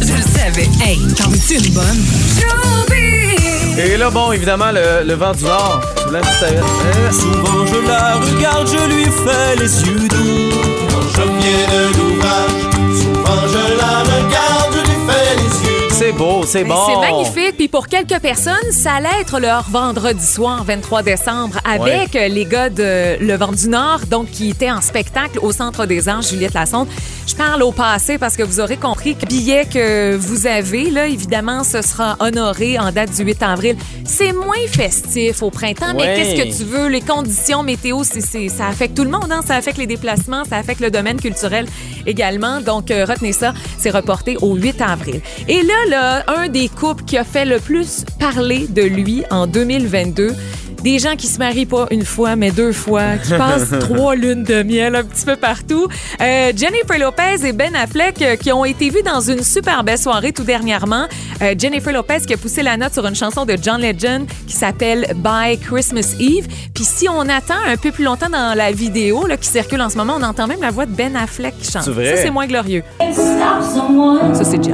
Je 0.00 0.12
le 0.14 0.22
savais. 0.22 0.68
Hey, 0.84 0.98
t'en 1.16 1.28
veux-tu 1.30 1.54
une 1.66 1.74
bonne? 1.74 3.49
Et 3.82 3.96
là, 3.96 4.10
bon, 4.10 4.32
évidemment, 4.32 4.70
le, 4.72 5.04
le 5.06 5.14
vent 5.14 5.32
du 5.32 5.44
Nord. 5.44 5.80
Avec- 6.08 6.24
Euh, 6.42 7.10
Souvent 7.12 7.66
je 7.66 7.86
la 7.86 8.14
regarde, 8.16 8.68
je 8.68 8.94
lui 8.94 9.04
fais 9.04 9.56
les 9.56 9.82
yeux 9.86 10.08
doux. 10.08 10.50
Quand 10.90 11.02
je 11.14 11.22
viens 11.22 11.90
de 11.90 11.96
l'ouvrage, 11.96 13.00
souvent 13.00 13.42
je 13.48 13.76
la 13.76 13.98
regarde, 14.00 14.74
je 14.74 14.90
lui 14.90 14.98
fais 15.08 15.36
les 15.36 15.68
yeux 15.70 15.88
doux. 15.88 15.94
C'est 15.94 16.12
beau, 16.12 16.39
c'est 16.50 16.64
Ben, 16.64 16.68
bon. 16.74 16.86
C'est 16.86 17.10
magnifique. 17.12 17.56
Puis 17.56 17.68
pour 17.68 17.86
quelques 17.86 18.18
personnes, 18.20 18.54
ça 18.72 18.94
allait 18.94 19.08
être 19.20 19.38
leur 19.40 19.68
vendredi 19.70 20.24
soir, 20.26 20.64
23 20.64 21.02
décembre, 21.02 21.58
avec 21.64 22.14
les 22.14 22.44
gars 22.44 22.68
de 22.70 23.16
Le 23.20 23.34
Vent 23.36 23.52
du 23.52 23.68
Nord, 23.68 24.00
donc 24.10 24.30
qui 24.30 24.50
étaient 24.50 24.70
en 24.70 24.80
spectacle 24.80 25.38
au 25.42 25.52
Centre 25.52 25.86
des 25.86 26.08
Anges, 26.08 26.28
Juliette 26.30 26.54
Lassonde. 26.54 26.88
Je 27.26 27.34
parle 27.34 27.62
au 27.62 27.72
passé 27.72 28.18
parce 28.18 28.36
que 28.36 28.42
vous 28.42 28.60
aurez 28.60 28.76
compris 28.76 29.14
que 29.14 29.22
le 29.22 29.26
billet 29.28 29.64
que 29.64 30.16
vous 30.16 30.46
avez, 30.46 30.90
là, 30.90 31.06
évidemment, 31.06 31.62
ce 31.64 31.80
sera 31.82 32.16
honoré 32.20 32.78
en 32.78 32.90
date 32.90 33.12
du 33.14 33.22
8 33.22 33.42
avril. 33.42 33.76
C'est 34.04 34.32
moins 34.32 34.56
festif 34.68 35.42
au 35.42 35.50
printemps, 35.50 35.94
mais 35.96 36.14
qu'est-ce 36.16 36.42
que 36.42 36.56
tu 36.56 36.64
veux? 36.64 36.88
Les 36.88 37.00
conditions 37.00 37.62
météo, 37.62 38.02
c'est, 38.04 38.20
c'est- 38.20 38.48
ça 38.48 38.66
affecte 38.66 38.96
tout 38.96 39.04
le 39.04 39.10
monde. 39.10 39.30
Hein? 39.30 39.40
Ça 39.46 39.54
affecte 39.54 39.78
les 39.78 39.86
déplacements, 39.86 40.44
ça 40.44 40.56
affecte 40.56 40.80
le 40.80 40.90
domaine 40.90 41.20
culturel 41.20 41.66
également. 42.06 42.60
Donc, 42.60 42.90
euh, 42.90 43.04
retenez 43.04 43.32
ça, 43.32 43.52
c'est 43.78 43.90
reporté 43.90 44.36
au 44.40 44.54
8 44.54 44.80
avril. 44.80 45.20
Et 45.48 45.62
là, 45.62 45.74
là, 45.88 46.24
un 46.36 46.39
des 46.48 46.68
couples 46.68 47.04
qui 47.04 47.18
a 47.18 47.24
fait 47.24 47.44
le 47.44 47.58
plus 47.58 48.04
parler 48.18 48.66
de 48.66 48.82
lui 48.82 49.24
en 49.30 49.46
2022, 49.46 50.34
des 50.82 50.98
gens 50.98 51.16
qui 51.16 51.26
se 51.26 51.38
marient 51.38 51.66
pas 51.66 51.86
une 51.90 52.04
fois, 52.04 52.36
mais 52.36 52.50
deux 52.50 52.72
fois, 52.72 53.16
qui 53.22 53.30
passent 53.38 53.72
trois 53.80 54.14
lunes 54.14 54.44
de 54.44 54.62
miel 54.62 54.94
un 54.94 55.04
petit 55.04 55.24
peu 55.24 55.36
partout. 55.36 55.88
Euh, 56.20 56.52
Jennifer 56.56 56.98
Lopez 56.98 57.46
et 57.46 57.52
Ben 57.52 57.74
Affleck 57.74 58.22
euh, 58.22 58.36
qui 58.36 58.52
ont 58.52 58.64
été 58.64 58.90
vus 58.90 59.02
dans 59.02 59.20
une 59.20 59.42
super 59.42 59.84
belle 59.84 59.98
soirée 59.98 60.32
tout 60.32 60.44
dernièrement. 60.44 61.06
Euh, 61.42 61.54
Jennifer 61.58 61.92
Lopez 61.92 62.20
qui 62.26 62.34
a 62.34 62.36
poussé 62.36 62.62
la 62.62 62.76
note 62.76 62.92
sur 62.92 63.06
une 63.06 63.14
chanson 63.14 63.44
de 63.44 63.56
John 63.60 63.80
Legend 63.80 64.26
qui 64.46 64.54
s'appelle 64.54 65.06
By 65.16 65.58
Christmas 65.58 66.14
Eve. 66.18 66.46
Puis 66.74 66.84
si 66.84 67.08
on 67.08 67.22
attend 67.22 67.60
un 67.66 67.76
peu 67.76 67.90
plus 67.90 68.04
longtemps 68.04 68.30
dans 68.30 68.56
la 68.56 68.72
vidéo 68.72 69.26
là, 69.26 69.36
qui 69.36 69.48
circule 69.48 69.80
en 69.82 69.90
ce 69.90 69.96
moment, 69.96 70.14
on 70.18 70.22
entend 70.22 70.46
même 70.46 70.60
la 70.60 70.70
voix 70.70 70.86
de 70.86 70.92
Ben 70.92 71.16
Affleck 71.16 71.54
qui 71.60 71.70
chante. 71.70 71.88
Vrai? 71.88 72.16
Ça, 72.16 72.22
c'est 72.22 72.30
moins 72.30 72.46
glorieux. 72.46 72.82
Ça, 72.98 73.12
c'est 73.12 74.64
ça. 74.64 74.70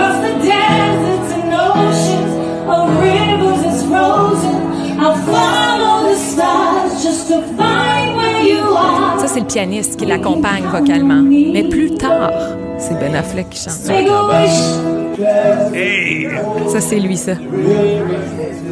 across 0.00 0.20
the 0.22 0.32
deserts 0.42 1.32
and 1.32 1.54
oceans, 1.54 2.32
of 2.68 3.00
rivers 3.00 3.62
that's 3.62 3.82
frozen. 3.84 4.69
I'll 5.02 5.16
follow 5.16 6.10
the 6.10 6.16
stars 6.16 7.02
just 7.02 7.28
to 7.28 7.40
find 7.56 8.16
where 8.16 8.42
you 8.42 8.60
are. 8.76 9.18
Ça, 9.18 9.28
c'est 9.28 9.40
le 9.40 9.46
pianiste 9.46 9.96
qui 9.96 10.04
l'accompagne 10.04 10.64
vocalement. 10.64 11.22
Mais 11.22 11.62
plus 11.64 11.94
tard, 11.94 12.30
c'est 12.78 12.98
Ben 12.98 13.14
Affleck 13.14 13.48
qui 13.48 13.58
chante. 13.60 14.99
Ça, 16.70 16.80
c'est 16.80 16.98
lui, 16.98 17.16
ça. 17.16 17.32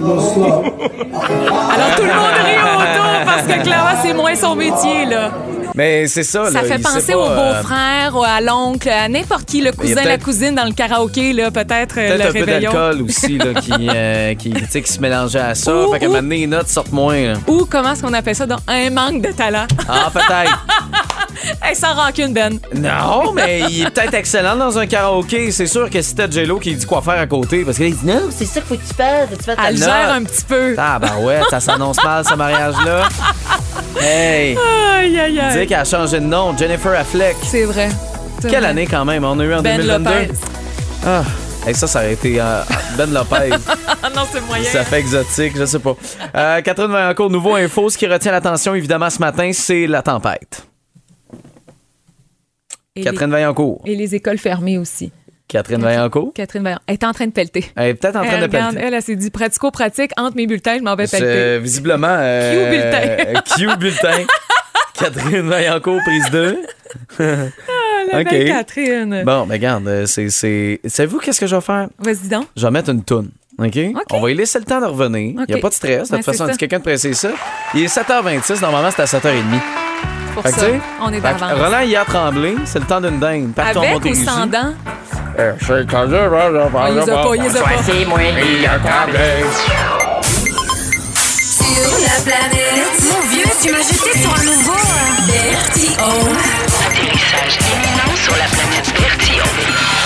Alors, 0.01 1.97
tout 1.97 2.03
le 2.03 2.15
monde 2.15 2.39
rit 2.45 2.59
autour 2.59 3.25
parce 3.27 3.43
que 3.43 3.63
clairement, 3.63 4.01
c'est 4.03 4.15
moins 4.15 4.35
son 4.35 4.55
métier, 4.55 5.05
là. 5.07 5.31
Mais 5.75 6.07
c'est 6.09 6.23
ça. 6.25 6.47
Ça 6.47 6.63
là, 6.63 6.69
fait 6.69 6.79
penser 6.83 7.15
au 7.15 7.23
euh, 7.23 7.37
beau-frère, 7.61 8.17
ou 8.17 8.25
à 8.25 8.41
l'oncle, 8.41 8.89
à 8.89 9.09
n'importe 9.09 9.45
qui, 9.45 9.61
le 9.61 9.71
cousin, 9.73 10.03
la 10.05 10.19
cousine 10.19 10.55
dans 10.55 10.65
le 10.65 10.73
karaoké, 10.73 11.33
là, 11.33 11.51
peut-être 11.53 11.99
euh, 11.99 12.17
Peut-être 12.17 12.19
le 12.19 12.29
un 12.29 12.33
peu 12.33 12.39
réveillon. 12.51 12.73
d'alcool 12.73 13.03
aussi 13.03 13.39
là, 13.39 13.55
qui, 13.55 13.73
euh, 13.95 14.35
qui, 14.35 14.53
se 14.87 15.01
mélangeait 15.01 15.39
à 15.39 15.55
ça. 15.55 15.77
Ou- 15.77 15.93
fait 15.93 16.01
qu'à 16.01 16.07
un 16.07 16.09
ou- 16.09 16.13
moment 16.13 16.23
donné, 16.23 16.39
les 16.39 16.47
notes 16.49 16.69
sortent 16.69 16.91
moins. 16.93 17.21
là. 17.21 17.35
Ou 17.47 17.65
comment 17.71 17.93
est-ce 17.93 18.03
qu'on 18.03 18.13
appelle 18.15 18.35
ça? 18.35 18.47
Donc, 18.47 18.59
un 18.67 18.91
manque 18.91 19.23
de 19.23 19.31
talent. 19.33 19.67
Ah, 19.89 20.11
peut-être. 20.13 20.67
hey, 21.63 21.75
sans 21.75 21.95
rancune, 21.95 22.33
Ben. 22.33 22.59
non, 22.75 23.33
mais 23.33 23.61
il 23.71 23.83
est 23.83 23.91
peut-être 23.91 24.15
excellent 24.15 24.57
dans 24.57 24.79
un 24.79 24.87
karaoké. 24.87 25.51
C'est 25.51 25.67
sûr 25.67 25.89
que 25.91 26.01
si 26.03 26.15
t'as 26.15 26.29
J-Lo 26.31 26.59
qui 26.59 26.75
dit 26.75 26.87
quoi 26.87 27.03
faire 27.03 27.19
à 27.19 27.27
côté, 27.27 27.65
parce 27.65 27.77
qu'il 27.77 27.95
dit 27.97 28.07
non, 28.07 28.23
c'est 28.31 28.45
ça 28.45 28.61
qu'il 28.61 28.69
faut 28.69 28.75
que 28.83 28.89
tu 28.89 28.95
fasses. 28.95 29.29
Faut 29.31 29.35
que 29.37 29.41
tu 29.41 29.45
fasses 29.45 29.57
ta 29.57 29.69
Elle 29.69 29.79
note. 29.79 29.89
gère 29.89 30.13
un 30.13 30.23
petit 30.25 30.45
peu. 30.45 30.75
Ah, 30.79 30.99
ben 31.01 31.17
ouais, 31.23 31.41
ça 31.51 31.61
s'annonce 31.61 32.03
mal, 32.05 32.25
ce 32.25 32.35
mariage-là. 32.35 33.09
Hey! 34.01 34.57
Aïe, 34.99 35.19
aïe, 35.19 35.33
Dis 35.33 35.41
aïe. 35.59 35.67
qu'elle 35.67 35.79
a 35.81 35.85
changé 35.85 36.19
de 36.21 36.25
nom, 36.25 36.57
Jennifer 36.57 36.93
Affleck. 36.99 37.37
C'est 37.45 37.65
vrai. 37.65 37.89
C'est 38.41 38.49
Quelle 38.51 38.61
vrai. 38.61 38.71
année 38.71 38.87
quand 38.87 39.05
même? 39.05 39.25
On 39.25 39.39
a 39.39 39.45
eu 39.45 39.55
en 39.55 39.63
Ben 39.63 39.77
2022. 39.81 40.11
Lopez. 40.11 40.33
Ah, 41.07 41.23
hey, 41.67 41.75
ça, 41.75 41.87
ça 41.87 42.01
aurait 42.01 42.13
été 42.15 42.41
euh, 42.41 42.63
Ben 42.97 43.13
Lopez. 43.13 43.51
Ah 44.03 44.09
non, 44.15 44.23
c'est 44.31 44.41
moyen. 44.41 44.65
ça 44.65 44.85
fait 44.85 44.99
exotique, 45.01 45.53
je 45.57 45.65
sais 45.65 45.79
pas. 45.79 45.95
Euh, 46.35 46.61
Catherine 46.63 46.91
Vaillancourt, 46.91 47.31
nouveau 47.31 47.55
info. 47.55 47.89
Ce 47.91 47.97
qui 47.97 48.07
retient 48.07 48.33
l'attention, 48.33 48.75
évidemment, 48.75 49.09
ce 49.11 49.19
matin, 49.21 49.51
c'est 49.53 49.87
la 49.87 50.03
tempête. 50.03 50.67
Et 52.99 53.03
Catherine 53.05 53.31
Vaillancourt. 53.31 53.83
les, 53.85 53.93
et 53.93 53.97
les 53.97 54.15
écoles 54.15 54.39
fermées 54.39 54.79
aussi. 54.79 55.13
Catherine 55.49 55.81
Vaillancourt? 55.81 56.33
Catherine 56.35 56.63
Vaillant. 56.63 56.79
Elle 56.87 56.95
est 56.95 57.05
en 57.05 57.13
train 57.13 57.27
de 57.27 57.33
pelleter. 57.33 57.65
Elle 57.75 57.89
est 57.91 57.95
peut-être 57.95 58.17
en 58.17 58.25
train 58.25 58.37
elle, 58.37 58.43
de 58.43 58.47
pelleter. 58.49 58.77
elle, 58.81 58.93
elle 58.95 59.03
s'est 59.03 59.17
dit 59.17 59.31
pratico-pratique 59.31 60.11
entre 60.19 60.37
mes 60.37 60.47
bulletins, 60.47 60.77
je 60.79 60.83
m'en 60.83 60.95
vais 60.95 61.07
pelleter. 61.07 61.59
Visiblement. 61.63 62.07
euh, 62.11 63.33
Q 63.57 63.67
bulletin? 63.71 63.73
Q 63.73 63.77
bulletin? 63.79 64.25
Catherine 64.95 65.49
Vaillancourt, 65.49 66.01
prise 66.05 66.31
2. 66.33 66.59
Ah, 67.21 67.25
la 68.13 68.25
belle 68.25 68.49
Catherine. 68.49 69.23
Bon, 69.25 69.47
ben 69.47 69.55
regarde, 69.55 69.87
euh, 69.89 70.07
c'est. 70.07 70.29
c'est... 70.31 70.81
Savez-vous 70.85 71.19
qu'est-ce 71.19 71.41
que 71.41 71.47
je 71.47 71.55
vais 71.57 71.63
faire? 71.63 71.89
Vas-y 71.99 72.29
donc. 72.29 72.47
Je 72.57 72.63
vais 72.67 72.71
mettre 72.71 72.91
une 72.91 73.03
toune. 73.05 73.31
OK? 73.59 73.79
On 74.13 74.21
va 74.21 74.31
y 74.31 74.35
laisser 74.35 74.59
le 74.59 74.65
temps 74.65 74.81
de 74.81 74.87
revenir. 74.87 75.35
Il 75.49 75.53
n'y 75.53 75.59
a 75.59 75.63
pas 75.63 75.69
de 75.69 75.75
stress. 75.75 76.09
De 76.09 76.15
Ouais, 76.15 76.19
toute 76.23 76.27
façon, 76.27 76.45
on 76.45 76.53
dit 76.53 76.59
quelqu'un 76.59 76.79
de 76.79 76.83
presser 76.85 77.13
ça. 77.15 77.31
Il 77.75 77.83
est 77.83 77.87
7h26. 77.87 78.61
Normalement, 78.61 78.91
c'est 78.95 79.03
à 79.03 79.07
7h30. 79.07 79.43
Pour 80.35 80.47
ça, 80.47 80.67
on 81.03 81.13
est 81.13 81.21
d'avance. 81.21 81.53
Roland, 81.53 81.81
hier 81.81 82.05
tremblé. 82.05 82.57
C'est 82.65 82.79
le 82.81 82.87
temps 82.87 83.01
d'une 83.01 83.19
dinde. 83.19 83.53
Partout 83.55 83.79
en 83.79 83.83
Avec 83.83 84.05
ou 84.05 84.15
sans 84.15 84.47
dents? 84.47 84.73
Euh, 85.39 85.53
c'est 85.61 85.89
quand 85.89 86.07
je 86.09 86.17
il 86.17 86.17
les 86.17 86.61
a 86.61 86.67
pas, 86.67 86.89
il 86.89 86.95
les 86.95 87.11
a 87.11 87.17
pas. 87.17 87.37
Il 87.37 88.63
y 88.63 88.67
a 88.67 88.79
qu'à 88.79 89.07
Sur 91.41 91.91
la 92.01 92.19
planète. 92.25 92.99
Mon 93.05 93.21
vieux, 93.29 93.51
tu 93.63 93.71
m'as 93.71 93.79
jeté 93.79 94.19
sur 94.19 94.35
un 94.35 94.45
nouveau. 94.45 94.73
Vertigo. 95.27 96.11
Atterrissage 96.87 97.59
imminent 97.73 98.17
sur 98.17 98.37
la 98.37 98.47
planète 98.47 98.89
Vertigo. 98.99 99.98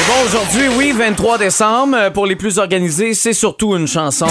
Et 0.00 0.02
bon, 0.06 0.24
aujourd'hui, 0.24 0.68
oui, 0.78 0.92
23 0.92 1.36
décembre, 1.36 1.94
euh, 1.98 2.10
pour 2.10 2.24
les 2.24 2.34
plus 2.34 2.58
organisés, 2.58 3.12
c'est 3.12 3.34
surtout 3.34 3.76
une 3.76 3.86
chanson. 3.86 4.24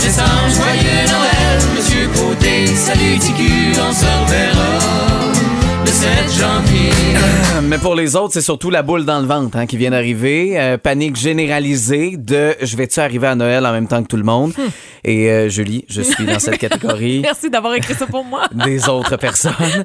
décembre, 0.00 0.28
joyeux 0.48 1.06
Noël, 1.08 1.58
Monsieur 1.74 2.06
Côté, 2.14 2.66
salut 2.76 3.18
TQ, 3.18 3.72
on 3.80 3.92
se 3.92 4.04
reverra 4.04 4.78
le 5.88 5.94
7 5.94 6.10
janvier. 6.38 6.90
Mais 7.62 7.78
pour 7.78 7.94
les 7.94 8.14
autres, 8.14 8.34
c'est 8.34 8.42
surtout 8.42 8.68
la 8.68 8.82
boule 8.82 9.04
dans 9.04 9.20
le 9.20 9.26
ventre 9.26 9.56
hein, 9.56 9.66
qui 9.66 9.76
vient 9.76 9.90
d'arriver. 9.90 10.58
Euh, 10.58 10.76
panique 10.76 11.16
généralisée 11.16 12.16
de 12.16 12.54
je 12.60 12.76
vais-tu 12.76 13.00
arriver 13.00 13.26
à 13.26 13.34
Noël 13.34 13.64
en 13.64 13.72
même 13.72 13.86
temps 13.86 14.02
que 14.02 14.08
tout 14.08 14.16
le 14.16 14.22
monde? 14.22 14.52
Et 15.04 15.30
euh, 15.30 15.48
Julie, 15.48 15.84
je 15.88 16.02
suis 16.02 16.26
dans 16.26 16.38
cette 16.38 16.58
catégorie 16.58 17.20
Merci 17.20 17.48
d'avoir 17.50 17.74
écrit 17.74 17.94
ça 17.94 18.06
pour 18.06 18.24
moi. 18.24 18.42
des 18.52 18.88
autres 18.88 19.16
personnes. 19.16 19.84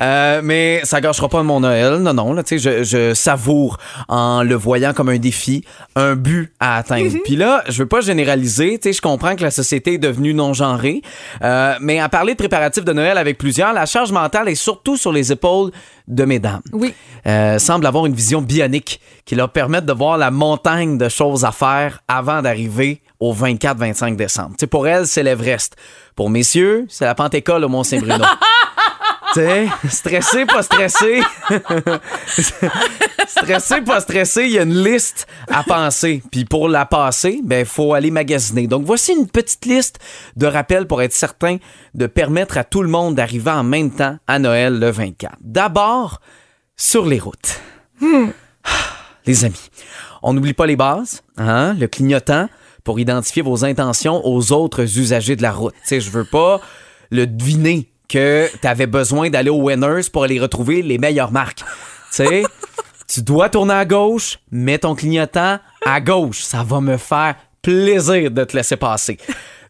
Euh, 0.00 0.40
mais 0.44 0.80
ça 0.84 1.00
gâchera 1.00 1.28
pas 1.28 1.42
mon 1.42 1.60
Noël. 1.60 1.96
Non, 1.96 2.14
non. 2.14 2.32
Là, 2.32 2.42
tu 2.42 2.58
sais, 2.58 2.84
je, 2.84 2.84
je 2.84 3.14
savoure 3.14 3.78
en 4.08 4.42
le 4.42 4.54
voyant 4.54 4.92
comme 4.92 5.08
un 5.08 5.18
défi, 5.18 5.64
un 5.96 6.14
but 6.14 6.52
à 6.60 6.76
atteindre. 6.76 7.16
Puis 7.24 7.36
là, 7.36 7.64
je 7.68 7.82
veux 7.82 7.88
pas 7.88 8.00
généraliser. 8.00 8.78
Tu 8.78 8.88
sais, 8.88 8.92
je 8.92 9.02
comprends 9.02 9.34
que 9.34 9.42
la 9.42 9.50
société 9.50 9.94
est 9.94 9.98
devenue 9.98 10.34
non-genrée. 10.34 11.02
Euh, 11.42 11.74
mais 11.80 11.98
à 11.98 12.08
parler 12.08 12.34
de 12.34 12.38
préparatifs 12.38 12.84
de 12.84 12.92
Noël 12.92 13.18
avec 13.18 13.38
plusieurs, 13.38 13.72
la 13.72 13.86
charge 13.86 14.12
mentale 14.12 14.48
est 14.48 14.54
surtout 14.54 14.96
sur 14.96 15.12
les 15.12 15.32
épaules 15.38 15.70
de 16.06 16.24
mesdames. 16.24 16.62
Oui. 16.72 16.94
Euh, 17.26 17.58
semble 17.58 17.86
avoir 17.86 18.06
une 18.06 18.14
vision 18.14 18.42
bionique 18.42 19.00
qui 19.24 19.34
leur 19.34 19.50
permet 19.50 19.80
de 19.82 19.92
voir 19.92 20.18
la 20.18 20.30
montagne 20.30 20.98
de 20.98 21.08
choses 21.08 21.44
à 21.44 21.52
faire 21.52 22.00
avant 22.08 22.42
d'arriver 22.42 23.00
au 23.20 23.34
24-25 23.34 24.16
décembre. 24.16 24.50
Tu 24.50 24.56
sais, 24.60 24.66
pour 24.66 24.86
elles, 24.86 25.06
c'est 25.06 25.22
l'Everest. 25.22 25.76
Pour 26.14 26.30
messieurs, 26.30 26.86
c'est 26.88 27.04
la 27.04 27.14
Pentecôte 27.14 27.62
au 27.62 27.68
Mont-Saint-Bruno. 27.68 28.24
Tu 29.34 29.40
sais, 29.40 29.68
stressé, 29.90 30.46
pas 30.46 30.62
stressé. 30.62 31.20
stressé, 33.26 33.80
pas 33.82 34.00
stressé, 34.00 34.44
il 34.44 34.52
y 34.52 34.58
a 34.58 34.62
une 34.62 34.82
liste 34.82 35.26
à 35.48 35.62
penser. 35.62 36.22
Puis 36.30 36.44
pour 36.44 36.68
la 36.68 36.86
passer, 36.86 37.40
ben, 37.44 37.60
il 37.60 37.66
faut 37.66 37.92
aller 37.92 38.10
magasiner. 38.10 38.66
Donc 38.66 38.84
voici 38.84 39.12
une 39.12 39.26
petite 39.26 39.66
liste 39.66 39.98
de 40.36 40.46
rappels 40.46 40.86
pour 40.86 41.02
être 41.02 41.12
certain 41.12 41.58
de 41.94 42.06
permettre 42.06 42.56
à 42.56 42.64
tout 42.64 42.82
le 42.82 42.88
monde 42.88 43.16
d'arriver 43.16 43.50
en 43.50 43.64
même 43.64 43.90
temps 43.90 44.18
à 44.26 44.38
Noël 44.38 44.78
le 44.78 44.90
24. 44.90 45.36
D'abord, 45.40 46.20
sur 46.76 47.04
les 47.04 47.18
routes. 47.18 47.60
Les 49.26 49.44
amis, 49.44 49.68
on 50.22 50.32
n'oublie 50.32 50.54
pas 50.54 50.64
les 50.64 50.76
bases, 50.76 51.22
hein? 51.36 51.74
le 51.78 51.86
clignotant 51.86 52.48
pour 52.82 52.98
identifier 52.98 53.42
vos 53.42 53.66
intentions 53.66 54.26
aux 54.26 54.52
autres 54.52 54.98
usagers 54.98 55.36
de 55.36 55.42
la 55.42 55.52
route. 55.52 55.74
Tu 55.82 55.88
sais, 55.88 56.00
je 56.00 56.10
veux 56.10 56.24
pas 56.24 56.62
le 57.10 57.26
deviner 57.26 57.92
que 58.08 58.48
tu 58.60 58.66
avais 58.66 58.86
besoin 58.86 59.30
d'aller 59.30 59.50
au 59.50 59.62
Winners 59.62 60.08
pour 60.12 60.24
aller 60.24 60.40
retrouver 60.40 60.82
les 60.82 60.98
meilleures 60.98 61.32
marques. 61.32 61.58
Tu 61.58 61.64
sais, 62.10 62.42
tu 63.08 63.22
dois 63.22 63.48
tourner 63.48 63.74
à 63.74 63.84
gauche, 63.84 64.38
mets 64.50 64.78
ton 64.78 64.94
clignotant 64.94 65.58
à 65.84 66.00
gauche. 66.00 66.42
Ça 66.42 66.62
va 66.62 66.80
me 66.80 66.96
faire 66.96 67.36
plaisir 67.62 68.30
de 68.30 68.44
te 68.44 68.56
laisser 68.56 68.76
passer. 68.76 69.18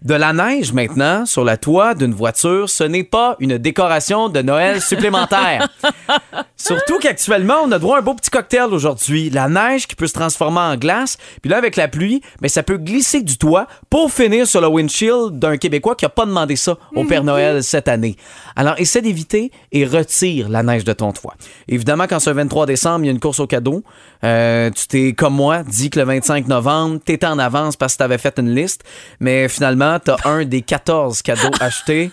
De 0.02 0.14
la 0.14 0.32
neige 0.32 0.72
maintenant 0.72 1.26
sur 1.26 1.44
la 1.44 1.56
toit 1.56 1.94
d'une 1.94 2.14
voiture, 2.14 2.70
ce 2.70 2.84
n'est 2.84 3.02
pas 3.02 3.34
une 3.40 3.58
décoration 3.58 4.28
de 4.28 4.40
Noël 4.42 4.80
supplémentaire. 4.80 5.68
Surtout 6.56 6.98
qu'actuellement, 7.00 7.56
on 7.64 7.72
a 7.72 7.78
droit 7.80 7.96
à 7.96 7.98
un 8.00 8.02
beau 8.02 8.14
petit 8.14 8.30
cocktail 8.30 8.72
aujourd'hui. 8.72 9.28
La 9.30 9.48
neige 9.48 9.88
qui 9.88 9.96
peut 9.96 10.06
se 10.06 10.12
transformer 10.12 10.60
en 10.60 10.76
glace, 10.76 11.18
puis 11.42 11.50
là, 11.50 11.56
avec 11.56 11.74
la 11.74 11.88
pluie, 11.88 12.20
mais 12.40 12.48
ça 12.48 12.62
peut 12.62 12.76
glisser 12.76 13.22
du 13.22 13.38
toit 13.38 13.66
pour 13.90 14.12
finir 14.12 14.46
sur 14.46 14.60
le 14.60 14.68
windshield 14.68 15.38
d'un 15.38 15.56
Québécois 15.56 15.96
qui 15.96 16.04
a 16.04 16.08
pas 16.08 16.26
demandé 16.26 16.54
ça 16.54 16.76
au 16.94 17.04
Père 17.04 17.24
Noël 17.24 17.64
cette 17.64 17.88
année. 17.88 18.16
Alors, 18.54 18.74
essaie 18.78 19.02
d'éviter 19.02 19.50
et 19.72 19.84
retire 19.84 20.48
la 20.48 20.62
neige 20.62 20.84
de 20.84 20.92
ton 20.92 21.12
toit. 21.12 21.34
Évidemment, 21.66 22.06
quand 22.08 22.20
c'est 22.20 22.30
le 22.30 22.36
23 22.36 22.66
décembre, 22.66 23.04
il 23.04 23.06
y 23.06 23.10
a 23.10 23.12
une 23.12 23.20
course 23.20 23.40
au 23.40 23.46
cadeau. 23.46 23.82
Euh, 24.24 24.70
tu 24.70 24.86
t'es, 24.86 25.12
comme 25.12 25.34
moi, 25.34 25.62
dit 25.62 25.90
que 25.90 25.98
le 25.98 26.04
25 26.04 26.48
novembre, 26.48 27.00
t'étais 27.04 27.26
en 27.26 27.38
avance 27.38 27.76
parce 27.76 27.94
que 27.94 27.98
t'avais 27.98 28.18
fait 28.18 28.38
une 28.38 28.54
liste, 28.54 28.84
mais 29.20 29.48
finalement, 29.48 29.87
t'as 29.98 30.16
un 30.24 30.44
des 30.44 30.62
14 30.62 31.22
cadeaux 31.22 31.50
achetés. 31.60 32.10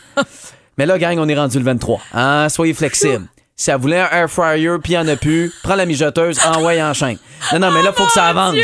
Mais 0.78 0.86
là, 0.86 0.98
gang, 0.98 1.18
on 1.20 1.28
est 1.28 1.36
rendu 1.36 1.58
le 1.58 1.66
23. 1.66 2.02
Hein? 2.14 2.50
Soyez 2.50 2.74
flexibles. 2.74 3.26
Si 3.58 3.72
elle 3.72 3.78
voulait 3.78 4.00
un 4.00 4.10
air 4.10 4.30
fryer 4.30 4.78
puis 4.84 4.94
il 4.94 5.00
n'y 5.00 5.10
en 5.10 5.14
a 5.14 5.16
plus, 5.16 5.54
prends 5.64 5.76
la 5.76 5.86
mijoteuse, 5.86 6.38
envoie 6.46 6.74
enchaîne. 6.84 7.18
Non, 7.54 7.60
non, 7.60 7.72
mais 7.72 7.84
là, 7.84 7.94
faut 7.94 8.06
que 8.06 8.12
ça 8.12 8.26
avance. 8.26 8.56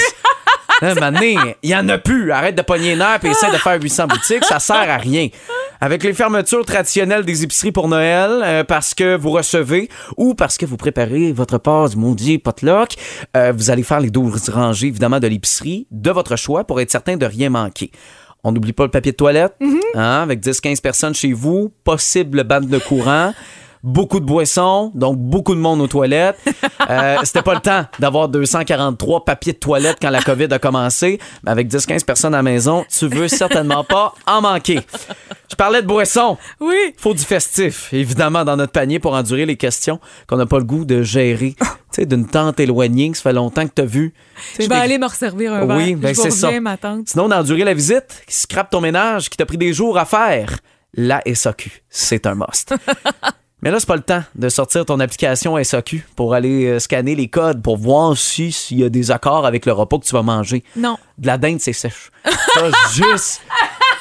Là, 0.81 0.95
maintenant, 0.95 1.21
il 1.21 1.55
n'y 1.63 1.75
en 1.75 1.87
a 1.89 1.97
plus. 1.97 2.31
Arrête 2.31 2.55
de 2.55 2.61
pogner 2.61 2.95
nerf 2.95 3.23
et 3.23 3.29
essaie 3.29 3.51
de 3.51 3.57
faire 3.57 3.79
800 3.81 4.07
boutiques. 4.07 4.43
Ça 4.43 4.59
sert 4.59 4.89
à 4.89 4.97
rien. 4.97 5.29
Avec 5.79 6.03
les 6.03 6.13
fermetures 6.13 6.65
traditionnelles 6.65 7.23
des 7.23 7.43
épiceries 7.43 7.71
pour 7.71 7.87
Noël, 7.87 8.41
euh, 8.43 8.63
parce 8.63 8.93
que 8.93 9.15
vous 9.15 9.31
recevez 9.31 9.89
ou 10.17 10.33
parce 10.33 10.57
que 10.57 10.65
vous 10.65 10.77
préparez 10.77 11.31
votre 11.31 11.57
part 11.57 11.89
du 11.89 11.97
maudit 11.97 12.37
potluck, 12.37 12.95
euh, 13.37 13.53
vous 13.55 13.69
allez 13.71 13.83
faire 13.83 13.99
les 13.99 14.09
12 14.09 14.49
rangées, 14.49 14.87
évidemment, 14.87 15.19
de 15.19 15.27
l'épicerie 15.27 15.87
de 15.89 16.11
votre 16.11 16.35
choix 16.35 16.63
pour 16.65 16.81
être 16.81 16.91
certain 16.91 17.15
de 17.15 17.25
rien 17.25 17.49
manquer. 17.49 17.91
On 18.43 18.51
n'oublie 18.51 18.73
pas 18.73 18.83
le 18.83 18.89
papier 18.89 19.11
de 19.11 19.17
toilette, 19.17 19.55
hein, 19.95 20.21
avec 20.23 20.39
10-15 20.41 20.81
personnes 20.81 21.13
chez 21.13 21.33
vous, 21.33 21.71
possible 21.83 22.43
bande 22.43 22.67
de 22.67 22.79
courant. 22.79 23.33
Beaucoup 23.83 24.19
de 24.19 24.25
boissons, 24.25 24.91
donc 24.93 25.17
beaucoup 25.17 25.55
de 25.55 25.59
monde 25.59 25.81
aux 25.81 25.87
toilettes. 25.87 26.37
Euh, 26.89 27.17
C'était 27.23 27.43
pas 27.43 27.53
le 27.53 27.59
temps 27.61 27.85
d'avoir 27.99 28.27
243 28.27 29.23
papiers 29.23 29.53
de 29.53 29.57
toilette 29.59 29.97
quand 30.01 30.09
la 30.09 30.21
COVID 30.21 30.47
a 30.51 30.59
commencé. 30.59 31.19
Mais 31.43 31.51
avec 31.51 31.69
10-15 31.69 32.03
personnes 32.03 32.33
à 32.33 32.37
la 32.39 32.43
maison, 32.43 32.83
tu 32.89 33.07
veux 33.07 33.27
certainement 33.27 33.83
pas 33.83 34.13
en 34.25 34.41
manquer. 34.41 34.79
Je 35.49 35.55
parlais 35.55 35.81
de 35.83 35.87
boissons. 35.87 36.37
Oui. 36.59 36.75
Faut 36.97 37.13
du 37.13 37.23
festif, 37.23 37.93
évidemment, 37.93 38.43
dans 38.43 38.57
notre 38.57 38.73
panier 38.73 38.99
pour 38.99 39.13
endurer 39.13 39.45
les 39.45 39.55
questions 39.57 39.99
qu'on 40.27 40.37
n'a 40.37 40.47
pas 40.47 40.57
le 40.57 40.65
goût 40.65 40.83
de 40.83 41.01
gérer. 41.03 41.55
tu 41.57 41.65
sais, 41.91 42.05
d'une 42.05 42.27
tante 42.27 42.59
éloignée 42.59 43.11
que 43.11 43.17
ça 43.17 43.23
fait 43.23 43.33
longtemps 43.33 43.65
que 43.67 43.73
t'as 43.73 43.85
vu. 43.85 44.13
Tu 44.35 44.55
sais, 44.55 44.63
Je 44.63 44.69
vais 44.69 44.75
aller 44.75 44.97
me 44.97 45.07
resservir 45.07 45.53
un 45.53 45.65
verre. 45.65 45.77
Oui, 45.77 45.95
ben 45.95 46.13
c'est 46.15 46.31
ça. 46.31 46.59
ma 46.59 46.75
tante. 46.77 47.07
Sinon, 47.09 47.29
d'endurer 47.29 47.63
la 47.63 47.75
visite, 47.75 48.23
qui 48.27 48.35
scrape 48.35 48.69
ton 48.71 48.81
ménage, 48.81 49.29
qui 49.29 49.37
t'a 49.37 49.45
pris 49.45 49.57
des 49.59 49.71
jours 49.71 49.97
à 49.97 50.05
faire, 50.05 50.57
la 50.93 51.21
SAQ, 51.31 51.83
c'est 51.89 52.25
un 52.25 52.35
must. 52.35 52.73
Mais 53.61 53.69
là, 53.69 53.79
c'est 53.79 53.87
pas 53.87 53.95
le 53.95 54.01
temps 54.01 54.23
de 54.35 54.49
sortir 54.49 54.85
ton 54.85 54.99
application 54.99 55.61
SAQ 55.63 56.05
pour 56.15 56.33
aller 56.33 56.65
euh, 56.65 56.79
scanner 56.79 57.13
les 57.15 57.27
codes 57.27 57.61
pour 57.61 57.77
voir 57.77 58.17
si 58.17 58.51
s'il 58.51 58.79
y 58.79 58.83
a 58.83 58.89
des 58.89 59.11
accords 59.11 59.45
avec 59.45 59.65
le 59.67 59.71
repas 59.71 59.99
que 59.99 60.05
tu 60.05 60.13
vas 60.13 60.23
manger. 60.23 60.63
Non. 60.75 60.97
De 61.19 61.27
la 61.27 61.37
dinde, 61.37 61.59
c'est 61.59 61.73
sèche. 61.73 62.09
T'as 62.23 62.71
juste, 62.93 63.41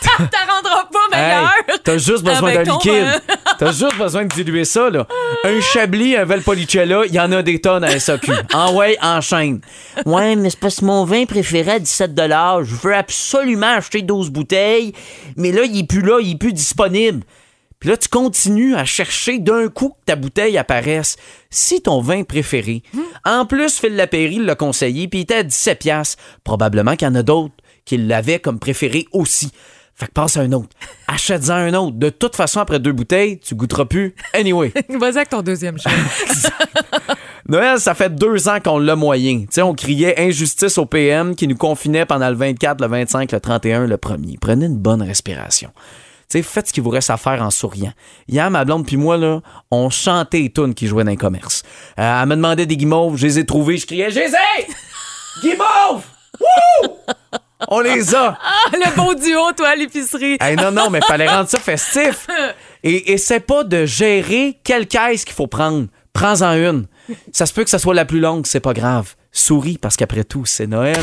T'en 0.16 0.54
rendras 0.54 0.88
pas 0.90 1.16
hey, 1.18 1.26
meilleur. 1.26 1.52
t'as 1.84 1.98
juste 1.98 2.24
besoin 2.24 2.54
d'un 2.54 2.62
liquide. 2.62 2.92
euh, 2.92 3.18
T'as 3.58 3.72
juste 3.72 3.98
besoin 3.98 4.22
de 4.24 4.28
diluer 4.28 4.64
ça, 4.64 4.88
là. 4.88 5.06
Un 5.44 5.60
Chablis, 5.60 6.16
un 6.16 6.24
Valpolicella, 6.24 7.02
il 7.06 7.14
y 7.14 7.20
en 7.20 7.30
a 7.32 7.42
des 7.42 7.60
tonnes 7.60 7.84
à 7.84 7.98
SAQ. 7.98 8.32
En 8.54 8.74
ouais, 8.74 8.96
enchaîne. 9.02 9.60
Ouais, 10.06 10.36
mais 10.36 10.48
c'est 10.48 10.58
parce 10.58 10.80
que 10.80 10.86
mon 10.86 11.04
vin 11.04 11.26
préféré 11.26 11.72
à 11.72 11.78
17 11.78 12.12
Je 12.16 12.74
veux 12.76 12.94
absolument 12.94 13.74
acheter 13.76 14.00
12 14.00 14.30
bouteilles, 14.30 14.94
mais 15.36 15.52
là, 15.52 15.64
il 15.64 15.80
est 15.80 15.86
plus 15.86 16.00
là, 16.00 16.18
il 16.20 16.32
est 16.32 16.38
plus 16.38 16.54
disponible. 16.54 17.20
Puis 17.80 17.88
là, 17.88 17.96
tu 17.96 18.08
continues 18.08 18.74
à 18.74 18.84
chercher 18.84 19.38
d'un 19.38 19.68
coup 19.68 19.88
que 19.88 20.04
ta 20.04 20.14
bouteille 20.14 20.58
apparaisse. 20.58 21.16
Si 21.48 21.80
ton 21.80 22.02
vin 22.02 22.24
préféré, 22.24 22.82
en 23.24 23.46
plus, 23.46 23.78
Phil 23.78 23.96
Lapéry 23.96 24.38
l'a 24.38 24.54
conseillé, 24.54 25.08
puis 25.08 25.20
il 25.20 25.22
était 25.22 25.36
à 25.36 25.42
17 25.42 25.78
piastres, 25.78 26.22
probablement 26.44 26.94
qu'il 26.94 27.08
y 27.08 27.10
en 27.10 27.14
a 27.14 27.22
d'autres 27.22 27.54
qui 27.86 27.96
l'avaient 27.96 28.38
comme 28.38 28.58
préféré 28.58 29.06
aussi. 29.12 29.50
Fait 29.94 30.06
que 30.06 30.12
passe 30.12 30.36
à 30.36 30.40
un 30.40 30.52
autre. 30.52 30.68
Achète-en 31.08 31.54
un 31.54 31.74
autre. 31.74 31.96
De 31.96 32.10
toute 32.10 32.36
façon, 32.36 32.60
après 32.60 32.78
deux 32.78 32.92
bouteilles, 32.92 33.38
tu 33.38 33.54
goûteras 33.54 33.86
plus. 33.86 34.14
Anyway. 34.34 34.72
Vas-y 34.88 35.16
avec 35.16 35.30
ton 35.30 35.42
deuxième 35.42 35.78
choix. 35.78 35.92
Noël, 37.48 37.80
ça 37.80 37.94
fait 37.94 38.14
deux 38.14 38.48
ans 38.48 38.60
qu'on 38.60 38.78
l'a 38.78 38.94
moyen. 38.94 39.40
Tu 39.40 39.46
sais, 39.50 39.62
on 39.62 39.74
criait 39.74 40.20
injustice 40.20 40.78
au 40.78 40.86
PM 40.86 41.34
qui 41.34 41.48
nous 41.48 41.56
confinait 41.56 42.06
pendant 42.06 42.28
le 42.28 42.36
24, 42.36 42.80
le 42.80 42.86
25, 42.88 43.32
le 43.32 43.40
31, 43.40 43.86
le 43.86 43.96
1er. 43.96 44.38
Prenez 44.38 44.66
une 44.66 44.78
bonne 44.78 45.02
respiration. 45.02 45.70
Tu 46.30 46.38
sais, 46.38 46.42
faites 46.44 46.68
ce 46.68 46.72
qu'il 46.72 46.84
vous 46.84 46.90
reste 46.90 47.10
à 47.10 47.16
faire 47.16 47.42
en 47.42 47.50
souriant. 47.50 47.92
Hier, 48.28 48.48
ma 48.50 48.64
blonde 48.64 48.86
puis 48.86 48.96
moi, 48.96 49.16
là, 49.16 49.40
on 49.72 49.90
chantait 49.90 50.38
les 50.38 50.52
tunes 50.52 50.74
qui 50.74 50.86
jouaient 50.86 51.02
dans 51.02 51.10
les 51.10 51.16
commerces. 51.16 51.64
Euh, 51.98 52.22
elle 52.22 52.28
me 52.28 52.36
demandait 52.36 52.66
des 52.66 52.76
guimauves, 52.76 53.16
je 53.16 53.26
les 53.26 53.38
ai 53.40 53.46
trouvés, 53.46 53.76
je 53.78 53.86
criais 53.86 54.10
«Je 54.12 54.20
les 54.20 54.26
ai! 54.60 54.66
Guimauves! 55.42 56.04
Wouh! 56.40 56.90
On 57.68 57.80
les 57.80 58.14
a! 58.14 58.38
Ah, 58.40 58.70
le 58.72 58.94
beau 58.96 59.12
duo, 59.14 59.52
toi, 59.56 59.70
à 59.70 59.74
l'épicerie. 59.74 60.36
Hey, 60.40 60.54
non, 60.54 60.70
non, 60.70 60.88
mais 60.88 61.00
fallait 61.00 61.28
rendre 61.28 61.48
ça 61.48 61.58
festif. 61.58 62.28
Et 62.84 63.12
essaie 63.12 63.40
pas 63.40 63.64
de 63.64 63.84
gérer 63.84 64.58
quelle 64.62 64.86
caisse 64.86 65.24
qu'il 65.24 65.34
faut 65.34 65.48
prendre. 65.48 65.88
Prends-en 66.12 66.52
une. 66.52 66.86
Ça 67.32 67.44
se 67.44 67.52
peut 67.52 67.64
que 67.64 67.70
ça 67.70 67.78
soit 67.80 67.94
la 67.94 68.04
plus 68.04 68.20
longue, 68.20 68.46
c'est 68.46 68.60
pas 68.60 68.72
grave. 68.72 69.14
Souris 69.32 69.78
parce 69.78 69.96
qu'après 69.96 70.24
tout, 70.24 70.46
c'est 70.46 70.66
Noël. 70.66 71.00